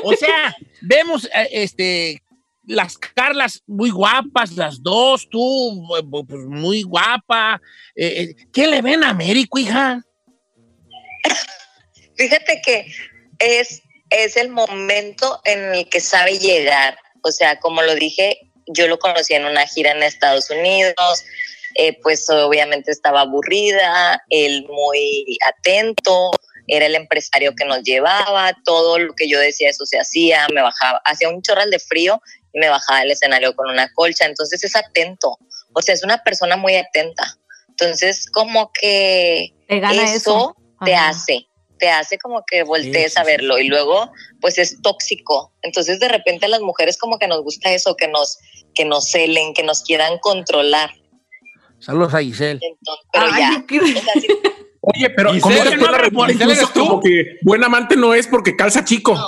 O 0.05 0.13
sea, 0.13 0.55
vemos 0.83 1.25
eh, 1.25 1.49
este 1.53 2.23
las 2.69 2.99
Carlas 2.99 3.63
muy 3.67 3.91
guapas, 3.91 4.53
las 4.53 4.83
dos, 4.83 5.27
tú 5.31 5.89
pues, 6.29 6.41
muy 6.47 6.83
guapa. 6.83 7.61
Eh, 7.95 8.35
eh, 8.37 8.47
¿Qué 8.53 8.67
le 8.67 8.83
ven 8.83 9.03
a 9.03 9.11
Américo, 9.11 9.59
hija? 9.59 10.03
Fíjate 12.17 12.61
que 12.65 12.93
es, 13.39 13.83
es 14.11 14.37
el 14.37 14.51
momento 14.51 15.41
en 15.45 15.75
el 15.75 15.89
que 15.89 16.01
sabe 16.01 16.39
llegar. 16.39 16.99
O 17.23 17.31
sea, 17.33 17.59
como 17.61 17.83
lo 17.83 17.95
dije, 17.95 18.39
yo 18.67 18.89
lo 18.89 18.99
conocí 18.99 19.35
en 19.35 19.45
una 19.45 19.67
gira 19.67 19.93
en 19.93 20.03
Estados 20.03 20.51
Unidos, 20.51 20.95
eh, 21.79 21.99
pues 22.03 22.29
obviamente 22.31 22.91
estaba 22.91 23.23
aburrida, 23.23 24.23
él 24.31 24.67
muy 24.69 25.39
atento, 25.49 26.31
era 26.67 26.87
el 26.87 26.95
empresario 26.95 27.55
que 27.55 27.65
nos 27.65 27.83
llevaba, 27.83 28.53
todo 28.65 28.99
lo 28.99 29.15
que 29.15 29.29
yo 29.29 29.39
decía 29.39 29.71
eso 29.71 29.87
se 29.87 29.99
hacía, 29.99 30.47
me 30.53 30.63
bajaba, 30.63 31.01
hacía 31.05 31.29
un 31.29 31.43
chorral 31.43 31.71
de 31.71 31.79
frío 31.79 32.21
y 32.53 32.59
me 32.59 32.69
bajaba 32.69 33.01
del 33.01 33.13
escenario 33.13 33.55
con 33.55 33.71
una 33.71 33.93
colcha, 33.93 34.27
entonces 34.27 34.65
es 34.65 34.75
atento, 34.75 35.39
o 35.73 35.83
sea, 35.83 35.95
es 35.95 36.03
una 36.03 36.23
persona 36.23 36.57
muy 36.57 36.75
atenta. 36.75 37.37
Entonces, 37.69 38.25
como 38.33 38.73
que 38.73 39.53
Te 39.69 39.81
gana 39.81 40.03
eso. 40.05 40.17
eso 40.17 40.57
te 40.85 40.95
Ajá. 40.95 41.11
hace, 41.11 41.47
te 41.79 41.91
hace 41.91 42.19
como 42.19 42.43
que 42.47 42.63
voltees 42.63 43.13
sí, 43.13 43.19
a 43.19 43.25
sí, 43.25 43.31
verlo 43.31 43.59
y 43.59 43.69
luego 43.69 44.11
pues 44.41 44.59
es 44.59 44.81
tóxico. 44.83 45.53
Entonces 45.63 46.01
de 46.01 46.09
repente 46.09 46.47
a 46.47 46.49
las 46.49 46.61
mujeres 46.61 46.97
como 46.97 47.19
que 47.19 47.29
nos 47.29 47.43
gusta 47.43 47.73
eso, 47.73 47.97
que 47.97 48.09
nos, 48.09 48.39
que 48.75 48.85
nos 48.85 49.11
celen, 49.11 49.53
que 49.55 49.63
nos 49.63 49.83
quieran 49.83 50.19
controlar. 50.19 50.91
Saludos 51.79 52.15
a 52.15 52.21
Giselle. 52.21 52.61
Pero 53.13 53.27
Ay, 53.33 53.41
ya, 53.41 53.65
qué- 53.67 53.81
Oye, 54.81 55.11
pero 55.11 55.33
Giselle, 55.33 55.59
¿cómo 55.59 55.65
te 55.65 56.11
no 56.11 56.25
Giselle, 56.27 56.53
¿eres 56.53 56.73
tú? 56.73 56.81
como 56.81 57.01
que 57.01 57.39
buen 57.43 57.63
amante 57.65 57.97
no 57.97 58.15
es 58.15 58.27
porque 58.29 58.55
calza 58.57 58.85
chico? 58.85 59.15
no. 59.15 59.27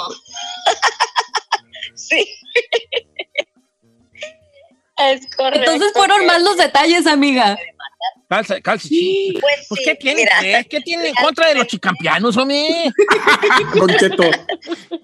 sí. 1.95 2.27
es 4.99 5.27
correcto. 5.37 5.71
Entonces 5.71 5.93
fueron 5.95 6.21
que- 6.21 6.27
más 6.27 6.43
los 6.43 6.57
detalles, 6.57 7.07
amiga. 7.07 7.57
Calza, 8.29 8.61
calza, 8.61 8.87
sí. 8.89 9.37
Pues, 9.41 9.67
Pues, 9.69 9.79
sí, 9.81 9.85
¿qué 9.87 9.95
tiene? 9.95 10.29
mira? 10.43 10.63
¿Qué 10.65 10.81
tiene 10.83 11.09
en 11.09 11.15
contra 11.15 11.49
de 11.49 11.55
los 11.55 11.67
chicampianos, 11.67 12.37
hombre? 12.37 12.69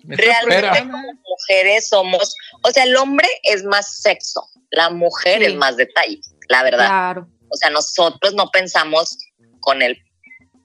Realmente 0.04 0.80
como 0.90 1.12
mujeres 1.26 1.88
somos, 1.88 2.34
o 2.62 2.70
sea, 2.70 2.84
el 2.84 2.94
hombre 2.96 3.26
es 3.44 3.64
más 3.64 3.96
sexo, 4.00 4.46
la 4.70 4.90
mujer 4.90 5.38
Sí. 5.40 5.46
es 5.46 5.54
más 5.54 5.76
detalle, 5.78 6.20
la 6.48 6.62
verdad. 6.62 6.86
Claro. 6.86 7.28
O 7.54 7.56
sea, 7.56 7.70
nosotros 7.70 8.34
no 8.34 8.50
pensamos 8.50 9.16
con 9.60 9.80
el, 9.80 9.96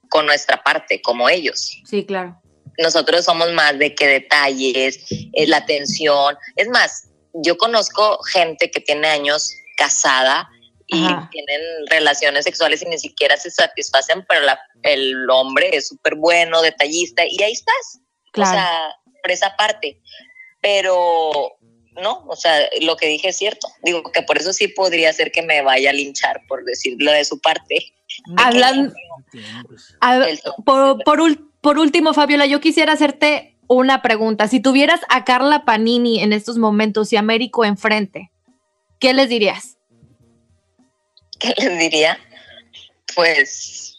con 0.10 0.26
nuestra 0.26 0.62
parte, 0.64 1.02
como 1.02 1.30
ellos. 1.30 1.72
Sí, 1.86 2.06
claro. 2.06 2.42
Nosotros 2.80 3.24
somos 3.26 3.52
más 3.54 3.78
de 3.78 3.94
que 3.94 4.08
detalles, 4.08 5.06
es 5.34 5.48
la 5.50 5.58
atención. 5.58 6.36
Es 6.56 6.68
más, 6.70 7.10
yo 7.34 7.58
conozco 7.58 8.20
gente 8.24 8.72
que 8.72 8.80
tiene 8.80 9.08
años 9.08 9.52
casada 9.78 10.50
y 10.88 11.06
Ajá. 11.06 11.30
tienen 11.32 11.62
relaciones 11.90 12.46
sexuales 12.46 12.82
y 12.82 12.86
ni 12.86 12.98
siquiera 12.98 13.38
se 13.38 13.52
satisfacen, 13.52 14.26
pero 14.28 14.42
la- 14.42 14.60
el 14.82 15.30
hombre 15.30 15.70
es 15.76 15.90
súper 15.90 16.16
bueno, 16.16 16.62
detallista, 16.64 17.24
y 17.30 17.44
ahí 17.44 17.52
estás. 17.54 18.00
Claro. 18.34 18.50
O 18.50 18.54
sea, 18.54 18.96
por 19.22 19.32
esa 19.32 19.56
parte. 19.56 20.02
Pero 20.62 21.58
no, 22.02 22.26
o 22.28 22.36
sea, 22.36 22.58
lo 22.82 22.96
que 22.98 23.08
dije 23.08 23.30
es 23.30 23.38
cierto. 23.38 23.68
Digo 23.84 24.04
que 24.12 24.22
por 24.24 24.38
eso 24.38 24.54
sí 24.54 24.68
podría 24.68 25.12
ser 25.14 25.32
que 25.32 25.42
me 25.42 25.62
vaya 25.62 25.90
a 25.92 25.94
linchar 25.94 26.42
por 26.48 26.64
decirlo 26.66 27.12
de 27.12 27.26
su 27.26 27.40
parte. 27.40 27.94
Hablan- 28.38 28.94
a- 30.02 30.16
El- 30.28 30.40
por, 30.66 31.04
por 31.04 31.20
por 31.62 31.78
último, 31.78 32.14
Fabiola, 32.14 32.46
yo 32.46 32.62
quisiera 32.62 32.94
hacerte 32.94 33.58
una 33.68 34.02
pregunta. 34.02 34.48
Si 34.48 34.62
tuvieras 34.62 35.02
a 35.10 35.26
Carla 35.26 35.66
Panini 35.66 36.22
en 36.24 36.32
estos 36.34 36.58
momentos 36.58 37.12
y 37.12 37.18
a 37.18 37.20
Américo 37.20 37.66
enfrente, 37.66 38.32
¿qué 39.00 39.14
les 39.14 39.28
dirías? 39.30 39.78
¿Qué 41.38 41.54
les 41.58 41.78
diría? 41.80 42.18
Pues, 43.16 43.98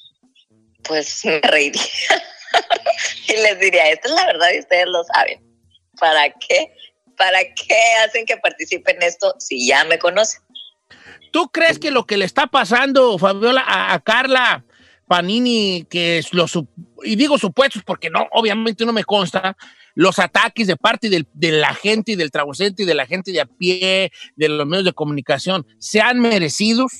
pues 0.82 1.24
me 1.24 1.40
reiría. 1.40 1.82
y 3.28 3.32
les 3.32 3.60
diría, 3.60 3.90
esta 3.90 4.08
es 4.08 4.14
la 4.14 4.26
verdad 4.26 4.48
y 4.54 4.58
ustedes 4.60 4.86
lo 4.86 5.04
saben. 5.04 5.40
¿Para 5.98 6.30
qué? 6.32 6.72
¿Para 7.20 7.40
qué 7.44 7.76
hacen 8.02 8.24
que 8.24 8.38
participe 8.38 8.92
en 8.92 9.02
esto 9.02 9.34
si 9.38 9.66
ya 9.66 9.84
me 9.84 9.98
conocen? 9.98 10.40
¿Tú 11.30 11.50
crees 11.50 11.78
que 11.78 11.90
lo 11.90 12.06
que 12.06 12.16
le 12.16 12.24
está 12.24 12.46
pasando, 12.46 13.18
Fabiola, 13.18 13.60
a, 13.60 13.92
a 13.92 14.00
Carla 14.00 14.64
Panini, 15.06 15.86
que 15.90 16.16
es 16.16 16.32
los, 16.32 16.58
y 17.04 17.16
digo 17.16 17.36
supuestos 17.36 17.82
porque 17.84 18.08
no, 18.08 18.26
obviamente 18.32 18.86
no 18.86 18.94
me 18.94 19.04
consta, 19.04 19.54
los 19.94 20.18
ataques 20.18 20.66
de 20.66 20.76
parte 20.76 21.10
del- 21.10 21.28
de 21.34 21.52
la 21.52 21.74
gente 21.74 22.12
y 22.12 22.16
del 22.16 22.30
tragocente 22.30 22.84
y 22.84 22.86
de 22.86 22.94
la 22.94 23.04
gente 23.04 23.32
de 23.32 23.42
a 23.42 23.44
pie, 23.44 24.10
de 24.36 24.48
los 24.48 24.66
medios 24.66 24.86
de 24.86 24.94
comunicación, 24.94 25.66
sean 25.78 26.20
merecidos? 26.20 26.90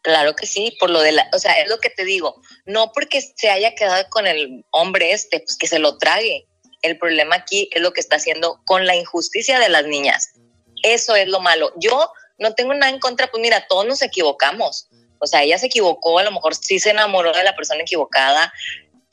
Claro 0.00 0.36
que 0.36 0.46
sí, 0.46 0.76
por 0.78 0.90
lo 0.90 1.00
de 1.00 1.10
la, 1.10 1.28
o 1.34 1.40
sea, 1.40 1.60
es 1.60 1.68
lo 1.68 1.78
que 1.78 1.90
te 1.90 2.04
digo, 2.04 2.40
no 2.66 2.92
porque 2.94 3.20
se 3.20 3.50
haya 3.50 3.74
quedado 3.74 4.04
con 4.10 4.28
el 4.28 4.64
hombre 4.70 5.12
este, 5.12 5.40
pues 5.40 5.56
que 5.56 5.66
se 5.66 5.80
lo 5.80 5.98
trague. 5.98 6.46
El 6.82 6.98
problema 6.98 7.36
aquí 7.36 7.68
es 7.72 7.80
lo 7.80 7.92
que 7.92 8.00
está 8.00 8.16
haciendo 8.16 8.60
con 8.64 8.86
la 8.86 8.96
injusticia 8.96 9.58
de 9.58 9.68
las 9.68 9.86
niñas. 9.86 10.34
Eso 10.82 11.14
es 11.14 11.28
lo 11.28 11.40
malo. 11.40 11.72
Yo 11.76 12.12
no 12.38 12.54
tengo 12.54 12.74
nada 12.74 12.92
en 12.92 12.98
contra, 12.98 13.28
pues 13.28 13.40
mira, 13.40 13.66
todos 13.68 13.86
nos 13.86 14.02
equivocamos. 14.02 14.88
O 15.18 15.26
sea, 15.26 15.44
ella 15.44 15.56
se 15.58 15.66
equivocó, 15.66 16.18
a 16.18 16.24
lo 16.24 16.32
mejor 16.32 16.54
sí 16.56 16.80
se 16.80 16.90
enamoró 16.90 17.32
de 17.32 17.44
la 17.44 17.54
persona 17.54 17.82
equivocada, 17.82 18.52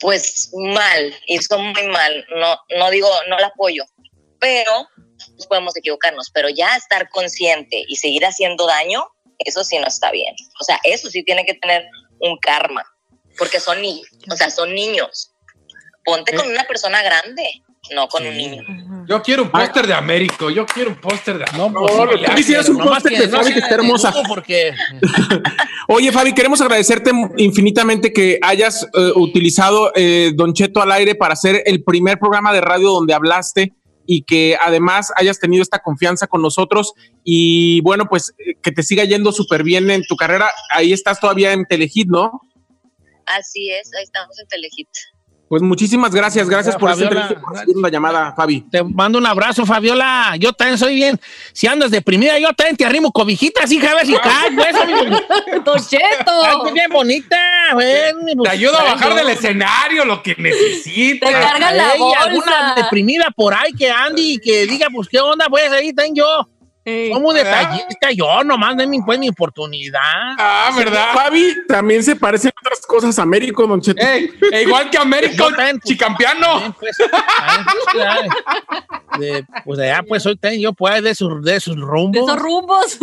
pues 0.00 0.50
mal, 0.52 1.14
hizo 1.26 1.58
muy 1.58 1.86
mal. 1.86 2.26
No, 2.34 2.58
no 2.76 2.90
digo, 2.90 3.08
no 3.28 3.38
la 3.38 3.46
apoyo, 3.46 3.84
pero 4.40 4.88
pues 5.36 5.46
podemos 5.46 5.76
equivocarnos, 5.76 6.30
pero 6.30 6.48
ya 6.48 6.74
estar 6.76 7.08
consciente 7.10 7.84
y 7.86 7.96
seguir 7.96 8.24
haciendo 8.26 8.66
daño, 8.66 9.06
eso 9.38 9.62
sí 9.62 9.78
no 9.78 9.86
está 9.86 10.10
bien. 10.10 10.34
O 10.60 10.64
sea, 10.64 10.80
eso 10.82 11.10
sí 11.10 11.22
tiene 11.22 11.44
que 11.44 11.54
tener 11.54 11.86
un 12.18 12.38
karma, 12.38 12.84
porque 13.38 13.60
son 13.60 13.80
niños, 13.80 14.08
o 14.30 14.36
sea, 14.36 14.50
son 14.50 14.74
niños. 14.74 15.29
Ponte 16.16 16.34
con 16.34 16.48
una 16.48 16.64
persona 16.64 17.02
grande, 17.02 17.62
no 17.94 18.08
con 18.08 18.26
un 18.26 18.36
niño. 18.36 18.62
Yo 19.08 19.22
quiero 19.22 19.44
un 19.44 19.50
póster 19.50 19.86
de 19.86 19.94
Américo. 19.94 20.50
Yo 20.50 20.66
quiero 20.66 20.90
un 20.90 20.96
póster 21.00 21.38
de 21.38 21.44
No. 21.56 21.70
No, 21.70 22.08
tú 22.08 22.34
quisieras 22.36 22.68
un 22.68 22.78
póster 22.78 23.12
de 23.12 23.26
no 23.26 23.38
Fabi, 23.38 23.52
que 23.52 23.58
está 23.58 23.74
hermosa. 23.74 24.12
Porque 24.28 24.72
Oye, 25.88 26.12
Fabi, 26.12 26.32
queremos 26.32 26.60
agradecerte 26.60 27.10
infinitamente 27.38 28.12
que 28.12 28.38
hayas 28.42 28.86
eh, 28.94 29.12
utilizado 29.16 29.92
eh, 29.96 30.32
Don 30.34 30.52
Cheto 30.52 30.80
al 30.80 30.92
aire 30.92 31.14
para 31.14 31.34
hacer 31.34 31.62
el 31.66 31.82
primer 31.82 32.18
programa 32.18 32.52
de 32.52 32.60
radio 32.60 32.90
donde 32.90 33.14
hablaste 33.14 33.72
y 34.06 34.22
que 34.22 34.56
además 34.60 35.12
hayas 35.16 35.38
tenido 35.38 35.62
esta 35.62 35.80
confianza 35.80 36.26
con 36.26 36.42
nosotros 36.42 36.94
y 37.24 37.80
bueno, 37.82 38.06
pues 38.08 38.34
eh, 38.38 38.54
que 38.62 38.72
te 38.72 38.82
siga 38.82 39.04
yendo 39.04 39.32
súper 39.32 39.62
bien 39.62 39.90
en 39.90 40.04
tu 40.04 40.16
carrera. 40.16 40.50
Ahí 40.70 40.92
estás 40.92 41.20
todavía 41.20 41.52
en 41.52 41.64
Telehit, 41.64 42.08
¿no? 42.08 42.40
Así 43.26 43.70
es, 43.70 43.90
ahí 43.96 44.04
estamos 44.04 44.38
en 44.38 44.48
Telehit. 44.48 44.88
Pues 45.50 45.62
muchísimas 45.62 46.14
gracias, 46.14 46.48
gracias 46.48 46.76
por 46.76 46.90
Fabiola, 46.90 47.26
por 47.40 47.52
recibir 47.54 47.76
la 47.82 47.88
llamada, 47.88 48.32
Fabi. 48.36 48.60
te 48.70 48.84
mando 48.84 49.18
un 49.18 49.26
abrazo, 49.26 49.66
Fabiola. 49.66 50.36
Yo 50.38 50.52
también 50.52 50.78
soy 50.78 50.94
bien. 50.94 51.18
Si 51.52 51.66
andas 51.66 51.90
deprimida, 51.90 52.38
yo 52.38 52.52
también 52.52 52.76
te 52.76 52.84
arrimo 52.84 53.10
cobijitas, 53.10 53.68
hija, 53.72 53.90
a 53.90 53.94
ver 53.96 54.06
si 54.06 54.14
caes, 54.14 54.52
pues, 54.54 54.74
amigo. 54.76 55.18
¡Don 55.64 55.76
Ay, 55.76 55.84
Cheto! 55.88 56.32
pues, 56.62 56.72
bien 56.72 56.88
bonita, 56.92 57.36
güey. 57.72 57.88
Te 58.44 58.48
ayudo 58.48 58.78
a 58.78 58.84
bajar 58.94 59.12
del 59.16 59.28
escenario, 59.30 60.04
lo 60.04 60.22
que 60.22 60.36
Te 60.36 60.42
necesites. 60.42 61.28
carga 61.28 61.72
la 61.72 61.94
Ey, 61.94 62.00
alguna 62.20 62.26
bolsa. 62.30 62.74
deprimida 62.76 63.26
por 63.34 63.52
ahí 63.52 63.72
que 63.72 63.90
ande 63.90 64.22
y 64.22 64.38
que 64.38 64.68
diga, 64.68 64.86
pues, 64.94 65.08
¿qué 65.08 65.18
onda? 65.18 65.46
Pues 65.50 65.68
ahí 65.72 65.92
tengo 65.92 66.14
yo. 66.14 66.48
Ey. 66.84 67.12
Soy 67.12 67.20
muy 67.20 67.34
detallista, 67.34 68.10
yo 68.10 68.42
nomás 68.42 68.74
denme 68.76 68.98
pues 69.04 69.18
mi 69.18 69.28
oportunidad. 69.28 70.00
Ah, 70.38 70.72
¿verdad? 70.76 71.12
Fabi 71.12 71.54
también 71.68 72.02
se 72.02 72.16
parecen 72.16 72.50
otras 72.62 72.80
cosas 72.86 73.18
a 73.18 73.22
Américo, 73.22 73.66
Don 73.66 73.80
Cheto. 73.82 74.00
Ey, 74.04 74.30
e 74.50 74.62
igual 74.62 74.88
que 74.88 74.96
Américo, 74.96 75.48
pues, 75.54 75.74
chicampiano. 75.84 76.74
Pues, 76.80 76.96
pues, 76.98 77.96
ya, 77.96 79.18
de, 79.18 79.44
pues 79.64 79.78
allá 79.78 80.02
pues 80.08 80.22
soy 80.22 80.38
yo 80.58 80.72
pues 80.72 81.02
de 81.02 81.14
sus 81.14 81.42
de 81.44 81.60
sus 81.60 81.76
De 81.76 81.82
rumbos. 81.82 82.22
esos 82.28 82.38
rumbos. 82.40 82.98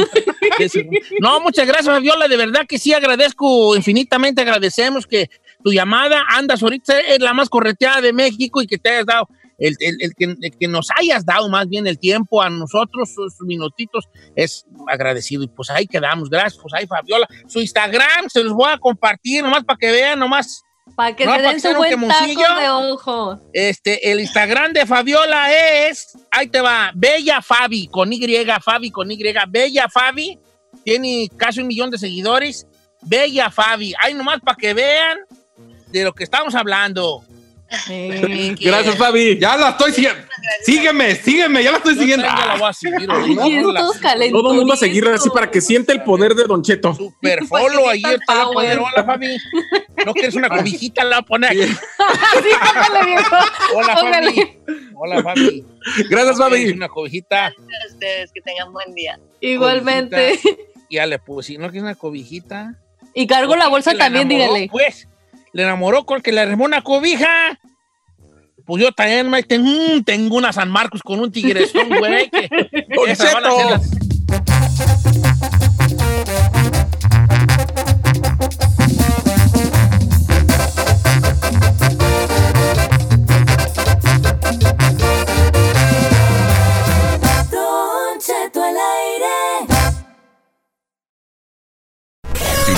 de 0.57 0.69
sus- 0.69 0.83
no, 1.19 1.39
muchas 1.39 1.67
gracias, 1.67 1.93
Fabiola, 1.93 2.27
de 2.27 2.37
verdad 2.37 2.65
que 2.67 2.79
sí 2.79 2.93
agradezco, 2.93 3.75
infinitamente 3.75 4.41
agradecemos 4.41 5.05
que 5.05 5.29
tu 5.63 5.71
llamada 5.71 6.23
andas 6.29 6.63
ahorita 6.63 6.99
es 6.99 7.19
la 7.19 7.33
más 7.33 7.49
correteada 7.49 8.01
de 8.01 8.13
México 8.13 8.61
y 8.61 8.67
que 8.67 8.77
te 8.77 8.89
hayas 8.89 9.05
dado 9.05 9.27
el, 9.57 9.75
el- 9.79 9.97
el 10.01 10.13
que, 10.15 10.25
el 10.41 10.57
que 10.57 10.67
nos 10.67 10.89
hayas 10.99 11.25
dado 11.25 11.49
más 11.49 11.67
bien 11.67 11.87
el 11.87 11.97
tiempo 11.99 12.41
a 12.41 12.49
nosotros, 12.49 13.13
sus 13.13 13.33
minutitos, 13.41 14.05
es 14.35 14.65
agradecido. 14.87 15.43
Y 15.43 15.47
pues 15.47 15.69
ahí 15.69 15.87
quedamos, 15.87 16.29
gracias, 16.29 16.59
pues 16.61 16.73
ahí 16.73 16.87
Fabiola. 16.87 17.27
Su 17.47 17.59
Instagram 17.59 18.29
se 18.29 18.43
los 18.43 18.53
voy 18.53 18.71
a 18.71 18.77
compartir 18.77 19.43
nomás 19.43 19.63
para 19.63 19.77
que 19.77 19.91
vean, 19.91 20.19
nomás 20.19 20.61
Para 20.95 21.15
que 21.15 21.25
No, 21.25 21.35
se 21.35 21.41
den 21.41 21.59
su 21.59 21.73
buen 21.75 22.07
taco 22.07 22.59
de 22.59 22.69
ojo. 22.69 23.41
Este, 23.53 24.11
el 24.11 24.19
Instagram 24.19 24.73
de 24.73 24.85
Fabiola 24.85 25.51
es, 25.87 26.17
ahí 26.31 26.47
te 26.47 26.61
va, 26.61 26.91
Bella 26.95 27.41
Fabi, 27.41 27.87
con 27.87 28.11
Y, 28.13 28.21
Fabi 28.61 28.89
con 28.91 29.11
Y, 29.11 29.19
Bella 29.49 29.87
Fabi, 29.89 30.39
tiene 30.83 31.29
casi 31.35 31.59
un 31.59 31.67
millón 31.67 31.91
de 31.91 31.97
seguidores, 31.97 32.65
Bella 33.01 33.51
Fabi, 33.51 33.93
ahí 33.99 34.13
nomás 34.13 34.39
para 34.39 34.55
que 34.55 34.73
vean 34.73 35.19
de 35.91 36.03
lo 36.03 36.13
que 36.13 36.23
estamos 36.23 36.55
hablando. 36.55 37.23
Gracias, 38.61 38.95
Fabi. 38.97 39.37
Ya 39.39 39.57
la 39.57 39.69
estoy 39.69 39.91
siguiendo. 39.91 40.21
Sígueme, 40.63 41.15
sígueme, 41.15 41.63
ya 41.63 41.71
la 41.71 41.77
estoy 41.77 41.95
siguiendo. 41.95 42.25
ya 42.25 42.45
la 42.45 42.55
voy 42.55 42.69
a 42.69 42.73
seguir. 42.73 43.07
Todo 43.07 44.51
el 44.51 44.57
mundo 44.57 44.73
a 44.73 44.77
seguirla 44.77 45.15
así 45.15 45.29
para 45.29 45.51
que 45.51 45.59
sienta 45.59 45.91
el 45.91 46.03
poder 46.03 46.33
de 46.33 46.45
Don 46.45 46.61
Cheto. 46.61 46.93
Super 46.93 47.45
follow 47.45 47.89
ahí 47.89 48.01
está 48.03 48.35
la 48.35 48.43
power. 48.43 48.55
poder. 48.55 48.79
Hola, 48.79 49.03
Fabi. 49.03 49.37
No 50.05 50.13
quieres 50.13 50.35
una 50.35 50.49
cobijita, 50.49 51.03
la 51.03 51.21
pone 51.21 51.47
aquí. 51.47 51.63
Sí, 51.63 51.75
póngale, 52.73 53.05
viejo. 53.05 53.35
Hola, 53.75 53.95
Fabi. 53.95 54.01
Póngale. 54.01 54.59
Hola, 54.95 55.23
Fabi. 55.23 55.65
Gracias, 55.85 56.07
¿Quieres 56.07 56.37
Fabi. 56.37 56.71
Una 56.71 56.87
cobijita. 56.89 57.47
A 57.47 57.53
ustedes 57.89 58.31
que 58.31 58.41
tengan 58.41 58.71
buen 58.71 58.93
día. 58.93 59.19
Igualmente. 59.41 60.39
Ya 60.89 61.05
le 61.05 61.19
puse. 61.19 61.57
¿No 61.57 61.69
quieres 61.69 61.83
una 61.83 61.95
cobijita? 61.95 62.75
Y 63.13 63.27
cargo 63.27 63.55
la 63.55 63.67
bolsa 63.67 63.93
también, 63.95 64.29
dígale. 64.29 64.69
Pues, 64.71 65.07
le 65.57 65.63
enamoró 65.63 66.05
con 66.05 66.21
que 66.21 66.31
le 66.31 66.41
armó 66.41 66.65
una 66.65 66.83
cobija. 66.83 67.59
Pues 68.67 68.83
yo 68.83 68.91
también 68.91 69.31
tengo, 69.47 69.67
mm, 69.67 70.03
tengo 70.03 70.35
una 70.35 70.53
San 70.53 70.69
Marcos 70.69 71.01
con 71.01 71.19
un 71.19 71.31
tigresón, 71.31 71.89
güey. 71.89 72.29
que 72.29 72.47
Don 72.95 73.09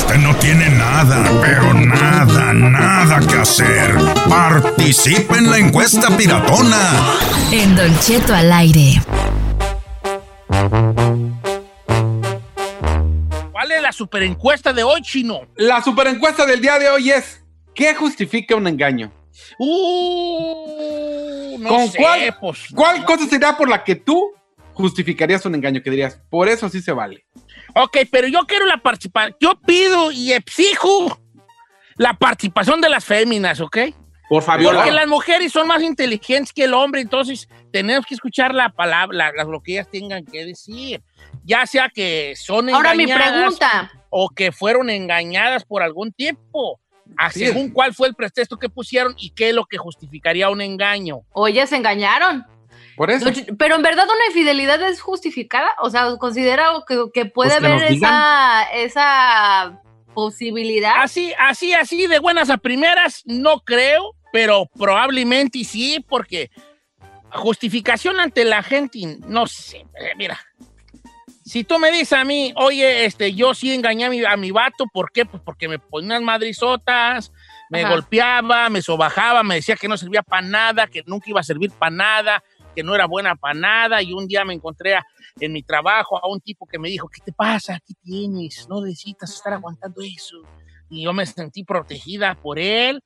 usted 0.09 0.21
no 0.23 0.35
tiene 0.37 0.69
nada, 0.71 1.23
pero 1.39 1.71
nada, 1.73 2.51
nada 2.53 3.19
que 3.27 3.35
hacer, 3.37 3.93
participe 4.27 5.37
en 5.37 5.51
la 5.51 5.57
encuesta 5.59 6.15
piratona. 6.17 6.91
En 7.51 7.75
Don 7.75 7.95
Cheto 7.99 8.33
al 8.33 8.51
aire. 8.51 8.99
¿Cuál 13.51 13.71
es 13.71 13.81
la 13.83 13.91
super 13.91 14.23
encuesta 14.23 14.73
de 14.73 14.81
hoy, 14.83 15.01
chino? 15.03 15.41
La 15.55 15.83
superencuesta 15.83 16.45
del 16.47 16.59
día 16.61 16.79
de 16.79 16.89
hoy 16.89 17.11
es: 17.11 17.43
¿qué 17.75 17.93
justifica 17.93 18.55
un 18.55 18.65
engaño? 18.67 19.11
Uh, 19.59 21.57
no 21.59 21.69
¿Con 21.69 21.87
sé, 21.89 21.97
cuál- 21.99 22.35
pues. 22.41 22.59
¿Cuál 22.73 23.05
cosa 23.05 23.27
sería 23.27 23.55
por 23.55 23.69
la 23.69 23.83
que 23.83 23.95
tú 23.95 24.31
justificarías 24.73 25.45
un 25.45 25.53
engaño? 25.53 25.81
Que 25.83 25.91
dirías, 25.91 26.19
por 26.31 26.47
eso 26.49 26.67
sí 26.67 26.81
se 26.81 26.91
vale. 26.93 27.25
Ok, 27.75 27.97
pero 28.11 28.27
yo 28.27 28.39
quiero 28.47 28.65
la 28.65 28.77
participación. 28.77 29.35
Yo 29.39 29.59
pido 29.61 30.11
y 30.11 30.33
exijo 30.33 31.19
la 31.97 32.13
participación 32.13 32.81
de 32.81 32.89
las 32.89 33.05
féminas, 33.05 33.59
¿ok? 33.61 33.77
Por 34.29 34.43
Fabiola. 34.43 34.77
Porque 34.79 34.91
las 34.91 35.07
mujeres 35.07 35.51
son 35.51 35.67
más 35.67 35.81
inteligentes 35.81 36.53
que 36.53 36.65
el 36.65 36.73
hombre, 36.75 37.01
entonces 37.01 37.49
tenemos 37.71 38.05
que 38.05 38.13
escuchar 38.13 38.53
la 38.53 38.69
palabra, 38.69 39.33
la- 39.35 39.43
lo 39.43 39.59
que 39.61 39.73
ellas 39.73 39.87
tengan 39.91 40.23
que 40.23 40.45
decir. 40.45 41.01
Ya 41.43 41.65
sea 41.65 41.89
que 41.89 42.35
son 42.35 42.69
Ahora 42.69 42.93
mi 42.93 43.03
engañadas 43.03 43.31
pregunta. 43.57 43.91
o 44.09 44.29
que 44.29 44.51
fueron 44.51 44.89
engañadas 44.89 45.65
por 45.65 45.81
algún 45.81 46.11
tiempo. 46.11 46.79
A 47.17 47.31
según 47.31 47.71
cuál 47.71 47.91
fue 47.95 48.07
el 48.07 48.13
pretexto 48.13 48.57
que 48.57 48.69
pusieron 48.69 49.15
y 49.17 49.31
qué 49.31 49.49
es 49.49 49.55
lo 49.55 49.65
que 49.65 49.79
justificaría 49.79 50.47
un 50.51 50.61
engaño. 50.61 51.21
O 51.33 51.47
ellas 51.47 51.69
se 51.69 51.75
engañaron. 51.77 52.45
Por 52.99 53.11
eso. 53.11 53.31
Pero 53.57 53.75
en 53.75 53.81
verdad 53.81 54.03
una 54.13 54.25
infidelidad 54.27 54.81
es 54.81 54.99
justificada. 54.99 55.69
O 55.79 55.89
sea, 55.89 56.17
considera 56.17 56.67
que, 56.85 57.05
que 57.13 57.23
puede 57.23 57.51
Pues 57.51 57.61
que 57.61 57.65
haber 57.65 57.93
esa, 57.93 58.63
esa 58.73 59.81
posibilidad. 60.13 60.91
Así, 60.97 61.31
así, 61.39 61.71
así, 61.71 62.07
de 62.07 62.19
buenas 62.19 62.49
a 62.49 62.57
primeras, 62.57 63.23
no 63.25 63.61
creo, 63.61 64.15
pero 64.33 64.65
probablemente 64.77 65.63
sí, 65.63 66.03
porque 66.09 66.51
justificación 67.31 68.19
ante 68.19 68.43
la 68.43 68.63
gente, 68.63 69.17
no 69.25 69.47
sé, 69.47 69.77
eh, 69.77 70.11
mira. 70.17 70.37
Si 71.45 71.63
tú 71.63 71.79
me 71.79 71.91
dices 71.91 72.13
a 72.13 72.25
mí, 72.25 72.51
oye, 72.57 73.05
este, 73.05 73.33
yo 73.33 73.53
sí 73.53 73.73
engañé 73.73 74.05
a 74.05 74.09
mi, 74.09 74.25
a 74.25 74.35
mi 74.35 74.51
vato, 74.51 74.87
¿por 74.91 75.13
qué? 75.13 75.25
Pues 75.25 75.41
porque 75.43 75.69
me 75.69 75.79
ponía 75.79 76.17
unas 76.17 76.21
madrizotas, 76.21 77.31
me 77.69 77.83
Ajá. 77.83 77.91
golpeaba, 77.91 78.69
me 78.69 78.81
sobajaba, 78.81 79.41
me 79.41 79.55
decía 79.55 79.77
que 79.77 79.87
no 79.87 79.95
servía 79.95 80.21
para 80.21 80.45
nada, 80.45 80.85
que 80.85 81.01
nunca 81.07 81.29
iba 81.29 81.39
a 81.39 81.43
servir 81.43 81.71
para 81.71 81.95
nada, 81.95 82.43
que 82.73 82.83
no 82.83 82.95
era 82.95 83.05
buena 83.05 83.35
para 83.35 83.53
nada, 83.53 84.01
y 84.01 84.13
un 84.13 84.27
día 84.27 84.45
me 84.45 84.53
encontré 84.53 84.95
a- 84.95 85.03
en 85.39 85.53
mi 85.53 85.63
trabajo 85.63 86.17
a 86.23 86.27
un 86.29 86.39
tipo 86.41 86.65
que 86.67 86.79
me 86.79 86.89
dijo, 86.89 87.07
¿qué 87.09 87.21
te 87.21 87.31
pasa? 87.33 87.79
¿Qué 87.85 87.93
tienes? 88.01 88.65
No 88.69 88.81
necesitas 88.81 89.33
estar 89.33 89.53
aguantando 89.53 90.01
eso. 90.01 90.37
Y 90.89 91.03
yo 91.03 91.13
me 91.13 91.25
sentí 91.25 91.63
protegida 91.63 92.35
por 92.41 92.59
él. 92.59 93.01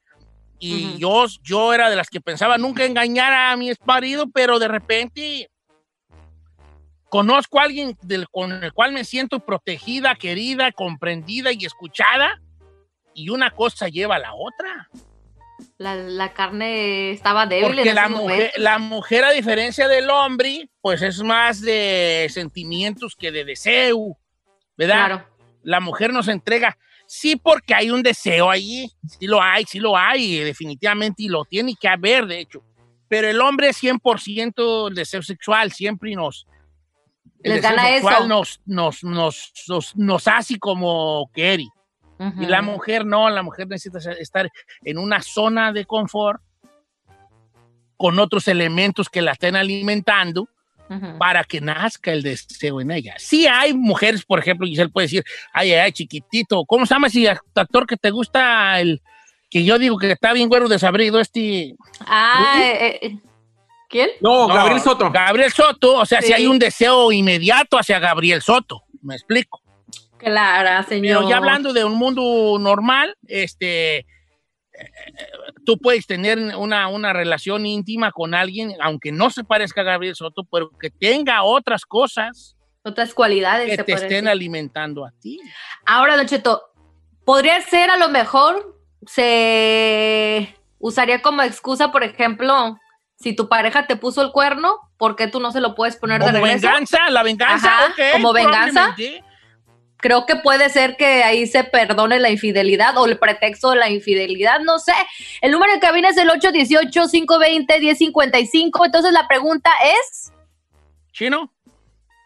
Y 0.60 0.92
Ujú. 0.92 0.98
yo, 0.98 1.26
yo 1.44 1.74
era 1.74 1.90
de 1.90 1.96
las 1.98 2.10
que 2.10 2.22
pensaba 2.22 2.58
nunca 2.58 2.86
engañar 2.86 3.34
a 3.34 3.56
mi 3.58 3.72
marido, 3.84 4.28
pero 4.34 4.60
de 4.60 4.68
repente 4.70 5.50
conozco 7.10 7.60
a 7.60 7.64
alguien 7.64 7.96
del, 8.02 8.28
con 8.30 8.52
el 8.64 8.74
cual 8.74 8.92
me 8.94 9.04
siento 9.04 9.40
protegida, 9.40 10.16
querida, 10.16 10.72
comprendida 10.72 11.52
y 11.52 11.66
escuchada. 11.66 12.40
Y 13.14 13.30
una 13.30 13.52
cosa 13.52 13.88
lleva 13.90 14.16
a 14.16 14.20
la 14.20 14.34
otra. 14.34 14.90
La, 15.84 15.96
la 15.96 16.34
carne 16.34 17.12
estaba 17.12 17.46
débil 17.46 17.76
Porque 17.76 17.90
en 17.90 17.96
la 17.96 18.08
mujer, 18.08 18.26
momentos. 18.26 18.58
la 18.58 18.80
mujer, 18.80 19.26
a 19.26 19.32
diferencia 19.32 19.88
del 19.90 20.10
hombre, 20.10 20.70
pues 20.80 21.02
es 21.02 21.22
más 21.22 21.60
de 21.60 22.28
sentimientos 22.30 23.16
que 23.18 23.32
de 23.34 23.44
deseo, 23.44 24.18
¿verdad? 24.78 25.06
Claro. 25.06 25.28
La 25.62 25.82
mujer 25.82 26.14
nos 26.14 26.30
entrega, 26.30 26.78
sí, 27.06 27.36
porque 27.36 27.76
hay 27.76 27.92
un 27.92 28.02
deseo 28.02 28.50
ahí, 28.50 28.90
sí 29.20 29.28
lo 29.28 29.42
hay, 29.42 29.66
sí 29.66 29.80
lo 29.80 29.98
hay, 29.98 30.38
definitivamente, 30.38 31.24
y 31.24 31.28
lo 31.28 31.44
tiene 31.44 31.76
que 31.80 31.90
haber, 31.90 32.28
de 32.28 32.40
hecho. 32.40 32.64
Pero 33.10 33.30
el 33.30 33.42
hombre 33.42 33.70
es 33.70 33.84
100% 33.84 34.88
el 34.88 34.96
deseo 34.96 35.22
sexual, 35.22 35.72
siempre 35.72 36.16
nos... 36.16 36.48
el 37.44 37.52
Les 37.52 37.62
deseo 37.62 37.76
gana 37.76 37.90
sexual 37.90 38.16
eso. 38.16 38.28
Nos, 38.28 38.62
nos, 38.66 39.04
nos, 39.04 39.54
nos, 39.68 39.96
nos 39.98 40.28
hace 40.30 40.58
como 40.58 41.30
Kerry. 41.34 41.68
Y 42.40 42.46
la 42.46 42.62
mujer 42.62 43.06
no, 43.06 43.30
la 43.30 43.44
mujer 43.44 43.68
necesita 43.68 44.12
estar 44.14 44.50
en 44.84 44.98
una 44.98 45.22
zona 45.22 45.74
de 45.74 45.86
confort 45.86 46.42
con 47.98 48.20
otros 48.20 48.48
elementos 48.48 49.10
que 49.10 49.22
la 49.22 49.32
estén 49.34 49.56
alimentando 49.56 50.48
para 51.18 51.44
que 51.44 51.60
nazca 51.60 52.12
el 52.12 52.22
deseo 52.22 52.80
en 52.80 52.92
ella. 52.92 53.16
Sí 53.18 53.48
hay 53.48 53.74
mujeres, 53.74 54.26
por 54.26 54.38
ejemplo, 54.38 54.68
Giselle 54.68 54.90
puede 54.92 55.06
decir, 55.06 55.24
ay, 55.52 55.72
ay, 55.72 55.80
ay, 55.80 55.92
chiquitito, 55.92 56.66
¿cómo 56.66 56.86
se 56.86 56.94
llama 56.94 57.08
ese 57.08 57.28
actor 57.30 57.88
que 57.88 57.98
te 57.98 58.12
gusta 58.12 58.80
el 58.80 59.02
que 59.50 59.64
yo 59.64 59.80
digo 59.80 59.98
que 59.98 60.12
está 60.12 60.34
bien 60.34 60.50
güero 60.50 60.68
desabrido, 60.68 61.20
este... 61.20 61.76
Ah, 62.02 62.60
eh, 62.62 63.00
eh, 63.02 63.18
¿quién? 63.90 64.10
No, 64.22 64.48
No, 64.48 64.54
Gabriel 64.54 64.82
Soto. 64.82 65.10
Gabriel 65.12 65.52
Soto, 65.52 65.98
o 65.98 66.06
sea, 66.06 66.22
si 66.22 66.28
Sí. 66.28 66.34
hay 66.34 66.46
un 66.46 66.60
deseo 66.60 67.12
inmediato 67.12 67.78
hacia 67.80 67.98
Gabriel 68.00 68.42
Soto, 68.44 68.84
me 69.02 69.16
explico. 69.16 69.63
Clara, 70.24 70.84
señor. 70.84 71.18
Pero 71.20 71.30
ya 71.30 71.38
hablando 71.38 71.74
de 71.74 71.84
un 71.84 71.96
mundo 71.96 72.58
normal, 72.60 73.16
este, 73.28 74.06
tú 75.66 75.78
puedes 75.78 76.06
tener 76.08 76.38
una, 76.58 76.88
una 76.88 77.14
relación 77.14 77.66
íntima 77.66 78.12
con 78.12 78.34
alguien, 78.34 78.74
aunque 78.82 79.12
no 79.12 79.30
se 79.30 79.44
parezca 79.44 79.82
a 79.82 79.86
Gabriel 79.86 80.16
Soto, 80.16 80.44
pero 80.52 80.70
que 80.80 80.90
tenga 80.90 81.44
otras 81.44 81.86
cosas 81.86 82.56
Otras 82.84 83.14
cualidades. 83.14 83.78
que 83.78 83.84
te 83.84 83.94
estén 83.94 84.28
alimentando 84.28 85.06
a 85.06 85.12
ti. 85.22 85.40
Ahora, 85.86 86.18
Don 86.18 86.26
Cheto, 86.28 86.64
podría 87.26 87.62
ser 87.62 87.90
a 87.90 87.98
lo 87.98 88.10
mejor, 88.10 88.78
se 89.06 90.56
usaría 90.80 91.22
como 91.22 91.42
excusa, 91.44 91.92
por 91.92 92.04
ejemplo, 92.04 92.78
si 93.16 93.34
tu 93.36 93.48
pareja 93.48 93.88
te 93.88 93.96
puso 93.96 94.22
el 94.22 94.32
cuerno, 94.32 94.80
¿por 94.98 95.16
qué 95.16 95.28
tú 95.28 95.40
no 95.40 95.52
se 95.52 95.62
lo 95.62 95.76
puedes 95.76 95.96
poner 95.96 96.20
de 96.20 96.26
Como 96.26 96.46
regreso? 96.46 96.68
venganza, 96.68 97.10
la 97.10 97.24
venganza, 97.24 97.68
Ajá, 97.68 97.86
ok, 97.92 98.02
como 98.14 98.34
venganza. 98.34 98.96
Creo 100.04 100.26
que 100.26 100.36
puede 100.36 100.70
ser 100.70 100.98
que 100.98 101.24
ahí 101.24 101.48
se 101.48 101.64
perdone 101.64 102.20
la 102.20 102.30
infidelidad 102.30 102.98
o 102.98 103.06
el 103.06 103.18
pretexto 103.18 103.70
de 103.70 103.78
la 103.78 103.90
infidelidad, 103.90 104.60
no 104.60 104.78
sé. 104.78 104.92
El 105.40 105.52
número 105.52 105.72
de 105.72 105.80
cabina 105.80 106.10
es 106.10 106.18
el 106.18 106.28
818-520-1055. 106.30 108.86
Entonces 108.86 109.14
la 109.14 109.26
pregunta 109.30 109.72
es, 109.86 110.34
Chino, 111.14 111.54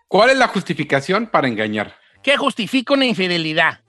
¿Cuál 0.07 0.31
es 0.31 0.37
la 0.37 0.47
justificación 0.47 1.27
para 1.27 1.47
engañar? 1.47 1.95
¿qué 2.23 2.35
justifica 2.35 2.95
una 2.95 3.05
infidelidad? 3.05 3.81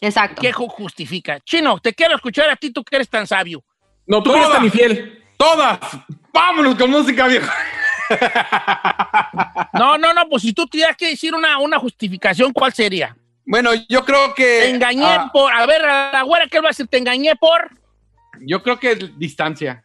exacto. 0.00 0.40
¿Qué 0.40 0.54
ju- 0.54 0.66
justifica? 0.68 1.38
Chino, 1.40 1.78
te 1.80 1.92
quiero 1.92 2.14
escuchar 2.16 2.48
a 2.48 2.56
ti, 2.56 2.72
tú 2.72 2.82
que 2.82 2.96
eres 2.96 3.10
tan 3.10 3.26
sabio. 3.26 3.62
No, 4.06 4.22
tú 4.22 4.34
eres 4.34 4.48
tan 4.50 4.64
infiel. 4.64 5.22
¡Todas! 5.36 5.80
¡Vámonos 6.32 6.76
con 6.76 6.90
música, 6.90 7.26
viejo! 7.26 7.52
No, 9.74 9.98
no, 9.98 10.12
no, 10.14 10.28
pues 10.28 10.42
si 10.42 10.52
tú 10.52 10.66
tuvieras 10.66 10.96
que 10.96 11.08
decir 11.10 11.34
una, 11.34 11.58
una 11.58 11.78
justificación, 11.78 12.52
¿cuál 12.52 12.72
sería? 12.72 13.16
Bueno, 13.46 13.70
yo 13.88 14.04
creo 14.04 14.34
que. 14.34 14.44
Te 14.44 14.70
engañé 14.70 15.04
ah, 15.04 15.30
por. 15.32 15.52
A 15.52 15.66
ver, 15.66 15.84
a 15.84 16.12
la 16.12 16.22
güera, 16.22 16.46
¿qué 16.48 16.60
va 16.60 16.68
a 16.68 16.70
decir? 16.70 16.86
Te 16.86 16.98
engañé 16.98 17.34
por. 17.36 17.70
yo 18.40 18.62
creo 18.62 18.78
que 18.78 18.92
es 18.92 19.18
distancia. 19.18 19.84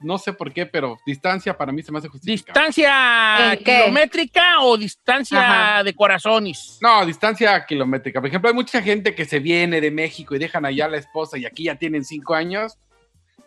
No 0.00 0.18
sé 0.18 0.34
por 0.34 0.52
qué, 0.52 0.66
pero 0.66 0.98
distancia 1.06 1.56
para 1.56 1.72
mí 1.72 1.82
se 1.82 1.90
me 1.90 1.98
hace 1.98 2.08
justificable. 2.08 2.60
¿Distancia 2.66 3.58
kilométrica 3.64 4.60
o 4.60 4.76
distancia 4.76 5.40
Ajá. 5.40 5.82
de 5.82 5.94
corazones? 5.94 6.78
No, 6.82 7.06
distancia 7.06 7.64
kilométrica. 7.64 8.20
Por 8.20 8.28
ejemplo, 8.28 8.50
hay 8.50 8.54
mucha 8.54 8.82
gente 8.82 9.14
que 9.14 9.24
se 9.24 9.38
viene 9.38 9.80
de 9.80 9.90
México 9.90 10.34
y 10.34 10.38
dejan 10.38 10.66
allá 10.66 10.84
a 10.84 10.88
la 10.88 10.98
esposa 10.98 11.38
y 11.38 11.46
aquí 11.46 11.64
ya 11.64 11.76
tienen 11.76 12.04
cinco 12.04 12.34
años. 12.34 12.76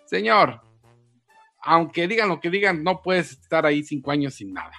Señor, 0.06 0.62
aunque 1.62 2.08
digan 2.08 2.30
lo 2.30 2.40
que 2.40 2.50
digan, 2.50 2.84
no 2.84 3.04
puedes 3.04 3.34
estar 3.34 3.66
ahí 3.66 3.84
cinco 3.84 4.10
años 4.10 4.34
sin 4.34 4.54
nada. 4.54 4.72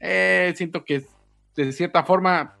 Eh, 0.00 0.52
siento 0.54 0.84
que 0.84 1.06
de 1.56 1.72
cierta 1.72 2.04
forma 2.04 2.58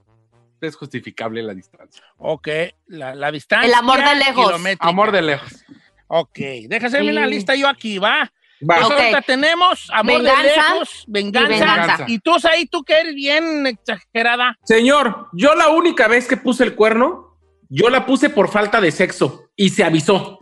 es 0.64 0.76
justificable 0.76 1.42
la 1.42 1.54
distancia. 1.54 2.02
Ok, 2.18 2.48
la, 2.86 3.14
la 3.14 3.30
distancia. 3.30 3.66
El 3.68 3.74
amor 3.74 3.98
de 4.04 4.14
lejos. 4.16 4.46
kilométrica. 4.46 4.88
Amor 4.88 5.12
de 5.12 5.22
lejos. 5.22 5.64
Ok, 6.08 6.38
déjame 6.68 6.98
Sí. 7.00 7.12
la 7.12 7.26
lista 7.26 7.54
yo 7.54 7.68
aquí, 7.68 7.98
¿va? 7.98 8.30
Va. 8.70 8.86
Ok. 8.86 8.92
ahorita 8.92 9.22
tenemos 9.22 9.90
amor 9.92 10.18
Venganza 10.22 10.42
de 10.42 10.48
lejos, 10.48 11.04
venganza. 11.06 11.48
y 11.54 11.58
venganza. 11.60 12.04
Y 12.08 12.18
tú, 12.20 12.32
ahí, 12.50 12.66
tú 12.66 12.82
que 12.84 12.94
eres 12.98 13.14
bien 13.14 13.66
exagerada. 13.66 14.56
Señor, 14.64 15.28
yo 15.32 15.54
la 15.54 15.68
única 15.68 16.08
vez 16.08 16.26
que 16.28 16.36
puse 16.36 16.64
el 16.64 16.74
cuerno, 16.74 17.36
yo 17.68 17.90
la 17.90 18.06
puse 18.06 18.30
por 18.30 18.48
falta 18.50 18.80
de 18.80 18.90
sexo 18.92 19.50
y 19.56 19.70
se 19.70 19.84
avisó. 19.84 20.38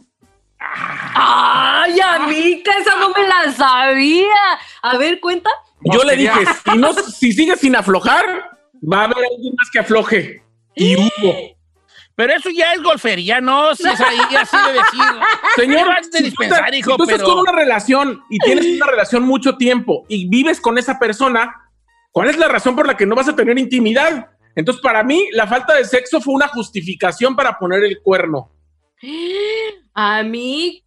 Ay, 1.15 1.99
amiga, 2.01 2.73
esa 2.81 2.97
no 2.97 3.11
me 3.11 3.27
la 3.27 3.53
sabía. 3.53 4.59
A 4.83 4.97
ver, 4.99 5.21
cuenta. 5.21 5.51
Yo 5.85 6.05
le 6.05 6.17
dije, 6.17 6.45
si, 6.71 6.79
no, 6.79 6.93
si 6.93 7.33
sigue 7.33 7.57
sin 7.57 7.75
aflojar, 7.75 8.52
va 8.83 9.01
a 9.03 9.05
haber 9.05 9.25
alguien 9.35 9.55
más 9.57 9.71
que 9.71 9.79
afloje. 9.79 10.43
Y 10.75 10.97
hubo. 10.97 11.35
Pero 12.15 12.35
eso 12.35 12.51
ya 12.51 12.73
es 12.75 12.83
golfería, 12.83 13.41
¿no? 13.41 13.75
Si 13.75 13.89
es 13.89 14.01
ahí 14.01 14.19
así 14.39 14.57
de 14.57 14.73
decir. 14.73 15.23
Señor, 15.57 15.89
de 15.89 16.05
si 16.05 16.11
tú 16.11 16.25
dispensar, 16.25 16.59
estás- 16.65 16.79
hijo, 16.79 16.97
tú 16.97 17.05
estás 17.05 17.23
con 17.23 17.39
una 17.39 17.53
relación 17.53 18.23
y 18.29 18.39
tienes 18.39 18.67
una 18.77 18.87
relación 18.87 19.23
mucho 19.23 19.57
tiempo 19.57 20.05
y 20.09 20.29
vives 20.29 20.61
con 20.61 20.77
esa 20.79 20.99
persona, 20.99 21.55
¿cuál 22.11 22.29
es 22.29 22.37
la 22.37 22.49
razón 22.49 22.77
por 22.77 22.87
la 22.87 22.97
que 22.97 23.07
no 23.07 23.15
vas 23.15 23.29
a 23.29 23.37
tener 23.37 23.59
intimidad? 23.59 24.29
Entonces, 24.55 24.83
para 24.83 25.03
mí, 25.03 25.29
la 25.33 25.47
falta 25.47 25.75
de 25.75 25.85
sexo 25.85 26.21
fue 26.21 26.35
una 26.35 26.49
justificación 26.49 27.35
para 27.35 27.59
poner 27.59 27.83
el 27.85 28.01
cuerno. 28.03 28.51
Amiga, 29.95 30.83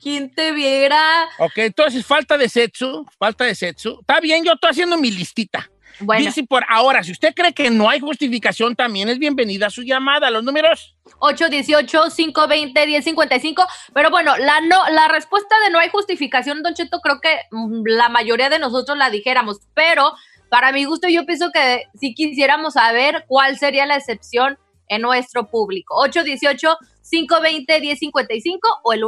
¿quién 0.00 0.34
te 0.34 0.52
viera? 0.52 1.26
Ok, 1.38 1.58
entonces 1.58 2.04
falta 2.06 2.36
de 2.38 2.48
sexo, 2.48 3.04
falta 3.18 3.44
de 3.44 3.54
sexo. 3.54 3.98
Está 4.00 4.20
bien, 4.20 4.44
yo 4.44 4.52
estoy 4.52 4.70
haciendo 4.70 4.96
mi 4.96 5.10
listita. 5.10 5.70
Bueno, 6.00 6.24
Dice 6.24 6.42
por 6.44 6.64
ahora, 6.68 7.02
si 7.02 7.12
usted 7.12 7.34
cree 7.34 7.52
que 7.52 7.70
no 7.70 7.88
hay 7.88 8.00
justificación, 8.00 8.76
también 8.76 9.08
es 9.08 9.18
bienvenida 9.18 9.66
a 9.66 9.70
su 9.70 9.82
llamada. 9.82 10.30
Los 10.30 10.44
números. 10.44 10.94
818-520-1055. 11.20 13.64
Pero 13.92 14.10
bueno, 14.10 14.36
la, 14.36 14.60
no, 14.60 14.88
la 14.90 15.08
respuesta 15.08 15.54
de 15.64 15.70
no 15.70 15.78
hay 15.78 15.88
justificación, 15.90 16.62
Don 16.62 16.74
Cheto, 16.74 17.00
creo 17.00 17.20
que 17.20 17.40
mm, 17.50 17.82
la 17.86 18.08
mayoría 18.08 18.48
de 18.48 18.58
nosotros 18.58 18.98
la 18.98 19.10
dijéramos. 19.10 19.60
Pero 19.74 20.12
para 20.48 20.72
mi 20.72 20.84
gusto, 20.84 21.08
yo 21.08 21.26
pienso 21.26 21.50
que 21.52 21.84
si 21.98 22.14
quisiéramos 22.14 22.74
saber 22.74 23.24
cuál 23.28 23.58
sería 23.58 23.86
la 23.86 23.96
excepción 23.96 24.58
en 24.88 25.02
nuestro 25.02 25.48
público. 25.50 25.94
520-1055 26.04 28.58
o 28.82 28.92
el 28.92 29.02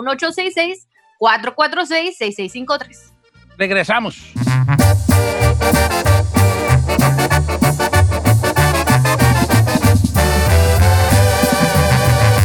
1866-446-6653. 1.20 3.12
Regresamos. 3.56 4.32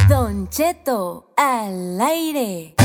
Don 0.08 0.50
Cheto 0.50 1.34
al 1.38 2.00
aire. 2.02 2.76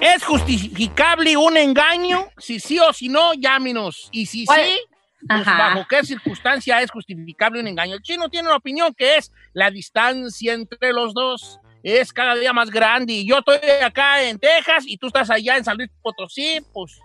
¿Es 0.00 0.24
justificable 0.24 1.36
un 1.36 1.56
engaño? 1.56 2.26
Si 2.38 2.60
sí 2.60 2.78
o 2.78 2.92
si 2.92 3.08
no, 3.08 3.34
llámenos. 3.34 4.08
Y 4.12 4.26
si 4.26 4.44
¿Cuál? 4.44 4.60
sí, 4.64 4.78
pues. 5.26 5.44
¿bajo 5.44 5.86
qué 5.88 6.04
circunstancia 6.04 6.80
es 6.80 6.90
justificable 6.90 7.60
un 7.60 7.66
engaño? 7.68 7.94
El 7.94 8.02
chino 8.02 8.28
tiene 8.28 8.48
una 8.48 8.56
opinión 8.56 8.94
que 8.94 9.16
es 9.16 9.32
la 9.52 9.70
distancia 9.70 10.54
entre 10.54 10.92
los 10.92 11.14
dos 11.14 11.60
es 11.82 12.12
cada 12.12 12.34
día 12.34 12.52
más 12.52 12.70
grande. 12.70 13.12
Y 13.12 13.26
yo 13.26 13.38
estoy 13.38 13.58
acá 13.82 14.22
en 14.22 14.38
Texas 14.38 14.84
y 14.86 14.96
tú 14.96 15.08
estás 15.08 15.30
allá 15.30 15.56
en 15.56 15.64
San 15.64 15.76
Luis 15.76 15.90
Potosí, 16.02 16.60
pues 16.72 16.98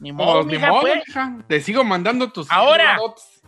ni 0.00 0.12
modo, 0.12 0.40
Oh, 0.40 0.42
ni 0.44 0.54
mija, 0.54 0.68
modo, 0.68 0.80
pues. 0.82 1.02
mija. 1.06 1.36
Te 1.46 1.60
sigo 1.60 1.84
mandando 1.84 2.30
tus. 2.32 2.50
Ahora. 2.50 2.98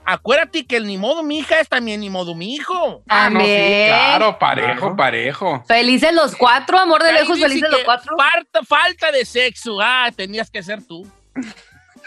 Acuérdate 0.05 0.67
que 0.67 0.77
el 0.79 0.87
ni 0.89 0.99
modo 0.99 1.23
mi 1.23 1.39
hija 1.39 1.61
es 1.61 1.69
también 1.69 2.01
ni 2.01 2.11
modo 2.11 2.35
mi 2.35 2.55
hijo. 2.57 3.03
Ah, 3.09 3.31
no, 3.31 3.39
sí, 3.39 3.47
claro, 3.87 4.37
parejo, 4.37 4.81
Claro. 4.81 4.97
parejo. 4.97 5.65
Felices 5.69 6.13
los 6.13 6.35
cuatro, 6.35 6.77
amor 6.77 7.03
de 7.05 7.11
Ahí 7.11 7.15
lejos, 7.21 7.39
felices 7.39 7.71
los 7.71 7.85
cuatro. 7.85 8.17
Falta, 8.17 8.63
falta 8.65 9.13
de 9.13 9.25
sexo. 9.25 9.79
Ah, 9.81 10.11
tenías 10.15 10.51
que 10.51 10.61
ser 10.61 10.85
tú. 10.85 11.07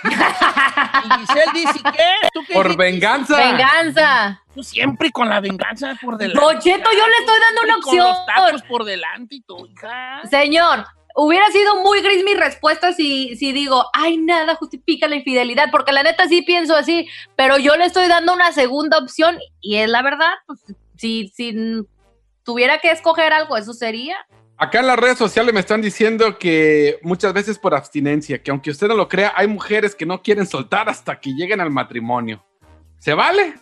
y 0.04 1.20
Giselle 1.20 1.52
dice, 1.54 1.80
¿qué? 1.96 2.28
¿Tú 2.34 2.42
qué 2.48 2.54
Por 2.54 2.76
venganza. 2.78 3.38
Venganza. 3.38 4.42
Tú 4.54 4.62
siempre 4.64 5.12
con 5.12 5.30
la 5.30 5.40
venganza 5.40 5.96
por 6.02 6.18
delante. 6.18 6.40
Don 6.40 6.60
Cheto, 6.60 6.90
yo 6.92 7.08
le 7.08 7.16
estoy 7.20 7.40
dando 7.40 7.62
una 7.64 7.74
Siempre 7.76 7.92
Con 7.92 7.98
los 8.10 8.26
tacos 8.26 8.44
opción. 8.54 8.68
por 8.68 8.84
delante 8.84 9.36
y 9.36 9.42
tu 9.42 9.66
hija. 9.68 10.22
Señor, 10.30 10.86
hubiera 11.16 11.46
sido 11.48 11.82
muy 11.82 12.02
gris 12.02 12.24
mi 12.24 12.34
respuesta 12.34 12.94
si, 12.94 13.36
si 13.38 13.54
digo, 13.54 13.86
ay, 13.94 14.18
nada 14.18 14.56
justifica 14.56 15.08
la 15.08 15.16
infidelidad, 15.16 15.72
porque 15.72 15.94
la 15.94 16.04
neta 16.04 16.28
sí 16.28 16.42
pienso 16.42 16.76
así, 16.76 17.08
pero 17.36 17.58
yo 17.58 17.76
le 17.78 17.86
estoy 17.86 18.08
dando 18.08 18.34
una 18.34 18.52
segunda 18.52 18.98
opción 18.98 19.40
y 19.62 19.78
es 19.78 19.90
la 19.90 20.02
verdad, 20.02 20.34
pues, 20.46 20.60
si, 20.98 21.30
si 21.30 21.56
tuviera 22.44 22.80
que 22.80 22.92
escoger 22.92 23.32
algo, 23.34 23.58
eso 23.58 23.74
sería. 23.74 24.18
Acá 24.58 24.80
en 24.80 24.88
las 24.88 25.00
redes 25.00 25.18
sociales 25.18 25.54
me 25.54 25.60
están 25.60 25.82
diciendo 25.82 26.38
que 26.38 27.00
muchas 27.02 27.34
veces 27.34 27.60
por 27.60 27.76
abstinencia, 27.76 28.42
que 28.42 28.52
aunque 28.52 28.72
usted 28.72 28.88
no 28.88 28.96
lo 28.96 29.08
crea, 29.08 29.34
hay 29.36 29.48
mujeres 29.48 29.96
que 29.96 30.06
no 30.06 30.22
quieren 30.22 30.46
soltar 30.46 30.90
hasta 30.90 31.20
que 31.20 31.32
lleguen 31.32 31.60
al 31.60 31.72
matrimonio. 31.72 32.46
¿Se 33.00 33.14
vale? 33.14 33.56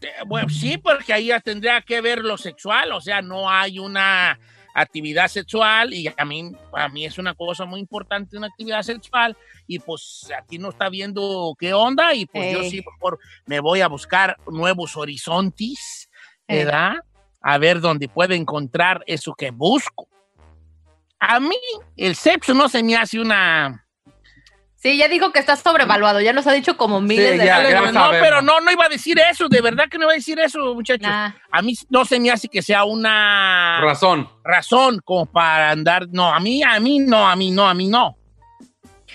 Eh, 0.00 0.08
Bueno, 0.26 0.48
sí, 0.48 0.78
porque 0.78 1.12
ahí 1.12 1.26
ya 1.26 1.40
tendría 1.40 1.80
que 1.82 2.00
ver 2.00 2.20
lo 2.20 2.36
sexual, 2.36 2.92
o 2.92 3.00
sea, 3.00 3.22
no 3.22 3.50
hay 3.50 3.78
una 3.78 4.38
actividad 4.80 5.28
sexual 5.28 5.92
y 5.92 6.12
a 6.16 6.24
mí, 6.24 6.52
a 6.72 6.88
mí 6.88 7.04
es 7.04 7.18
una 7.18 7.34
cosa 7.34 7.64
muy 7.64 7.80
importante 7.80 8.36
una 8.36 8.46
actividad 8.46 8.82
sexual 8.82 9.36
y 9.66 9.78
pues 9.78 10.30
aquí 10.36 10.58
no 10.58 10.70
está 10.70 10.88
viendo 10.88 11.54
qué 11.58 11.74
onda 11.74 12.14
y 12.14 12.26
pues 12.26 12.52
yo 12.52 12.62
sí 12.64 12.82
mejor 12.84 13.18
me 13.46 13.60
voy 13.60 13.80
a 13.80 13.88
buscar 13.88 14.36
nuevos 14.46 14.96
horizontes, 14.96 16.08
Ey. 16.46 16.64
¿verdad? 16.64 16.96
A 17.40 17.58
ver 17.58 17.80
dónde 17.80 18.08
puedo 18.08 18.34
encontrar 18.34 19.02
eso 19.06 19.34
que 19.34 19.50
busco. 19.50 20.08
A 21.20 21.40
mí 21.40 21.56
el 21.96 22.14
sexo 22.14 22.54
no 22.54 22.68
se 22.68 22.82
me 22.82 22.96
hace 22.96 23.20
una... 23.20 23.84
Sí, 24.80 24.96
ya 24.96 25.08
dijo 25.08 25.32
que 25.32 25.40
está 25.40 25.56
sobrevaluado, 25.56 26.20
ya 26.20 26.32
nos 26.32 26.46
ha 26.46 26.52
dicho 26.52 26.76
como 26.76 27.00
miles 27.00 27.32
Sí, 27.32 27.38
de 27.38 27.44
ya, 27.46 27.62
no, 27.62 27.92
sabemos. 27.92 28.16
pero 28.22 28.42
no, 28.42 28.60
no 28.60 28.70
iba 28.70 28.84
a 28.84 28.88
decir 28.88 29.18
eso, 29.18 29.48
de 29.48 29.60
verdad 29.60 29.86
que 29.90 29.98
no 29.98 30.04
iba 30.04 30.12
a 30.12 30.14
decir 30.14 30.38
eso, 30.38 30.72
muchachos. 30.72 31.02
Nah. 31.02 31.32
A 31.50 31.62
mí 31.62 31.74
no 31.90 32.04
se 32.04 32.20
me 32.20 32.30
hace 32.30 32.48
que 32.48 32.62
sea 32.62 32.84
una 32.84 33.80
Razón. 33.82 34.30
razón 34.44 35.00
como 35.04 35.26
para 35.26 35.70
andar. 35.70 36.06
No, 36.12 36.32
a 36.32 36.38
mí, 36.38 36.62
a 36.62 36.78
mí 36.78 37.00
no, 37.00 37.28
a 37.28 37.34
mí 37.34 37.50
no, 37.50 37.68
a 37.68 37.74
mí 37.74 37.88
no. 37.88 38.16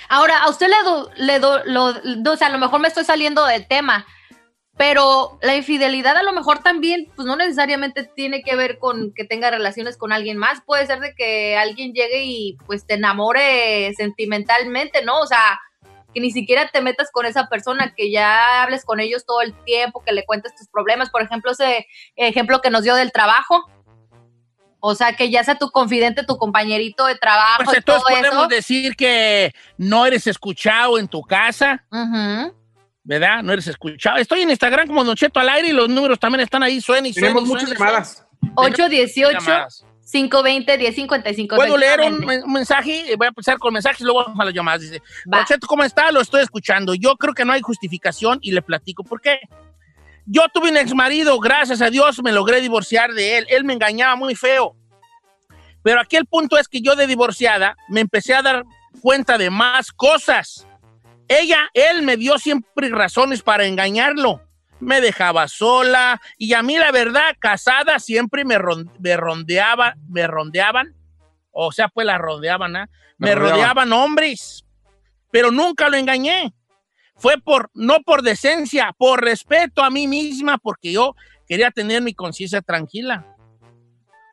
Ahora, 0.09 0.39
a 0.43 0.49
usted 0.49 0.67
le 0.67 0.83
do, 0.83 1.09
le 1.15 1.39
do, 1.39 1.61
lo, 1.65 1.93
no, 2.17 2.33
o 2.33 2.35
sea, 2.35 2.47
a 2.47 2.51
lo 2.51 2.57
mejor 2.57 2.81
me 2.81 2.89
estoy 2.89 3.05
saliendo 3.05 3.45
del 3.45 3.65
tema, 3.65 4.05
pero 4.77 5.37
la 5.41 5.55
infidelidad 5.55 6.17
a 6.17 6.23
lo 6.23 6.33
mejor 6.33 6.59
también, 6.59 7.11
pues 7.15 7.27
no 7.27 7.35
necesariamente 7.35 8.03
tiene 8.03 8.41
que 8.41 8.55
ver 8.55 8.79
con 8.79 9.13
que 9.13 9.23
tenga 9.23 9.51
relaciones 9.51 9.97
con 9.97 10.11
alguien 10.11 10.37
más, 10.37 10.61
puede 10.65 10.85
ser 10.87 10.99
de 10.99 11.13
que 11.13 11.55
alguien 11.57 11.93
llegue 11.93 12.23
y 12.23 12.57
pues 12.65 12.85
te 12.85 12.95
enamore 12.95 13.93
sentimentalmente, 13.95 15.03
¿no? 15.03 15.19
O 15.19 15.27
sea, 15.27 15.59
que 16.13 16.19
ni 16.19 16.31
siquiera 16.31 16.69
te 16.69 16.81
metas 16.81 17.09
con 17.11 17.25
esa 17.25 17.49
persona, 17.49 17.93
que 17.95 18.11
ya 18.11 18.63
hables 18.63 18.83
con 18.85 18.99
ellos 18.99 19.25
todo 19.25 19.41
el 19.41 19.53
tiempo, 19.63 20.03
que 20.03 20.11
le 20.11 20.25
cuentes 20.25 20.55
tus 20.55 20.67
problemas, 20.67 21.09
por 21.09 21.21
ejemplo, 21.21 21.51
ese 21.51 21.87
ejemplo 22.15 22.61
que 22.61 22.69
nos 22.69 22.83
dio 22.83 22.95
del 22.95 23.11
trabajo. 23.11 23.65
O 24.85 24.95
sea, 24.95 25.15
que 25.15 25.29
ya 25.29 25.45
sea 25.45 25.55
tu 25.55 25.71
confidente, 25.71 26.25
tu 26.25 26.37
compañerito 26.37 27.05
de 27.05 27.15
trabajo 27.15 27.63
Pues 27.63 27.77
y 27.77 27.81
todo 27.81 28.01
podemos 28.01 28.27
eso. 28.33 28.47
decir 28.47 28.97
que 28.97 29.53
no 29.77 30.05
eres 30.05 30.27
escuchado 30.27 30.99
en 30.99 31.07
tu 31.07 31.21
casa, 31.21 31.85
Ujú. 31.89 32.53
¿Verdad? 33.03 33.43
No 33.43 33.53
eres 33.53 33.67
escuchado. 33.67 34.17
Estoy 34.17 34.41
en 34.41 34.49
Instagram 34.49 34.87
como 34.87 35.03
Don 35.03 35.15
Cheto 35.15 35.39
al 35.39 35.49
aire 35.49 35.69
y 35.69 35.71
los 35.73 35.89
números 35.89 36.19
también 36.19 36.41
están 36.41 36.63
ahí, 36.63 36.79
suena 36.81 37.07
y 37.07 37.13
suena. 37.13 37.27
Tenemos 37.29 37.47
muchas 37.47 37.69
llamadas. 37.71 38.25
suena. 38.39 38.53
818 38.55 39.39
Llamadas. 39.39 39.85
520 40.11 40.77
1055 40.77 41.55
Puedo 41.55 41.77
leer 41.77 42.01
un, 42.01 42.19
men- 42.25 42.43
un 42.43 42.51
mensaje, 42.53 43.15
voy 43.17 43.25
a 43.25 43.29
empezar 43.29 43.57
con 43.57 43.73
mensajes 43.73 44.01
y 44.01 44.03
luego 44.03 44.23
vamos 44.25 44.39
a 44.39 44.45
las 44.45 44.53
llamadas. 44.53 44.81
Dice, 44.81 44.99
Va. 45.31 45.37
Don 45.37 45.45
Cheto, 45.45 45.65
¿cómo 45.65 45.83
está? 45.83 46.11
Lo 46.11 46.19
estoy 46.21 46.41
escuchando. 46.43 46.93
Yo 46.93 47.15
creo 47.15 47.33
que 47.33 47.45
no 47.45 47.53
hay 47.53 47.61
justificación 47.61 48.37
y 48.41 48.51
le 48.51 48.61
platico 48.61 49.03
por 49.03 49.21
qué. 49.21 49.39
Yo 50.25 50.43
tuve 50.53 50.69
un 50.71 50.77
ex 50.77 50.93
marido, 50.93 51.39
gracias 51.39 51.81
a 51.81 51.89
Dios 51.89 52.21
me 52.23 52.31
logré 52.31 52.61
divorciar 52.61 53.13
de 53.13 53.37
él. 53.39 53.45
Él 53.49 53.63
me 53.63 53.73
engañaba 53.73 54.15
muy 54.15 54.35
feo. 54.35 54.75
Pero 55.83 55.99
aquí 55.99 56.15
el 56.15 56.25
punto 56.25 56.57
es 56.57 56.67
que 56.67 56.81
yo 56.81 56.95
de 56.95 57.07
divorciada 57.07 57.75
me 57.89 58.01
empecé 58.01 58.33
a 58.33 58.41
dar 58.41 58.63
cuenta 59.01 59.37
de 59.37 59.49
más 59.49 59.91
cosas. 59.91 60.67
Ella, 61.27 61.69
él 61.73 62.03
me 62.03 62.17
dio 62.17 62.37
siempre 62.37 62.89
razones 62.89 63.41
para 63.41 63.65
engañarlo. 63.65 64.41
Me 64.79 64.99
dejaba 64.99 65.47
sola 65.47 66.21
y 66.37 66.53
a 66.53 66.61
mí 66.61 66.77
la 66.77 66.91
verdad, 66.91 67.35
casada, 67.39 67.99
siempre 67.99 68.43
me, 68.43 68.57
ron- 68.57 68.91
me 68.99 69.15
rondeaba, 69.15 69.95
me 70.09 70.27
rondeaban. 70.27 70.93
O 71.51 71.71
sea, 71.71 71.87
pues 71.87 72.05
la 72.05 72.17
rodeaban, 72.17 72.75
¿ah? 72.75 72.89
Me 73.17 73.27
Me 73.29 73.35
rodeaban. 73.35 73.59
rodeaban 73.59 73.93
hombres. 73.93 74.65
Pero 75.31 75.51
nunca 75.51 75.89
lo 75.89 75.97
engañé. 75.97 76.53
Fue 77.15 77.37
por, 77.37 77.69
no 77.73 78.01
por 78.01 78.21
decencia, 78.23 78.93
por 78.97 79.23
respeto 79.23 79.83
a 79.83 79.89
mí 79.89 80.07
misma, 80.07 80.57
porque 80.57 80.91
yo 80.91 81.15
quería 81.47 81.71
tener 81.71 82.01
mi 82.01 82.13
conciencia 82.13 82.61
tranquila. 82.61 83.25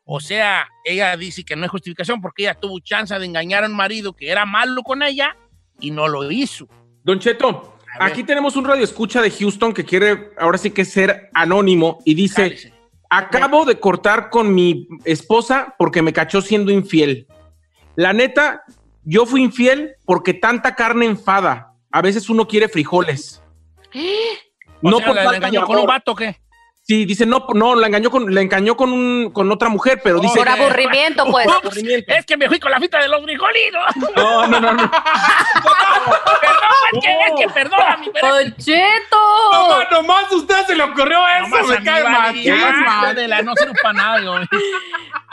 O 0.03 0.19
sea, 0.19 0.67
ella 0.83 1.15
dice 1.15 1.43
que 1.45 1.55
no 1.55 1.63
hay 1.63 1.69
justificación 1.69 2.19
porque 2.21 2.43
ella 2.43 2.55
tuvo 2.55 2.79
chance 2.79 3.17
de 3.17 3.25
engañar 3.25 3.63
a 3.63 3.67
un 3.67 3.75
marido 3.75 4.13
que 4.13 4.29
era 4.29 4.45
malo 4.45 4.81
con 4.83 5.03
ella 5.03 5.37
y 5.79 5.91
no 5.91 6.07
lo 6.09 6.29
hizo. 6.29 6.67
Don 7.03 7.19
Cheto, 7.19 7.77
aquí 7.99 8.23
tenemos 8.23 8.55
un 8.55 8.65
radio 8.65 8.83
escucha 8.83 9.21
de 9.21 9.31
Houston 9.31 9.73
que 9.73 9.85
quiere 9.85 10.31
ahora 10.37 10.57
sí 10.57 10.71
que 10.71 10.85
ser 10.85 11.29
anónimo 11.33 11.99
y 12.05 12.13
dice, 12.13 12.43
Cállese. 12.43 12.73
acabo 13.09 13.65
de 13.65 13.79
cortar 13.79 14.29
con 14.29 14.53
mi 14.53 14.87
esposa 15.05 15.75
porque 15.77 16.01
me 16.01 16.13
cachó 16.13 16.41
siendo 16.41 16.71
infiel. 16.71 17.27
La 17.95 18.13
neta, 18.13 18.63
yo 19.03 19.25
fui 19.25 19.41
infiel 19.41 19.95
porque 20.05 20.33
tanta 20.33 20.75
carne 20.75 21.05
enfada. 21.05 21.73
A 21.91 22.01
veces 22.01 22.29
uno 22.29 22.47
quiere 22.47 22.69
frijoles. 22.69 23.41
O 24.81 24.89
No 24.89 24.97
sea, 24.97 25.07
por 25.07 25.15
¿la- 25.15 25.23
falta 25.23 25.23
¿la 25.23 25.31
de 25.31 25.37
engañó 25.37 25.61
con 25.65 25.75
un 25.75 25.81
amor. 25.81 25.89
vato 25.89 26.11
o 26.13 26.15
qué? 26.15 26.37
Sí, 26.91 27.05
dice, 27.05 27.25
no, 27.25 27.45
no, 27.53 27.73
la 27.73 27.87
engañó 27.87 28.11
con, 28.11 28.35
la 28.35 28.41
engañó 28.41 28.75
con, 28.75 28.91
un- 28.91 29.29
con 29.31 29.49
otra 29.49 29.69
mujer, 29.69 30.01
pero 30.03 30.19
dice... 30.19 30.37
Por 30.37 30.49
aburrimiento, 30.49 31.23
pues. 31.31 31.45
Por 31.45 31.55
aburrimiento. 31.55 32.11
Es 32.13 32.25
que 32.25 32.35
me 32.35 32.49
fui 32.49 32.59
con 32.59 32.69
la 32.69 32.81
fita 32.81 32.99
de 32.99 33.07
los 33.07 33.23
frijolitos. 33.23 33.81
No, 34.17 34.45
no, 34.47 34.59
no, 34.59 34.73
no. 34.73 34.91
perdón, 34.91 36.83
es 36.93 36.99
que, 37.01 37.11
es 37.11 37.31
que 37.39 37.53
perdóname, 37.53 38.07
pero 38.13 38.37
es 38.39 38.45
¡Don 38.49 38.55
Cheto! 38.57 39.17
No, 39.53 39.89
nomás 40.01 40.31
a 40.31 40.35
usted 40.35 40.65
se 40.67 40.75
le 40.75 40.83
ocurrió 40.83 41.17
eso, 41.37 41.47
nomás 41.47 41.61
a 41.77 41.79
me 41.79 41.83
cae 41.85 42.03
vale, 42.03 42.17
mal. 42.17 42.35
ya, 42.41 42.55
qué 42.55 42.85
mal. 42.85 43.15
de 43.15 43.27
la 43.29 43.41
no 43.41 43.55
sirvo 43.55 43.73
para 43.81 43.93
nada, 43.93 44.21
yo. 44.21 44.35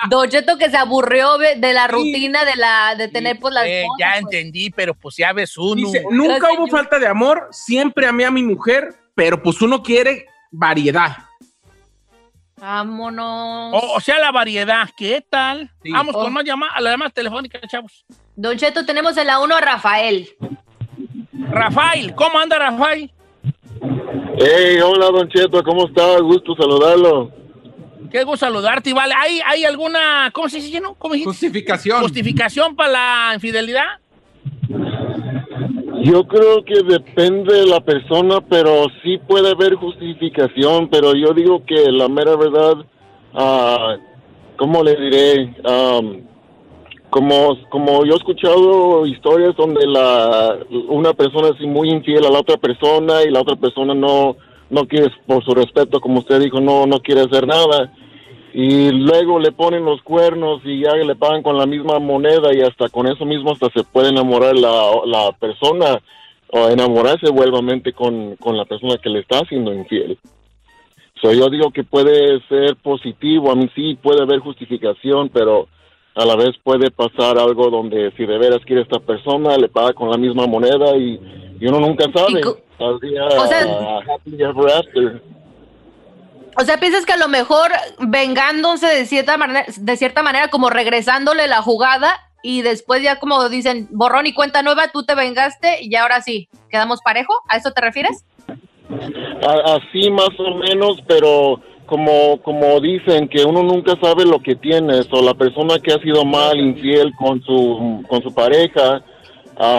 Don 0.08 0.28
Cheto 0.28 0.56
que 0.58 0.70
se 0.70 0.76
aburrió 0.76 1.38
de 1.38 1.72
la 1.72 1.88
rutina 1.88 2.44
de 2.44 2.54
la 2.54 2.94
de 2.94 3.08
tener 3.08 3.38
pues 3.40 3.52
las 3.52 3.64
Eh, 3.66 3.82
cosas, 3.84 3.98
ya 3.98 4.10
pues. 4.12 4.20
entendí, 4.22 4.70
pero 4.70 4.94
pues 4.94 5.16
ya 5.16 5.32
ves 5.32 5.58
uno. 5.58 5.74
Dice, 5.74 6.04
nunca 6.10 6.46
hubo 6.52 6.66
señor. 6.66 6.70
falta 6.70 6.98
de 7.00 7.08
amor, 7.08 7.48
siempre 7.50 8.06
amé 8.06 8.24
a 8.26 8.30
mi 8.30 8.44
mujer, 8.44 8.94
pero 9.16 9.42
pues 9.42 9.60
uno 9.60 9.82
quiere 9.82 10.26
variedad. 10.52 11.16
Vámonos. 12.60 13.72
O, 13.74 13.94
o 13.96 14.00
sea, 14.00 14.18
la 14.18 14.30
variedad, 14.32 14.88
¿qué 14.96 15.24
tal? 15.28 15.70
Sí. 15.82 15.90
Vamos 15.92 16.14
Oh. 16.16 16.22
con 16.24 16.32
más 16.32 16.44
llamadas, 16.44 16.76
a 16.76 16.80
las 16.80 16.92
llamadas 16.92 17.14
telefónicas, 17.14 17.60
chavos. 17.68 18.04
Don 18.36 18.56
Cheto, 18.56 18.84
tenemos 18.84 19.16
en 19.16 19.26
la 19.26 19.40
1 19.40 19.54
a 19.56 19.60
Rafael. 19.60 20.28
Rafael, 21.50 22.14
¿cómo 22.14 22.38
anda 22.38 22.58
Rafael? 22.58 23.10
Hey, 24.40 24.78
hola 24.84 25.06
Don 25.06 25.28
Cheto, 25.28 25.62
¿cómo 25.64 25.86
está? 25.86 26.20
Gusto 26.20 26.54
saludarlo. 26.56 27.32
Qué 28.10 28.24
gusto 28.24 28.46
saludarte, 28.46 28.92
vale. 28.94 29.14
¿Hay, 29.16 29.40
¿Hay 29.44 29.64
alguna, 29.64 30.30
cómo 30.32 30.48
se 30.48 30.60
dice, 30.60 30.80
no? 30.80 30.94
¿Cómo? 30.94 31.14
Justificación. 31.24 32.00
¿Justificación 32.00 32.74
para 32.76 32.90
la 32.90 33.30
infidelidad? 33.34 33.98
Yo 36.10 36.26
creo 36.26 36.64
que 36.64 36.82
depende 36.82 37.54
de 37.54 37.66
la 37.66 37.80
persona, 37.80 38.40
pero 38.40 38.86
sí 39.02 39.18
puede 39.18 39.50
haber 39.50 39.74
justificación, 39.74 40.88
pero 40.88 41.12
yo 41.14 41.34
digo 41.34 41.62
que 41.66 41.92
la 41.92 42.08
mera 42.08 42.34
verdad, 42.34 42.76
ah, 43.34 43.96
¿cómo 44.56 44.82
le 44.82 44.96
diré? 44.96 45.54
Am, 45.64 46.22
como, 47.10 47.58
como 47.68 48.06
yo 48.06 48.14
he 48.14 48.16
escuchado 48.16 49.04
historias 49.04 49.54
donde 49.54 49.86
la, 49.86 50.58
una 50.88 51.12
persona 51.12 51.48
es 51.48 51.60
muy 51.66 51.90
infiel 51.90 52.24
a 52.24 52.30
la 52.30 52.40
otra 52.40 52.56
persona 52.56 53.22
y 53.22 53.30
la 53.30 53.42
otra 53.42 53.56
persona 53.56 53.92
no, 53.92 54.36
no 54.70 54.86
quiere, 54.88 55.10
por 55.26 55.44
su 55.44 55.54
respeto, 55.54 56.00
como 56.00 56.20
usted 56.20 56.40
dijo, 56.40 56.58
no, 56.58 56.86
no 56.86 57.00
quiere 57.00 57.20
hacer 57.20 57.46
nada. 57.46 57.92
Y 58.54 58.90
luego 58.90 59.38
le 59.38 59.52
ponen 59.52 59.84
los 59.84 60.00
cuernos 60.02 60.60
y 60.64 60.80
ya 60.82 60.94
le 60.94 61.14
pagan 61.16 61.42
con 61.42 61.56
la 61.58 61.66
misma 61.66 61.98
moneda 61.98 62.54
y 62.54 62.60
hasta 62.62 62.88
con 62.88 63.06
eso 63.06 63.24
mismo 63.24 63.52
hasta 63.52 63.68
se 63.70 63.84
puede 63.84 64.08
enamorar 64.08 64.56
la, 64.56 64.90
la 65.04 65.32
persona 65.32 66.00
o 66.50 66.68
enamorarse 66.68 67.30
vuelvamente 67.30 67.92
con, 67.92 68.36
con 68.36 68.56
la 68.56 68.64
persona 68.64 68.96
que 68.96 69.10
le 69.10 69.20
está 69.20 69.40
haciendo 69.40 69.72
infiel. 69.74 70.18
So, 71.20 71.32
yo 71.32 71.50
digo 71.50 71.70
que 71.72 71.84
puede 71.84 72.40
ser 72.48 72.76
positivo, 72.76 73.50
a 73.50 73.56
mí 73.56 73.68
sí 73.74 73.96
puede 74.00 74.22
haber 74.22 74.38
justificación, 74.38 75.28
pero 75.30 75.68
a 76.14 76.24
la 76.24 76.36
vez 76.36 76.50
puede 76.62 76.90
pasar 76.90 77.38
algo 77.38 77.70
donde 77.70 78.12
si 78.16 78.24
de 78.24 78.38
veras 78.38 78.60
quiere 78.64 78.82
esta 78.82 78.98
persona, 79.00 79.56
le 79.56 79.68
paga 79.68 79.92
con 79.92 80.10
la 80.10 80.16
misma 80.16 80.46
moneda 80.46 80.96
y, 80.96 81.20
y 81.60 81.66
uno 81.66 81.80
nunca 81.80 82.04
sabe. 82.14 82.40
O 83.42 83.46
sea- 83.46 83.98
happily 84.14 84.42
ever 84.42 84.72
after. 84.72 85.22
O 86.56 86.62
sea, 86.64 86.78
piensas 86.78 87.04
que 87.06 87.12
a 87.12 87.16
lo 87.16 87.28
mejor 87.28 87.70
vengándose 88.00 88.86
de 88.86 89.06
cierta 89.06 89.36
manera, 89.36 89.64
de 89.76 89.96
cierta 89.96 90.22
manera, 90.22 90.48
como 90.48 90.70
regresándole 90.70 91.46
la 91.46 91.62
jugada 91.62 92.20
y 92.42 92.62
después 92.62 93.02
ya 93.02 93.18
como 93.18 93.48
dicen, 93.48 93.88
borrón 93.90 94.26
y 94.26 94.32
cuenta 94.34 94.62
nueva, 94.62 94.88
tú 94.92 95.04
te 95.04 95.14
vengaste 95.14 95.78
y 95.82 95.94
ahora 95.96 96.20
sí, 96.22 96.48
quedamos 96.70 97.00
parejo. 97.02 97.32
¿A 97.48 97.56
eso 97.56 97.70
te 97.72 97.80
refieres? 97.80 98.24
A- 99.46 99.76
así 99.76 100.10
más 100.10 100.30
o 100.38 100.54
menos, 100.56 101.02
pero 101.06 101.60
como 101.86 102.40
como 102.42 102.80
dicen 102.80 103.28
que 103.28 103.44
uno 103.44 103.62
nunca 103.62 103.94
sabe 104.02 104.24
lo 104.24 104.40
que 104.40 104.54
tiene, 104.56 105.00
o 105.10 105.22
la 105.22 105.34
persona 105.34 105.78
que 105.78 105.92
ha 105.92 105.98
sido 106.00 106.24
mal, 106.24 106.58
infiel 106.58 107.12
con 107.18 107.42
su 107.42 108.02
con 108.08 108.22
su 108.22 108.32
pareja, 108.34 109.02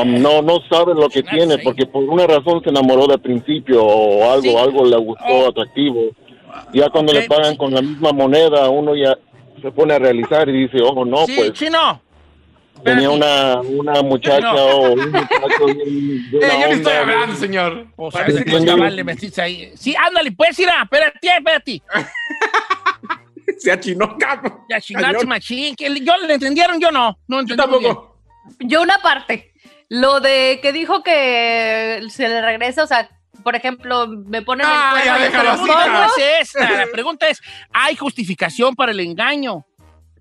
no 0.05 0.41
no 0.41 0.59
sabe 0.69 0.93
lo 0.93 1.09
que 1.09 1.23
tiene 1.23 1.57
porque 1.59 1.85
por 1.85 2.03
una 2.03 2.27
razón 2.27 2.61
se 2.63 2.69
enamoró 2.69 3.07
de 3.07 3.17
principio 3.17 3.83
o 3.85 4.29
algo 4.31 4.41
Sí. 4.43 4.55
algo 4.55 4.85
le 4.85 4.97
gustó 4.97 5.47
atractivo. 5.49 6.01
Ya 6.73 6.89
cuando 6.89 7.13
le 7.13 7.23
pagan 7.27 7.55
con 7.55 7.73
la 7.73 7.81
misma 7.81 8.11
moneda, 8.11 8.69
uno 8.69 8.95
ya 8.95 9.17
se 9.61 9.71
pone 9.71 9.93
a 9.93 9.99
realizar 9.99 10.47
y 10.49 10.67
dice, 10.67 10.77
"Oh, 10.81 11.03
no, 11.05 11.25
sí, 11.25 11.33
pues 11.37 11.53
chino. 11.53 12.01
tenía 12.83 13.09
una 13.09 13.59
una 13.61 14.01
muchacha 14.01 14.39
No. 14.53 14.65
o 14.65 14.91
un 14.93 15.11
muchacho 15.11 15.65
bien- 15.65 16.29
bien 16.29 16.43
Eh, 16.43 16.57
yo 16.61 16.67
le 16.67 16.73
estoy 16.73 16.93
hablando, 16.93 17.35
señor. 17.35 17.87
O 17.97 18.09
sea, 18.11 18.21
Parece 18.21 18.45
que 18.45 18.51
que- 18.57 18.65
chaval 18.65 18.95
le 18.95 19.03
metiste 19.03 19.41
ahí. 19.41 19.71
Sí, 19.75 19.95
ándale, 19.95 20.31
pues, 20.31 20.57
irá, 20.59 20.81
espérate, 20.83 21.19
espérate. 21.27 21.81
Se 23.57 23.71
achinó, 23.71 24.15
cabrón. 24.17 24.59
Ya 24.69 24.79
chingaste, 24.79 25.11
Cañón. 25.13 25.27
machín. 25.27 25.75
que 25.75 25.99
yo 26.03 26.13
le 26.25 26.33
entendieron, 26.33 26.79
yo 26.79 26.91
no. 26.91 27.17
No 27.27 27.45
Yo 27.45 27.55
tampoco. 27.55 28.15
Yo 28.59 28.81
una 28.81 28.99
parte. 28.99 29.51
Lo 29.89 30.19
de 30.19 30.59
que 30.61 30.71
dijo 30.71 31.03
que 31.03 32.01
se 32.09 32.29
le 32.29 32.41
regresa, 32.41 32.83
o 32.83 32.87
sea, 32.87 33.09
por 33.43 33.55
ejemplo, 33.55 34.07
me 34.07 34.41
ponen 34.41 34.65
Ah, 34.69 34.93
el 35.03 35.31
cuerno 35.31 35.43
La 35.43 35.51
pregunta 35.53 35.87
no 35.87 36.03
es 36.05 36.13
esa. 36.55 36.69
La 36.71 36.87
pregunta 36.91 37.27
es, 37.27 37.41
¿hay 37.73 37.95
justificación 37.95 38.75
para 38.75 38.91
el 38.91 38.99
engaño? 38.99 39.65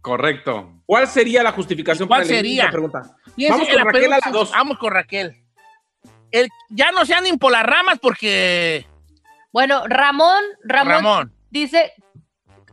Correcto. 0.00 0.72
¿Cuál 0.86 1.06
sería 1.06 1.42
la 1.42 1.52
justificación 1.52 2.08
¿Cuál 2.08 2.20
para 2.22 2.30
el- 2.30 2.36
sería? 2.36 2.62
esa 2.64 2.72
pregunta? 2.72 3.02
Fíjense 3.36 3.50
Vamos 3.52 3.66
que 3.68 3.74
con 3.74 3.78
la 3.78 3.84
Raquel 3.84 4.04
a 4.04 4.16
pregunta 4.16 4.26
las 4.26 4.32
dos. 4.32 4.50
Vamos 4.52 4.78
con 4.78 4.92
Raquel. 4.92 5.36
El- 6.30 6.48
ya 6.70 6.92
no 6.92 7.04
se 7.04 7.14
anden 7.14 7.38
por 7.38 7.52
las 7.52 7.62
ramas 7.64 7.98
porque... 8.00 8.86
Bueno, 9.52 9.82
Ramón, 9.86 10.42
Ramón, 10.64 10.92
Ramón. 10.92 11.32
dice 11.50 11.92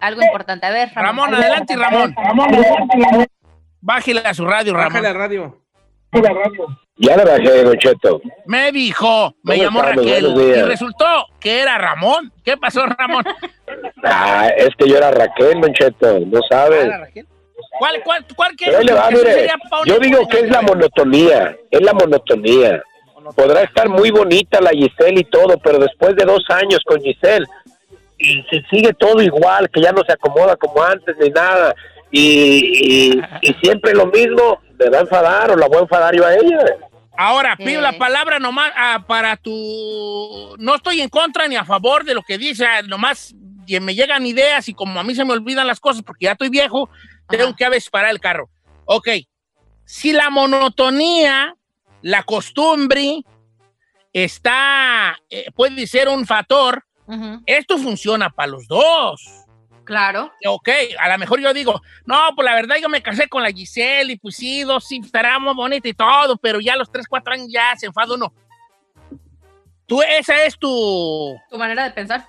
algo 0.02 0.22
importante. 0.22 0.66
A 0.66 0.72
ver, 0.72 0.92
Ramón. 0.94 1.32
Ramón, 1.32 1.36
adelante, 1.44 1.76
Ramón. 1.76 2.16
Bájale 3.82 4.20
a 4.22 4.34
su 4.34 4.46
radio, 4.46 4.74
Ramón. 4.74 4.90
Bájale 4.90 5.08
al 5.08 5.16
radio. 5.16 5.62
Ya 6.98 7.18
le 7.18 7.26
bajé, 7.26 7.64
Don 7.64 7.78
Cheto. 7.78 8.22
Me 8.46 8.72
dijo, 8.72 9.36
me 9.44 9.56
¿Cómo 9.56 9.64
llamó 9.64 9.80
estamos? 9.82 10.06
Raquel 10.06 10.26
y 10.38 10.62
resultó 10.64 11.28
que 11.40 11.60
era 11.60 11.78
Ramón. 11.78 12.32
¿Qué 12.44 12.58
pasó, 12.58 12.86
Ramón? 12.86 13.24
Ah, 14.08 14.50
es 14.56 14.70
que 14.78 14.88
yo 14.88 14.98
era 14.98 15.10
Raquel, 15.10 15.60
Don 15.60 15.74
Cheto, 15.74 16.20
no 16.20 16.40
sabes. 16.48 16.86
¿Era 16.86 17.00
Raquel? 17.00 17.26
¿Cuál, 17.80 18.02
cuál, 18.04 18.26
cuál 18.36 18.56
ahí 18.78 18.86
le 18.86 18.94
va, 18.94 19.10
mire, 19.10 19.50
yo 19.86 20.00
digo 20.00 20.28
que 20.28 20.40
es 20.40 20.50
la 20.50 20.62
monotonía, 20.62 21.58
es 21.72 21.82
la 21.82 21.94
monotonía. 21.94 22.82
Podrá 23.36 23.64
estar 23.64 23.90
muy 23.90 24.12
bonita 24.12 24.62
la 24.62 24.70
Giselle 24.70 25.20
y 25.20 25.24
todo, 25.26 25.58
pero 25.58 25.80
después 25.80 26.16
de 26.16 26.24
dos 26.24 26.46
años 26.50 26.80
con 26.86 27.02
Giselle, 27.02 27.46
y 28.18 28.44
se 28.44 28.62
sigue 28.70 28.94
todo 28.94 29.22
igual, 29.22 29.70
que 29.70 29.82
ya 29.82 29.92
no 29.92 30.04
se 30.06 30.14
acomoda 30.14 30.56
como 30.56 30.82
antes 30.84 31.18
ni 31.20 31.30
nada, 31.30 31.74
y, 32.18 33.12
y, 33.12 33.22
y 33.42 33.54
siempre 33.62 33.94
lo 33.94 34.08
mismo, 34.08 34.60
me 34.80 34.90
va 34.90 35.00
a 35.00 35.02
enfadar 35.02 35.52
o 35.52 35.56
la 35.56 35.68
voy 35.68 35.78
a 35.78 35.82
enfadar 35.82 36.16
yo 36.16 36.26
a 36.26 36.34
ella. 36.34 36.60
Ahora, 37.18 37.56
pido 37.58 37.82
la 37.82 37.98
palabra 37.98 38.40
nomás 38.40 38.72
ah, 38.76 39.04
para 39.08 39.38
tu... 39.38 40.56
No 40.58 40.76
estoy 40.76 41.02
en 41.02 41.10
contra 41.10 41.48
ni 41.48 41.56
a 41.56 41.66
favor 41.66 42.04
de 42.04 42.14
lo 42.14 42.22
que 42.22 42.38
dice, 42.38 42.66
ah, 42.66 42.82
nomás 42.84 43.34
me 43.82 43.96
llegan 43.96 44.26
ideas 44.26 44.70
y 44.70 44.74
como 44.74 45.00
a 45.00 45.04
mí 45.04 45.16
se 45.16 45.26
me 45.26 45.34
olvidan 45.34 45.68
las 45.68 45.80
cosas 45.80 46.04
porque 46.04 46.26
ya 46.26 46.34
estoy 46.34 46.50
viejo, 46.50 46.90
tengo 47.28 47.46
Ajá. 47.46 47.56
que 47.58 47.66
a 47.66 47.70
veces 47.70 47.90
parar 47.90 48.12
el 48.12 48.20
carro. 48.20 48.50
Ok, 48.86 49.10
si 49.86 50.14
la 50.14 50.30
monotonía, 50.30 51.56
la 52.02 52.24
costumbre, 52.24 53.24
está, 54.14 55.18
eh, 55.30 55.48
puede 55.54 55.88
ser 55.88 56.08
un 56.08 56.26
factor, 56.26 56.84
esto 57.46 57.78
funciona 57.78 58.30
para 58.30 58.48
los 58.48 58.68
dos. 58.68 59.45
Claro. 59.86 60.34
Ok, 60.46 60.70
a 61.00 61.10
lo 61.10 61.18
mejor 61.18 61.40
yo 61.40 61.54
digo, 61.54 61.82
no, 62.06 62.18
pues 62.36 62.46
la 62.46 62.56
verdad 62.56 62.78
yo 62.82 62.90
me 62.90 63.02
casé 63.02 63.28
con 63.30 63.44
la 63.44 63.52
Giselle 63.52 64.14
y 64.14 64.18
pues 64.18 64.36
sí, 64.36 64.64
dos 64.64 64.88
sí, 64.88 65.00
estará 65.04 65.38
muy 65.40 65.54
bonita 65.54 65.88
y 65.88 65.94
todo, 65.94 66.36
pero 66.38 66.60
ya 66.60 66.74
a 66.74 66.78
los 66.78 66.92
3, 66.92 67.08
4 67.08 67.34
años 67.34 67.48
ya 67.50 67.76
se 67.78 67.86
enfada 67.86 68.16
uno. 68.16 68.34
Tú, 69.86 70.02
esa 70.02 70.44
es 70.46 70.58
tu, 70.58 71.40
Tu 71.50 71.58
manera 71.58 71.84
de 71.84 71.92
pensar. 71.92 72.26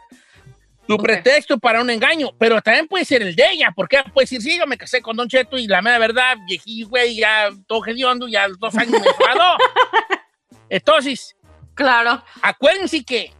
tu 0.87 0.95
Ok. 0.95 1.03
pretexto 1.03 1.59
para 1.59 1.81
un 1.81 1.89
engaño, 1.89 2.29
pero 2.39 2.61
también 2.61 2.87
puede 2.87 3.05
ser 3.07 3.23
el 3.23 3.35
de 3.35 3.51
ella, 3.53 3.73
porque 3.75 4.03
puede 4.13 4.25
decir, 4.25 4.43
sí, 4.43 4.59
yo 4.59 4.67
me 4.67 4.77
casé 4.77 5.01
con 5.01 5.17
Don 5.17 5.27
Cheto 5.29 5.57
y 5.57 5.67
la 5.67 5.81
mera 5.81 5.99
verdad, 5.99 6.37
viejí, 6.47 6.83
güey, 6.85 7.17
ya 7.17 7.49
todo 7.67 7.85
hediondo, 7.87 8.29
ya 8.29 8.47
dos 8.59 8.75
años 8.77 9.01
me 9.01 9.07
enfadó. 9.09 9.57
Entonces, 10.69 11.35
Claro. 11.75 12.23
acuérdense 12.43 13.05
que 13.05 13.33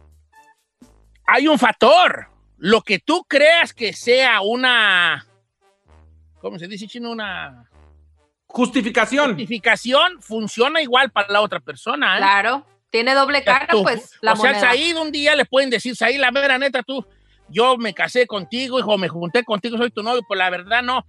hay 1.25 1.47
un 1.47 1.57
factor. 1.59 2.27
Lo 2.57 2.81
que 2.81 2.99
tú 2.99 3.23
creas 3.27 3.73
que 3.73 3.93
sea 3.93 4.41
una. 4.41 5.25
¿Cómo 6.39 6.57
se 6.59 6.67
dice, 6.67 6.87
chino? 6.87 7.11
Una 7.11 7.69
Justificación. 8.47 9.29
justificación 9.31 10.21
funciona 10.21 10.81
igual 10.81 11.11
para 11.11 11.31
la 11.31 11.41
otra 11.41 11.59
persona. 11.59 12.15
¿eh? 12.15 12.19
Claro. 12.19 12.65
Tiene 12.89 13.13
doble 13.13 13.43
cara, 13.43 13.67
tú- 13.69 13.83
pues 13.83 14.13
la 14.21 14.33
o 14.33 14.35
sea. 14.37 14.59
Said 14.59 14.95
un 14.97 15.11
día 15.11 15.35
le 15.35 15.45
pueden 15.45 15.69
decir, 15.69 15.95
Said, 15.95 16.19
la 16.19 16.31
mera 16.31 16.57
neta, 16.57 16.81
tú, 16.83 17.05
yo 17.49 17.77
me 17.77 17.93
casé 17.93 18.25
contigo, 18.25 18.79
hijo, 18.79 18.97
me 18.97 19.09
junté 19.09 19.43
contigo, 19.43 19.77
soy 19.77 19.91
tu 19.91 20.01
novio, 20.03 20.21
pues 20.27 20.37
la 20.37 20.49
verdad 20.49 20.81
no. 20.81 21.05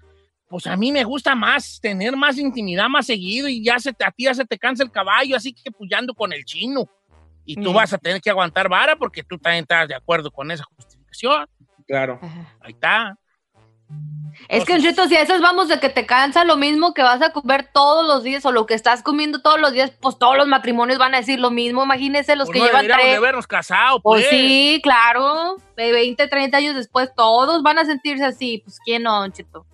Pues 0.49 0.67
a 0.67 0.77
mí 0.77 0.91
me 0.93 1.05
gusta 1.05 1.35
más 1.35 1.79
tener 1.81 2.17
más 2.17 2.39
intimidad 2.39 2.89
más 2.89 3.07
seguido 3.07 3.49
y 3.49 3.63
ya 3.63 3.79
se 3.79 3.93
te, 3.93 4.05
a 4.05 4.11
ti 4.11 4.25
ya 4.25 4.35
se 4.35 4.45
te 4.45 4.59
cansa 4.59 4.83
el 4.83 4.91
caballo, 4.91 5.37
así 5.37 5.53
que 5.53 5.71
pues 5.71 5.89
ya 5.91 5.99
ando 5.99 6.15
con 6.15 6.33
el 6.33 6.45
chino. 6.45 6.89
Y 7.45 7.55
tú 7.55 7.71
Mm. 7.71 7.75
vas 7.75 7.93
a 7.93 7.99
tener 7.99 8.21
que 8.21 8.31
aguantar 8.31 8.69
vara 8.69 8.97
porque 8.97 9.23
tú 9.23 9.39
también 9.39 9.63
estás 9.63 9.87
de 9.89 9.95
acuerdo 9.95 10.31
con 10.31 10.51
esa 10.51 10.65
justificación. 10.65 10.88
Claro. 11.87 12.19
Ajá. 12.23 12.57
Ahí 12.61 12.73
está. 12.73 13.17
Es 14.51 14.65
que, 14.67 14.75
Enchito, 14.75 15.09
si 15.09 15.17
a 15.17 15.23
esas 15.23 15.41
vamos 15.41 15.69
de 15.69 15.81
que 15.81 15.89
te 15.89 16.05
cansa 16.05 16.45
lo 16.45 16.57
mismo 16.59 16.93
que 16.93 17.03
vas 17.03 17.23
a 17.23 17.33
comer 17.33 17.71
todos 17.73 18.07
los 18.07 18.23
días 18.23 18.45
o 18.45 18.53
lo 18.53 18.67
que 18.67 18.75
estás 18.75 19.03
comiendo 19.03 19.41
todos 19.41 19.59
los 19.59 19.73
días, 19.73 19.93
pues 20.01 20.19
todos 20.19 20.37
los 20.37 20.47
matrimonios 20.47 20.99
van 20.99 21.15
a 21.15 21.19
decir 21.19 21.41
lo 21.41 21.51
mismo. 21.51 21.83
Imagínense 21.85 22.37
los 22.37 22.49
Pues 22.49 22.55
que 22.57 22.61
no 22.61 22.67
llevan 22.67 22.83
deberíamos 22.83 23.03
tres. 23.03 23.13
de 23.13 23.17
habernos 23.17 23.47
casado, 23.47 24.01
Pues 24.03 24.27
pues. 24.27 24.31
sí, 24.31 24.81
claro. 24.83 25.57
De 25.77 25.91
20, 25.93 26.29
30 26.29 26.59
años 26.59 26.75
después, 26.75 27.11
todos 27.17 27.63
van 27.63 27.79
a 27.79 27.87
sentirse 27.87 28.25
así. 28.27 28.61
Pues 28.65 28.79
quién 28.85 29.05
no, 29.05 29.25
Enchito. 29.25 29.65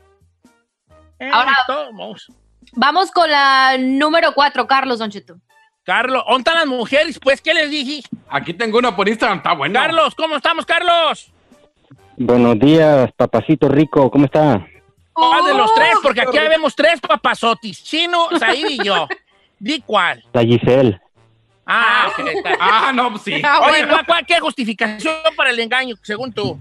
Eh, 1.18 1.30
Ahora- 1.32 1.52
todos. 1.66 2.28
Vamos 2.72 3.10
con 3.10 3.28
la 3.30 3.76
número 3.78 4.32
4, 4.34 4.66
Carlos 4.66 4.98
Don 5.00 5.10
Cheto. 5.10 5.36
Carlos, 5.84 6.22
¿dónde 6.26 6.38
están 6.38 6.54
las 6.54 6.66
mujeres? 6.66 7.18
Pues, 7.22 7.40
¿qué 7.42 7.52
les 7.52 7.70
dije? 7.70 8.02
Aquí 8.28 8.54
tengo 8.54 8.78
una 8.78 8.96
por 8.96 9.08
Instagram, 9.08 9.38
está 9.38 9.52
bueno. 9.52 9.78
Carlos, 9.78 10.14
¿cómo 10.14 10.36
estamos, 10.36 10.64
Carlos? 10.64 11.30
Buenos 12.16 12.58
días, 12.58 13.10
papacito 13.16 13.68
rico, 13.68 14.10
¿cómo 14.10 14.24
está? 14.24 14.66
¿Cuál 15.12 15.44
de 15.46 15.54
los 15.54 15.74
tres? 15.74 15.94
Porque 16.02 16.22
aquí 16.22 16.38
vemos 16.38 16.74
tres 16.74 17.00
papazotis. 17.00 17.82
Chino, 17.84 18.28
Said 18.38 18.66
y 18.68 18.82
yo. 18.84 19.06
Di 19.58 19.80
cuál. 19.84 20.24
La 20.32 20.42
Giselle. 20.42 21.00
Ah, 21.66 22.08
ok, 22.10 22.26
está. 22.28 22.56
Ah, 22.60 22.92
no, 22.94 23.10
pues 23.10 23.22
sí. 23.22 23.40
Ah, 23.44 23.60
Oye, 23.62 23.70
bueno. 23.80 23.88
¿cuál, 23.94 24.06
cuál- 24.06 24.26
qué 24.26 24.40
justificación 24.40 25.14
para 25.36 25.50
el 25.50 25.58
engaño, 25.60 25.96
según 26.02 26.32
tú? 26.32 26.58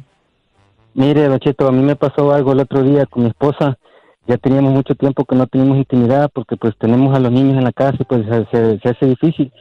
Mire, 0.94 1.24
Don 1.28 1.40
Cheto, 1.40 1.68
a 1.68 1.72
mí 1.72 1.82
me 1.82 1.96
pasó 1.96 2.32
algo 2.34 2.52
el 2.54 2.60
otro 2.60 2.84
día 2.84 3.06
con 3.06 3.24
mi 3.24 3.30
esposa. 3.30 3.78
Ya 4.26 4.38
teníamos 4.38 4.74
mucho 4.74 4.96
tiempo 4.96 5.26
que 5.26 5.36
no 5.36 5.48
teníamos 5.48 5.78
intimidad 5.78 6.30
porque 6.34 6.56
pues 6.56 6.74
tenemos 6.78 7.16
a 7.16 7.20
los 7.20 7.32
niños 7.32 7.58
en 7.58 7.64
la 7.66 7.74
casa 7.74 7.98
y 8.00 8.04
pues 8.06 8.26
se, 8.52 8.90
hace 8.90 9.06
difícil. 9.06 9.52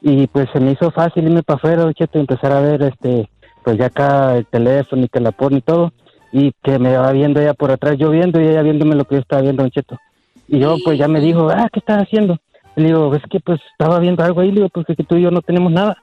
Y 0.00 0.26
pues 0.26 0.48
se 0.52 0.60
me 0.60 0.72
hizo 0.72 0.90
fácil 0.90 1.24
irme 1.24 1.42
para 1.42 1.58
afuera, 1.58 1.92
Cheto, 1.92 2.18
y 2.18 2.22
empezar 2.22 2.52
a 2.52 2.60
ver, 2.60 2.82
este, 2.82 3.28
pues 3.64 3.78
ya 3.78 3.86
acá 3.86 4.36
el 4.36 4.46
teléfono 4.46 5.04
y 5.04 5.08
que 5.08 5.20
la 5.20 5.34
y 5.50 5.60
todo. 5.60 5.92
Y 6.30 6.52
que 6.62 6.78
me 6.78 6.96
va 6.96 7.10
viendo 7.12 7.40
ella 7.40 7.54
por 7.54 7.70
atrás, 7.70 7.96
yo 7.98 8.10
viendo 8.10 8.40
y 8.40 8.46
ella 8.46 8.62
viéndome 8.62 8.94
lo 8.94 9.04
que 9.04 9.14
yo 9.16 9.20
estaba 9.20 9.42
viendo, 9.42 9.62
Don 9.62 9.70
Cheto. 9.70 9.98
Y 10.46 10.58
yo 10.58 10.76
pues 10.84 10.98
ya 10.98 11.08
me 11.08 11.20
dijo, 11.20 11.48
ah, 11.50 11.68
¿qué 11.72 11.78
estás 11.78 12.02
haciendo? 12.02 12.38
Le 12.76 12.86
digo, 12.86 13.14
es 13.14 13.22
que 13.30 13.40
pues 13.40 13.60
estaba 13.72 13.98
viendo 13.98 14.22
algo 14.22 14.40
ahí, 14.40 14.48
le 14.48 14.56
digo, 14.56 14.68
porque 14.68 14.94
que 14.94 15.04
tú 15.04 15.16
y 15.16 15.22
yo 15.22 15.30
no 15.30 15.42
tenemos 15.42 15.72
nada. 15.72 15.96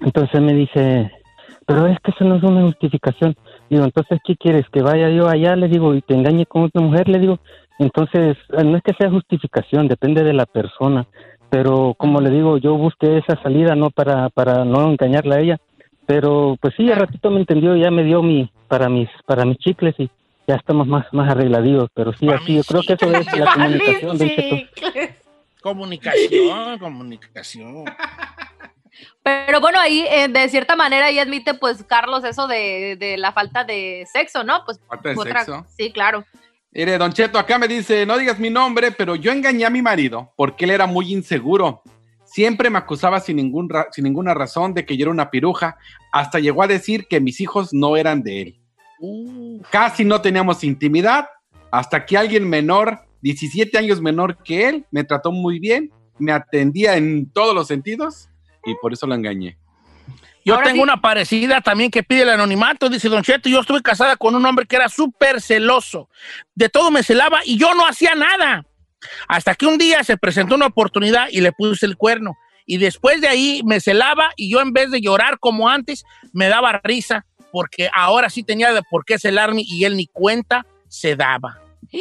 Entonces 0.00 0.40
me 0.40 0.52
dice, 0.52 1.10
pero 1.66 1.86
es 1.86 1.98
que 2.00 2.12
eso 2.12 2.24
no 2.24 2.36
es 2.36 2.42
una 2.42 2.62
justificación. 2.62 3.36
Digo, 3.68 3.84
entonces, 3.84 4.20
¿qué 4.24 4.36
quieres? 4.36 4.64
Que 4.70 4.82
vaya 4.82 5.08
yo 5.10 5.28
allá, 5.28 5.56
le 5.56 5.68
digo, 5.68 5.94
y 5.94 6.02
te 6.02 6.14
engañe 6.14 6.46
con 6.46 6.64
otra 6.64 6.80
mujer, 6.80 7.08
le 7.08 7.18
digo. 7.18 7.38
Entonces, 7.78 8.36
eh, 8.56 8.64
no 8.64 8.76
es 8.76 8.82
que 8.82 8.94
sea 8.94 9.10
justificación, 9.10 9.88
depende 9.88 10.22
de 10.22 10.32
la 10.32 10.46
persona. 10.46 11.06
Pero 11.50 11.94
como 11.96 12.20
le 12.20 12.30
digo, 12.30 12.58
yo 12.58 12.76
busqué 12.76 13.18
esa 13.18 13.40
salida 13.42 13.74
no 13.74 13.90
para, 13.90 14.28
para 14.30 14.64
no 14.64 14.90
engañarla 14.90 15.36
a 15.36 15.40
ella. 15.40 15.60
Pero 16.06 16.56
pues 16.60 16.74
sí, 16.76 16.90
al 16.90 17.00
ratito 17.00 17.30
me 17.30 17.40
entendió, 17.40 17.76
ya 17.76 17.90
me 17.90 18.04
dio 18.04 18.22
mi, 18.22 18.50
para 18.68 18.88
mis, 18.88 19.08
para 19.26 19.44
mis 19.44 19.58
chicles 19.58 19.94
y 19.98 20.08
ya 20.46 20.54
estamos 20.54 20.86
más, 20.86 21.06
más 21.12 21.30
arregladitos. 21.30 21.90
Pero 21.94 22.12
sí, 22.12 22.28
así, 22.28 22.56
yo 22.56 22.62
creo 22.62 22.82
que 22.82 22.92
eso 22.94 23.06
es 23.12 23.38
la 23.38 23.52
comunicación. 23.54 24.18
Comunicación, 25.60 26.78
comunicación. 26.78 27.84
Pero 29.22 29.60
bueno, 29.60 29.78
ahí 29.80 30.04
eh, 30.08 30.28
de 30.28 30.48
cierta 30.48 30.76
manera 30.76 31.06
ahí 31.06 31.18
admite 31.18 31.54
pues 31.54 31.82
Carlos 31.84 32.24
eso 32.24 32.46
de, 32.46 32.96
de 32.98 33.16
la 33.16 33.32
falta 33.32 33.64
de 33.64 34.06
sexo, 34.12 34.44
¿no? 34.44 34.64
Pues 34.64 34.80
Falta 34.86 35.08
de 35.10 35.16
otra- 35.16 35.44
sexo. 35.44 35.66
Sí, 35.76 35.92
claro. 35.92 36.24
Mire, 36.72 36.98
Don 36.98 37.12
Cheto, 37.12 37.38
acá 37.38 37.58
me 37.58 37.68
dice, 37.68 38.04
no 38.04 38.18
digas 38.18 38.38
mi 38.38 38.50
nombre, 38.50 38.92
pero 38.92 39.14
yo 39.16 39.32
engañé 39.32 39.64
a 39.64 39.70
mi 39.70 39.80
marido 39.82 40.32
porque 40.36 40.64
él 40.66 40.72
era 40.72 40.86
muy 40.86 41.12
inseguro. 41.12 41.82
Siempre 42.24 42.68
me 42.68 42.78
acusaba 42.78 43.18
sin, 43.20 43.36
ningún 43.36 43.68
sin 43.92 44.04
ninguna 44.04 44.34
razón 44.34 44.74
de 44.74 44.84
que 44.84 44.96
yo 44.96 45.04
era 45.04 45.10
una 45.12 45.30
piruja. 45.30 45.78
Hasta 46.12 46.38
llegó 46.38 46.62
a 46.62 46.66
decir 46.66 47.06
que 47.08 47.20
mis 47.20 47.40
hijos 47.40 47.72
no 47.72 47.96
eran 47.96 48.22
de 48.22 48.42
él. 48.42 48.60
Casi 49.70 50.04
no 50.04 50.20
teníamos 50.20 50.64
intimidad 50.64 51.28
hasta 51.70 52.04
que 52.04 52.16
alguien 52.16 52.48
menor, 52.48 53.00
17 53.22 53.76
años 53.78 54.00
menor 54.00 54.42
que 54.42 54.68
él, 54.68 54.86
me 54.90 55.04
trató 55.04 55.32
muy 55.32 55.58
bien, 55.58 55.90
me 56.18 56.32
atendía 56.32 56.96
en 56.96 57.30
todos 57.30 57.54
los 57.54 57.66
sentidos 57.68 58.28
y 58.66 58.74
por 58.74 58.92
eso 58.92 59.06
lo 59.06 59.14
engañé. 59.14 59.56
Yo 60.44 60.60
tengo 60.62 60.80
una 60.82 61.00
parecida 61.00 61.60
también 61.60 61.90
que 61.90 62.04
pide 62.04 62.22
el 62.22 62.30
anonimato. 62.30 62.88
Dice 62.88 63.08
Don 63.08 63.24
Cheto, 63.24 63.48
yo 63.48 63.60
estuve 63.60 63.82
casada 63.82 64.16
con 64.16 64.36
un 64.36 64.46
hombre 64.46 64.64
que 64.64 64.76
era 64.76 64.88
súper 64.88 65.40
celoso. 65.40 66.08
De 66.54 66.68
todo 66.68 66.92
me 66.92 67.02
celaba 67.02 67.40
y 67.44 67.58
yo 67.58 67.74
no 67.74 67.84
hacía 67.84 68.14
nada. 68.14 68.64
Hasta 69.26 69.56
que 69.56 69.66
un 69.66 69.76
día 69.76 70.04
se 70.04 70.16
presentó 70.16 70.54
una 70.54 70.66
oportunidad 70.66 71.26
y 71.32 71.40
le 71.40 71.50
puse 71.50 71.84
el 71.84 71.96
cuerno. 71.96 72.36
Y 72.64 72.78
después 72.78 73.20
de 73.20 73.26
ahí 73.26 73.62
me 73.64 73.80
celaba 73.80 74.30
y 74.36 74.48
yo 74.48 74.60
en 74.60 74.72
vez 74.72 74.92
de 74.92 75.00
llorar 75.00 75.40
como 75.40 75.68
antes, 75.68 76.04
me 76.32 76.48
daba 76.48 76.80
risa 76.84 77.26
porque 77.50 77.90
ahora 77.92 78.30
sí 78.30 78.44
tenía 78.44 78.72
de 78.72 78.82
por 78.88 79.04
qué 79.04 79.18
celarme 79.18 79.62
y 79.64 79.84
él 79.84 79.96
ni 79.96 80.06
cuenta 80.06 80.64
se 80.88 81.16
daba. 81.16 81.60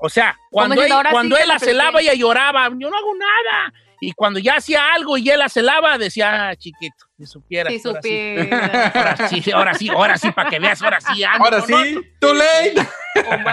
O 0.00 0.08
sea, 0.08 0.38
cuando 0.52 0.80
él, 0.80 0.92
sí 0.92 0.94
cuando 1.10 1.36
él 1.36 1.48
la 1.48 1.54
la 1.54 1.58
celaba, 1.58 2.00
ella 2.00 2.14
lloraba. 2.14 2.68
Yo 2.68 2.88
no 2.88 2.96
hago 2.96 3.14
nada. 3.16 3.74
Y 4.00 4.12
cuando 4.12 4.38
ya 4.38 4.56
hacía 4.56 4.92
algo 4.94 5.18
y 5.18 5.28
él 5.28 5.38
la 5.40 5.48
celaba, 5.48 5.98
decía, 5.98 6.50
ah, 6.50 6.56
chiquito, 6.56 7.06
si 7.16 7.26
supieras. 7.26 7.72
Si 7.72 7.88
ahora 7.88 8.00
sí". 8.02 8.08
supieras. 8.08 8.94
Ahora 8.94 9.28
sí, 9.28 9.50
ahora 9.52 9.74
sí, 9.74 9.88
ahora 9.88 10.18
sí, 10.18 10.30
para 10.30 10.50
que 10.50 10.58
veas, 10.58 10.80
ahora 10.82 11.00
sí. 11.00 11.24
ando 11.24 11.44
Ahora 11.44 11.60
sí, 11.62 11.72
otro. 11.72 12.02
too 12.20 12.34
late. 12.34 12.74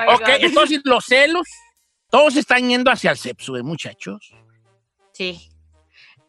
Oh 0.07 0.13
Ok, 0.15 0.29
entonces 0.41 0.81
los 0.83 1.05
celos, 1.05 1.47
todos 2.11 2.35
están 2.35 2.69
yendo 2.69 2.91
hacia 2.91 3.11
el 3.11 3.17
sexo, 3.17 3.57
¿eh, 3.57 3.63
muchachos. 3.63 4.31
Sí. 5.13 5.49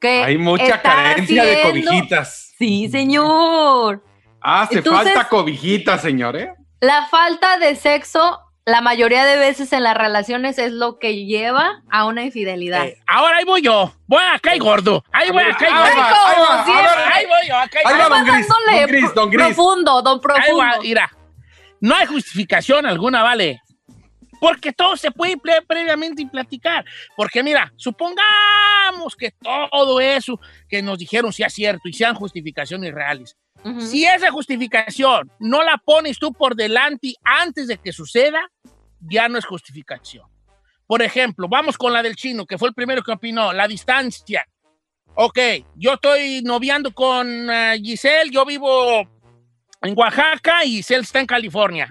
Que 0.00 0.22
Hay 0.24 0.38
mucha 0.38 0.80
carencia 0.80 1.44
de 1.44 1.62
cobijitas. 1.62 2.54
Sí, 2.58 2.88
señor. 2.88 4.02
Hace 4.40 4.78
Entonces- 4.78 5.12
falta 5.14 5.28
cobijitas, 5.28 6.00
señor, 6.00 6.36
¿eh? 6.36 6.52
La 6.80 7.06
falta 7.08 7.58
de 7.58 7.74
sexo, 7.74 8.38
la 8.66 8.80
mayoría 8.80 9.24
de 9.24 9.38
veces 9.38 9.72
en 9.72 9.84
las 9.84 9.96
relaciones 9.96 10.58
es 10.58 10.72
lo 10.72 10.98
que 10.98 11.24
lleva 11.24 11.82
a 11.88 12.04
una 12.04 12.24
infidelidad. 12.24 12.84
Eh, 12.86 12.98
ahora 13.06 13.36
ahí 13.38 13.44
voy 13.44 13.62
yo. 13.62 13.94
Voy 14.08 14.22
acá 14.32 14.56
y 14.56 14.58
gordo. 14.58 15.04
Ahí 15.12 15.30
voy 15.30 15.44
acá 15.44 15.66
y 15.68 15.72
Ahí 15.72 15.94
gordo. 15.94 16.00
va, 16.00 16.64
ahí 16.64 16.72
va, 16.84 17.14
Ahí 17.14 17.26
voy 17.26 17.48
yo, 17.48 17.56
acá 17.56 17.78
y 17.84 17.88
Ahí 17.88 17.98
va, 17.98 18.08
don 18.08 18.24
Gris, 18.26 18.48
don 18.48 18.86
Gris, 18.88 19.14
don 19.14 19.30
Gris. 19.30 19.44
Profundo, 19.46 20.02
don 20.02 20.14
Ahí 20.16 20.20
profundo. 20.20 20.58
va, 20.58 20.78
mira. 20.82 21.12
No 21.80 21.94
hay 21.94 22.06
justificación 22.06 22.86
alguna, 22.86 23.22
¿vale? 23.22 23.60
Porque 24.40 24.72
todo 24.72 24.96
se 24.96 25.12
puede 25.12 25.36
pre- 25.36 25.62
previamente 25.62 26.26
platicar. 26.26 26.84
Porque 27.16 27.42
mira, 27.44 27.72
supongamos 27.76 29.14
que 29.16 29.30
todo 29.40 30.00
eso 30.00 30.40
que 30.68 30.82
nos 30.82 30.98
dijeron 30.98 31.32
sea 31.32 31.48
cierto 31.48 31.88
y 31.88 31.92
sean 31.92 32.14
justificaciones 32.16 32.92
reales. 32.92 33.36
Ujú. 33.64 33.80
Si 33.80 34.04
esa 34.04 34.30
justificación 34.30 35.30
no 35.40 35.62
la 35.62 35.78
pones 35.78 36.18
tú 36.18 36.32
por 36.32 36.54
delante 36.54 37.14
antes 37.24 37.66
de 37.66 37.78
que 37.78 37.92
suceda, 37.92 38.40
ya 39.00 39.28
no 39.28 39.38
es 39.38 39.44
justificación. 39.44 40.26
Por 40.86 41.02
ejemplo, 41.02 41.48
vamos 41.48 41.76
con 41.76 41.92
la 41.92 42.02
del 42.02 42.14
chino, 42.14 42.46
que 42.46 42.58
fue 42.58 42.68
el 42.68 42.74
primero 42.74 43.02
que 43.02 43.12
opinó, 43.12 43.52
la 43.52 43.66
distancia. 43.66 44.46
Ok, 45.14 45.38
yo 45.74 45.94
estoy 45.94 46.42
noviando 46.42 46.92
con 46.92 47.50
eh, 47.50 47.80
Giselle, 47.82 48.30
yo 48.30 48.44
vivo 48.44 49.00
en 49.82 49.94
Oaxaca 49.96 50.64
y 50.64 50.76
Giselle 50.76 51.02
está 51.02 51.20
en 51.20 51.26
California. 51.26 51.88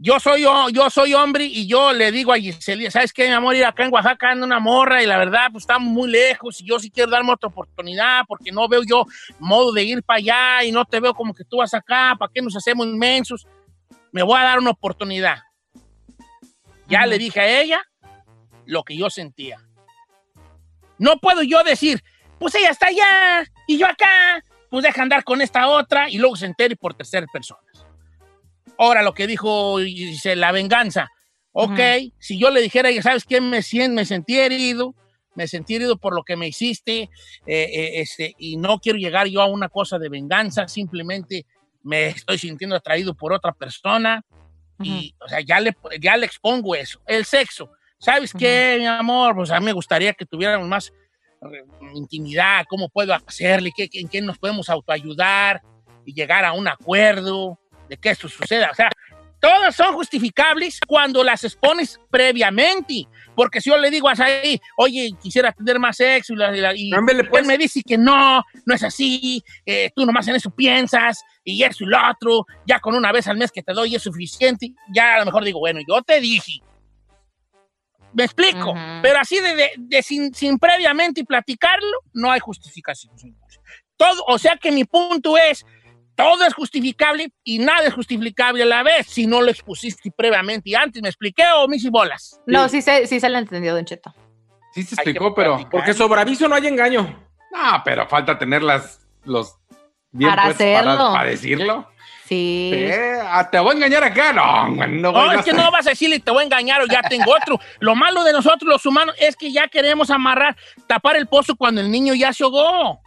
Yo 0.00 0.20
soy, 0.20 0.42
yo 0.42 0.90
soy 0.90 1.12
hombre 1.14 1.44
y 1.44 1.66
yo 1.66 1.92
le 1.92 2.12
digo 2.12 2.32
a 2.32 2.36
Giselle, 2.36 2.88
¿sabes 2.88 3.12
qué, 3.12 3.26
mi 3.26 3.34
amor? 3.34 3.56
Ir 3.56 3.64
acá 3.64 3.84
en 3.84 3.92
Oaxaca 3.92 4.30
anda 4.30 4.46
una 4.46 4.60
morra 4.60 5.02
y 5.02 5.06
la 5.06 5.18
verdad, 5.18 5.48
pues 5.50 5.62
estamos 5.62 5.90
muy 5.90 6.08
lejos 6.08 6.60
y 6.60 6.66
yo 6.66 6.78
sí 6.78 6.88
quiero 6.88 7.10
darme 7.10 7.32
otra 7.32 7.48
oportunidad 7.48 8.22
porque 8.28 8.52
no 8.52 8.68
veo 8.68 8.82
yo 8.84 9.06
modo 9.40 9.72
de 9.72 9.82
ir 9.82 10.04
para 10.04 10.18
allá 10.18 10.64
y 10.64 10.70
no 10.70 10.84
te 10.84 11.00
veo 11.00 11.14
como 11.14 11.34
que 11.34 11.42
tú 11.42 11.56
vas 11.56 11.74
acá, 11.74 12.14
¿para 12.16 12.30
qué 12.32 12.40
nos 12.40 12.54
hacemos 12.54 12.86
inmensos? 12.86 13.44
Me 14.12 14.22
voy 14.22 14.38
a 14.38 14.44
dar 14.44 14.60
una 14.60 14.70
oportunidad. 14.70 15.47
Ya 16.88 17.06
le 17.06 17.18
dije 17.18 17.40
a 17.40 17.60
ella 17.60 17.82
lo 18.64 18.82
que 18.82 18.96
yo 18.96 19.10
sentía. 19.10 19.58
No 20.98 21.18
puedo 21.18 21.42
yo 21.42 21.62
decir, 21.62 22.02
pues 22.38 22.54
ella 22.54 22.70
está 22.70 22.88
allá 22.88 23.44
y 23.66 23.78
yo 23.78 23.86
acá, 23.86 24.42
pues 24.70 24.82
deja 24.82 25.02
andar 25.02 25.24
con 25.24 25.40
esta 25.40 25.68
otra 25.68 26.10
y 26.10 26.18
luego 26.18 26.36
se 26.36 26.46
entere 26.46 26.76
por 26.76 26.94
terceras 26.94 27.30
personas. 27.32 27.64
Ahora 28.78 29.02
lo 29.02 29.12
que 29.12 29.26
dijo 29.26 29.78
dice, 29.78 30.36
la 30.36 30.52
venganza. 30.52 31.08
Ok, 31.52 31.80
si 32.18 32.38
yo 32.38 32.50
le 32.50 32.60
dijera, 32.60 32.90
¿sabes 33.02 33.24
qué? 33.24 33.40
Me, 33.40 33.60
me 33.88 34.04
sentí 34.04 34.38
herido, 34.38 34.94
me 35.34 35.48
sentí 35.48 35.74
herido 35.74 35.98
por 35.98 36.14
lo 36.14 36.22
que 36.22 36.36
me 36.36 36.46
hiciste 36.46 37.02
eh, 37.02 37.08
eh, 37.46 38.00
este, 38.00 38.34
y 38.38 38.56
no 38.56 38.78
quiero 38.78 38.98
llegar 38.98 39.26
yo 39.26 39.40
a 39.42 39.46
una 39.46 39.68
cosa 39.68 39.98
de 39.98 40.08
venganza, 40.08 40.68
simplemente 40.68 41.46
me 41.82 42.08
estoy 42.08 42.38
sintiendo 42.38 42.76
atraído 42.76 43.14
por 43.14 43.32
otra 43.32 43.52
persona 43.52 44.24
y, 44.80 45.14
o 45.20 45.28
sea, 45.28 45.40
ya 45.40 45.60
le, 45.60 45.76
ya 46.00 46.16
le 46.16 46.26
expongo 46.26 46.74
eso. 46.74 47.00
El 47.06 47.24
sexo. 47.24 47.70
¿Sabes 47.98 48.32
qué, 48.32 48.76
mi 48.78 48.86
amor? 48.86 49.34
Pues 49.34 49.50
a 49.50 49.58
mí 49.58 49.66
me 49.66 49.72
gustaría 49.72 50.12
que 50.12 50.24
tuviéramos 50.24 50.68
más 50.68 50.92
eh, 51.42 51.64
intimidad, 51.94 52.64
cómo 52.68 52.88
puedo 52.88 53.12
hacerle, 53.12 53.72
¿Qué, 53.76 53.88
en 53.92 54.08
qué 54.08 54.20
nos 54.20 54.38
podemos 54.38 54.68
autoayudar 54.68 55.62
y 56.04 56.14
llegar 56.14 56.44
a 56.44 56.52
un 56.52 56.68
acuerdo 56.68 57.58
de 57.88 57.96
que 57.96 58.10
esto 58.10 58.28
suceda. 58.28 58.70
O 58.70 58.74
sea, 58.74 58.90
todas 59.40 59.74
son 59.76 59.94
justificables 59.94 60.80
cuando 60.86 61.22
las 61.24 61.44
expones 61.44 61.98
previamente. 62.10 63.06
Porque 63.34 63.60
si 63.60 63.70
yo 63.70 63.78
le 63.78 63.90
digo 63.90 64.08
a 64.08 64.16
Saí, 64.16 64.60
oye, 64.76 65.10
quisiera 65.22 65.52
tener 65.52 65.78
más 65.78 65.96
sexo, 65.96 66.32
y, 66.32 66.36
la- 66.36 66.56
y 66.56 66.60
la- 66.60 66.74
y 66.74 66.92
Ándele, 66.92 67.24
pues. 67.24 67.42
él 67.42 67.46
me 67.48 67.56
dice 67.56 67.82
que 67.86 67.96
no, 67.96 68.42
no 68.66 68.74
es 68.74 68.82
así, 68.82 69.42
eh, 69.64 69.90
tú 69.94 70.04
nomás 70.04 70.26
en 70.28 70.34
eso 70.36 70.50
piensas, 70.50 71.22
y 71.44 71.62
eso 71.62 71.84
y 71.84 71.86
lo 71.86 71.98
otro, 72.10 72.46
ya 72.66 72.80
con 72.80 72.96
una 72.96 73.12
vez 73.12 73.28
al 73.28 73.36
mes 73.36 73.52
que 73.52 73.62
te 73.62 73.72
doy 73.72 73.94
es 73.94 74.02
suficiente, 74.02 74.72
ya 74.92 75.14
a 75.14 75.18
lo 75.20 75.26
mejor 75.26 75.44
digo, 75.44 75.60
bueno, 75.60 75.78
yo 75.86 76.02
te 76.02 76.20
dije. 76.20 76.60
Me 78.12 78.24
explico, 78.24 78.74
pero 79.02 79.18
así 79.20 79.38
de, 79.38 79.54
de- 79.54 79.70
de 79.76 80.02
sin, 80.02 80.34
sin 80.34 80.58
previamente 80.58 81.24
platicarlo, 81.24 82.00
no 82.14 82.30
hay 82.32 82.40
justificación. 82.40 83.12
Todo, 83.96 84.24
o 84.28 84.38
sea 84.38 84.56
que 84.56 84.72
mi 84.72 84.84
punto 84.84 85.36
es, 85.36 85.66
todo 86.18 86.44
es 86.44 86.52
justificable 86.52 87.30
y 87.44 87.60
nada 87.60 87.86
es 87.86 87.94
justificable 87.94 88.64
a 88.64 88.66
la 88.66 88.82
vez 88.82 89.06
si 89.06 89.28
no 89.28 89.40
lo 89.40 89.52
expusiste 89.52 90.10
previamente 90.10 90.70
y 90.70 90.74
antes. 90.74 91.00
¿Me 91.00 91.08
expliqué 91.08 91.44
o 91.54 91.68
mis 91.68 91.84
y 91.84 91.90
bolas? 91.90 92.40
No, 92.44 92.68
sí 92.68 92.82
se, 92.82 93.06
sí 93.06 93.20
se 93.20 93.28
le 93.28 93.38
entendió, 93.38 93.72
Don 93.72 93.84
Cheto. 93.84 94.12
Sí 94.74 94.82
se 94.82 94.96
explicó, 94.96 95.32
pero... 95.32 95.68
Porque 95.70 95.94
sobre 95.94 96.20
aviso 96.20 96.48
no 96.48 96.56
hay 96.56 96.66
engaño. 96.66 97.02
No, 97.52 97.82
pero 97.84 98.08
falta 98.08 98.36
tener 98.36 98.64
las, 98.64 99.06
los 99.22 99.58
bien 100.10 100.30
Para 100.30 100.46
hacerlo. 100.46 101.12
para 101.12 101.30
decirlo. 101.30 101.88
Sí. 102.24 102.72
Eh, 102.74 103.20
ah, 103.22 103.48
te 103.48 103.60
voy 103.60 103.70
a 103.70 103.76
engañar 103.76 104.02
acá. 104.02 104.32
No, 104.32 104.68
no, 104.70 104.86
No, 104.88 105.12
güey, 105.12 105.30
es 105.30 105.36
no 105.36 105.44
que 105.44 105.52
no 105.52 105.70
vas 105.70 105.86
a 105.86 105.90
decirle 105.90 106.18
te 106.18 106.32
voy 106.32 106.40
a 106.42 106.46
engañar 106.46 106.82
o 106.82 106.86
ya 106.86 107.00
tengo 107.02 107.30
otro. 107.30 107.60
Lo 107.78 107.94
malo 107.94 108.24
de 108.24 108.32
nosotros 108.32 108.68
los 108.68 108.84
humanos 108.84 109.14
es 109.20 109.36
que 109.36 109.52
ya 109.52 109.68
queremos 109.68 110.10
amarrar, 110.10 110.56
tapar 110.88 111.14
el 111.14 111.28
pozo 111.28 111.54
cuando 111.54 111.80
el 111.80 111.92
niño 111.92 112.12
ya 112.14 112.32
se 112.32 112.42
ahogó. 112.42 113.00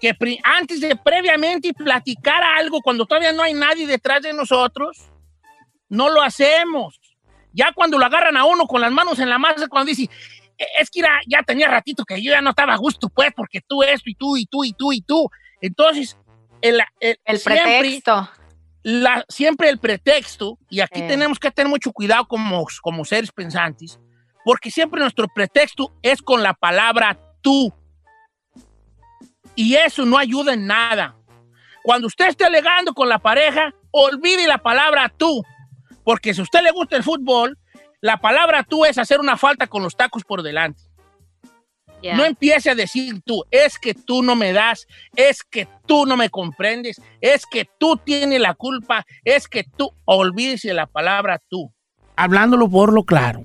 Que 0.00 0.16
antes 0.42 0.80
de 0.80 0.96
previamente 0.96 1.74
platicar 1.74 2.42
algo, 2.42 2.80
cuando 2.80 3.04
todavía 3.06 3.32
no 3.32 3.42
hay 3.42 3.52
nadie 3.54 3.86
detrás 3.86 4.22
de 4.22 4.32
nosotros, 4.32 4.96
no 5.88 6.08
lo 6.08 6.22
hacemos. 6.22 6.98
Ya 7.52 7.72
cuando 7.72 7.98
lo 7.98 8.06
agarran 8.06 8.36
a 8.36 8.44
uno 8.44 8.66
con 8.66 8.80
las 8.80 8.92
manos 8.92 9.18
en 9.18 9.28
la 9.28 9.38
masa, 9.38 9.68
cuando 9.68 9.90
dice, 9.90 10.08
es 10.78 10.90
que 10.90 11.00
era- 11.00 11.20
ya 11.26 11.42
tenía 11.42 11.68
ratito 11.68 12.04
que 12.04 12.22
yo 12.22 12.30
ya 12.32 12.40
no 12.40 12.50
estaba 12.50 12.74
a 12.74 12.76
gusto, 12.78 13.08
pues, 13.08 13.30
porque 13.34 13.60
tú 13.60 13.82
esto 13.82 14.08
y 14.08 14.14
tú 14.14 14.36
y 14.36 14.46
tú 14.46 14.64
y 14.64 14.72
tú 14.72 14.92
y 14.92 15.00
tú. 15.02 15.28
Entonces, 15.60 16.16
el, 16.62 16.80
el, 17.00 17.18
El 17.24 17.38
siempre- 17.38 17.64
pretexto. 17.80 18.30
la- 18.82 19.24
siempre 19.28 19.68
el 19.68 19.78
pretexto, 19.78 20.58
y 20.70 20.80
aquí 20.80 21.00
Eh. 21.00 21.08
tenemos 21.08 21.38
que 21.38 21.50
tener 21.50 21.68
mucho 21.68 21.92
cuidado 21.92 22.26
como, 22.26 22.66
como 22.82 23.04
seres 23.04 23.32
pensantes, 23.32 23.98
porque 24.44 24.70
siempre 24.70 25.00
nuestro 25.00 25.26
pretexto 25.28 25.92
es 26.02 26.22
con 26.22 26.42
la 26.42 26.54
palabra 26.54 27.18
tú. 27.42 27.74
Y 29.54 29.74
eso 29.74 30.04
no 30.04 30.18
ayuda 30.18 30.54
en 30.54 30.66
nada. 30.66 31.16
Cuando 31.82 32.06
usted 32.06 32.28
esté 32.28 32.44
alegando 32.44 32.92
con 32.92 33.08
la 33.08 33.18
pareja, 33.18 33.74
olvide 33.90 34.46
la 34.46 34.58
palabra 34.58 35.12
tú. 35.14 35.42
Porque 36.04 36.34
si 36.34 36.40
a 36.40 36.44
usted 36.44 36.62
le 36.62 36.70
gusta 36.70 36.96
el 36.96 37.02
fútbol, 37.02 37.58
la 38.00 38.18
palabra 38.18 38.64
tú 38.64 38.84
es 38.84 38.98
hacer 38.98 39.20
una 39.20 39.36
falta 39.36 39.66
con 39.66 39.82
los 39.82 39.96
tacos 39.96 40.24
por 40.24 40.42
delante. 40.42 40.82
No 42.02 42.24
empiece 42.24 42.70
a 42.70 42.74
decir 42.74 43.20
tú, 43.24 43.44
es 43.50 43.78
que 43.78 43.92
tú 43.92 44.22
no 44.22 44.34
me 44.34 44.52
das, 44.52 44.86
es 45.16 45.42
que 45.42 45.68
tú 45.86 46.06
no 46.06 46.16
me 46.16 46.30
comprendes, 46.30 47.00
es 47.20 47.44
que 47.44 47.68
tú 47.78 47.98
tienes 47.98 48.40
la 48.40 48.54
culpa, 48.54 49.04
es 49.22 49.48
que 49.48 49.64
tú, 49.64 49.92
olvídese 50.06 50.72
la 50.72 50.86
palabra 50.86 51.42
tú. 51.48 51.70
Hablándolo 52.16 52.70
por 52.70 52.92
lo 52.92 53.04
claro. 53.04 53.44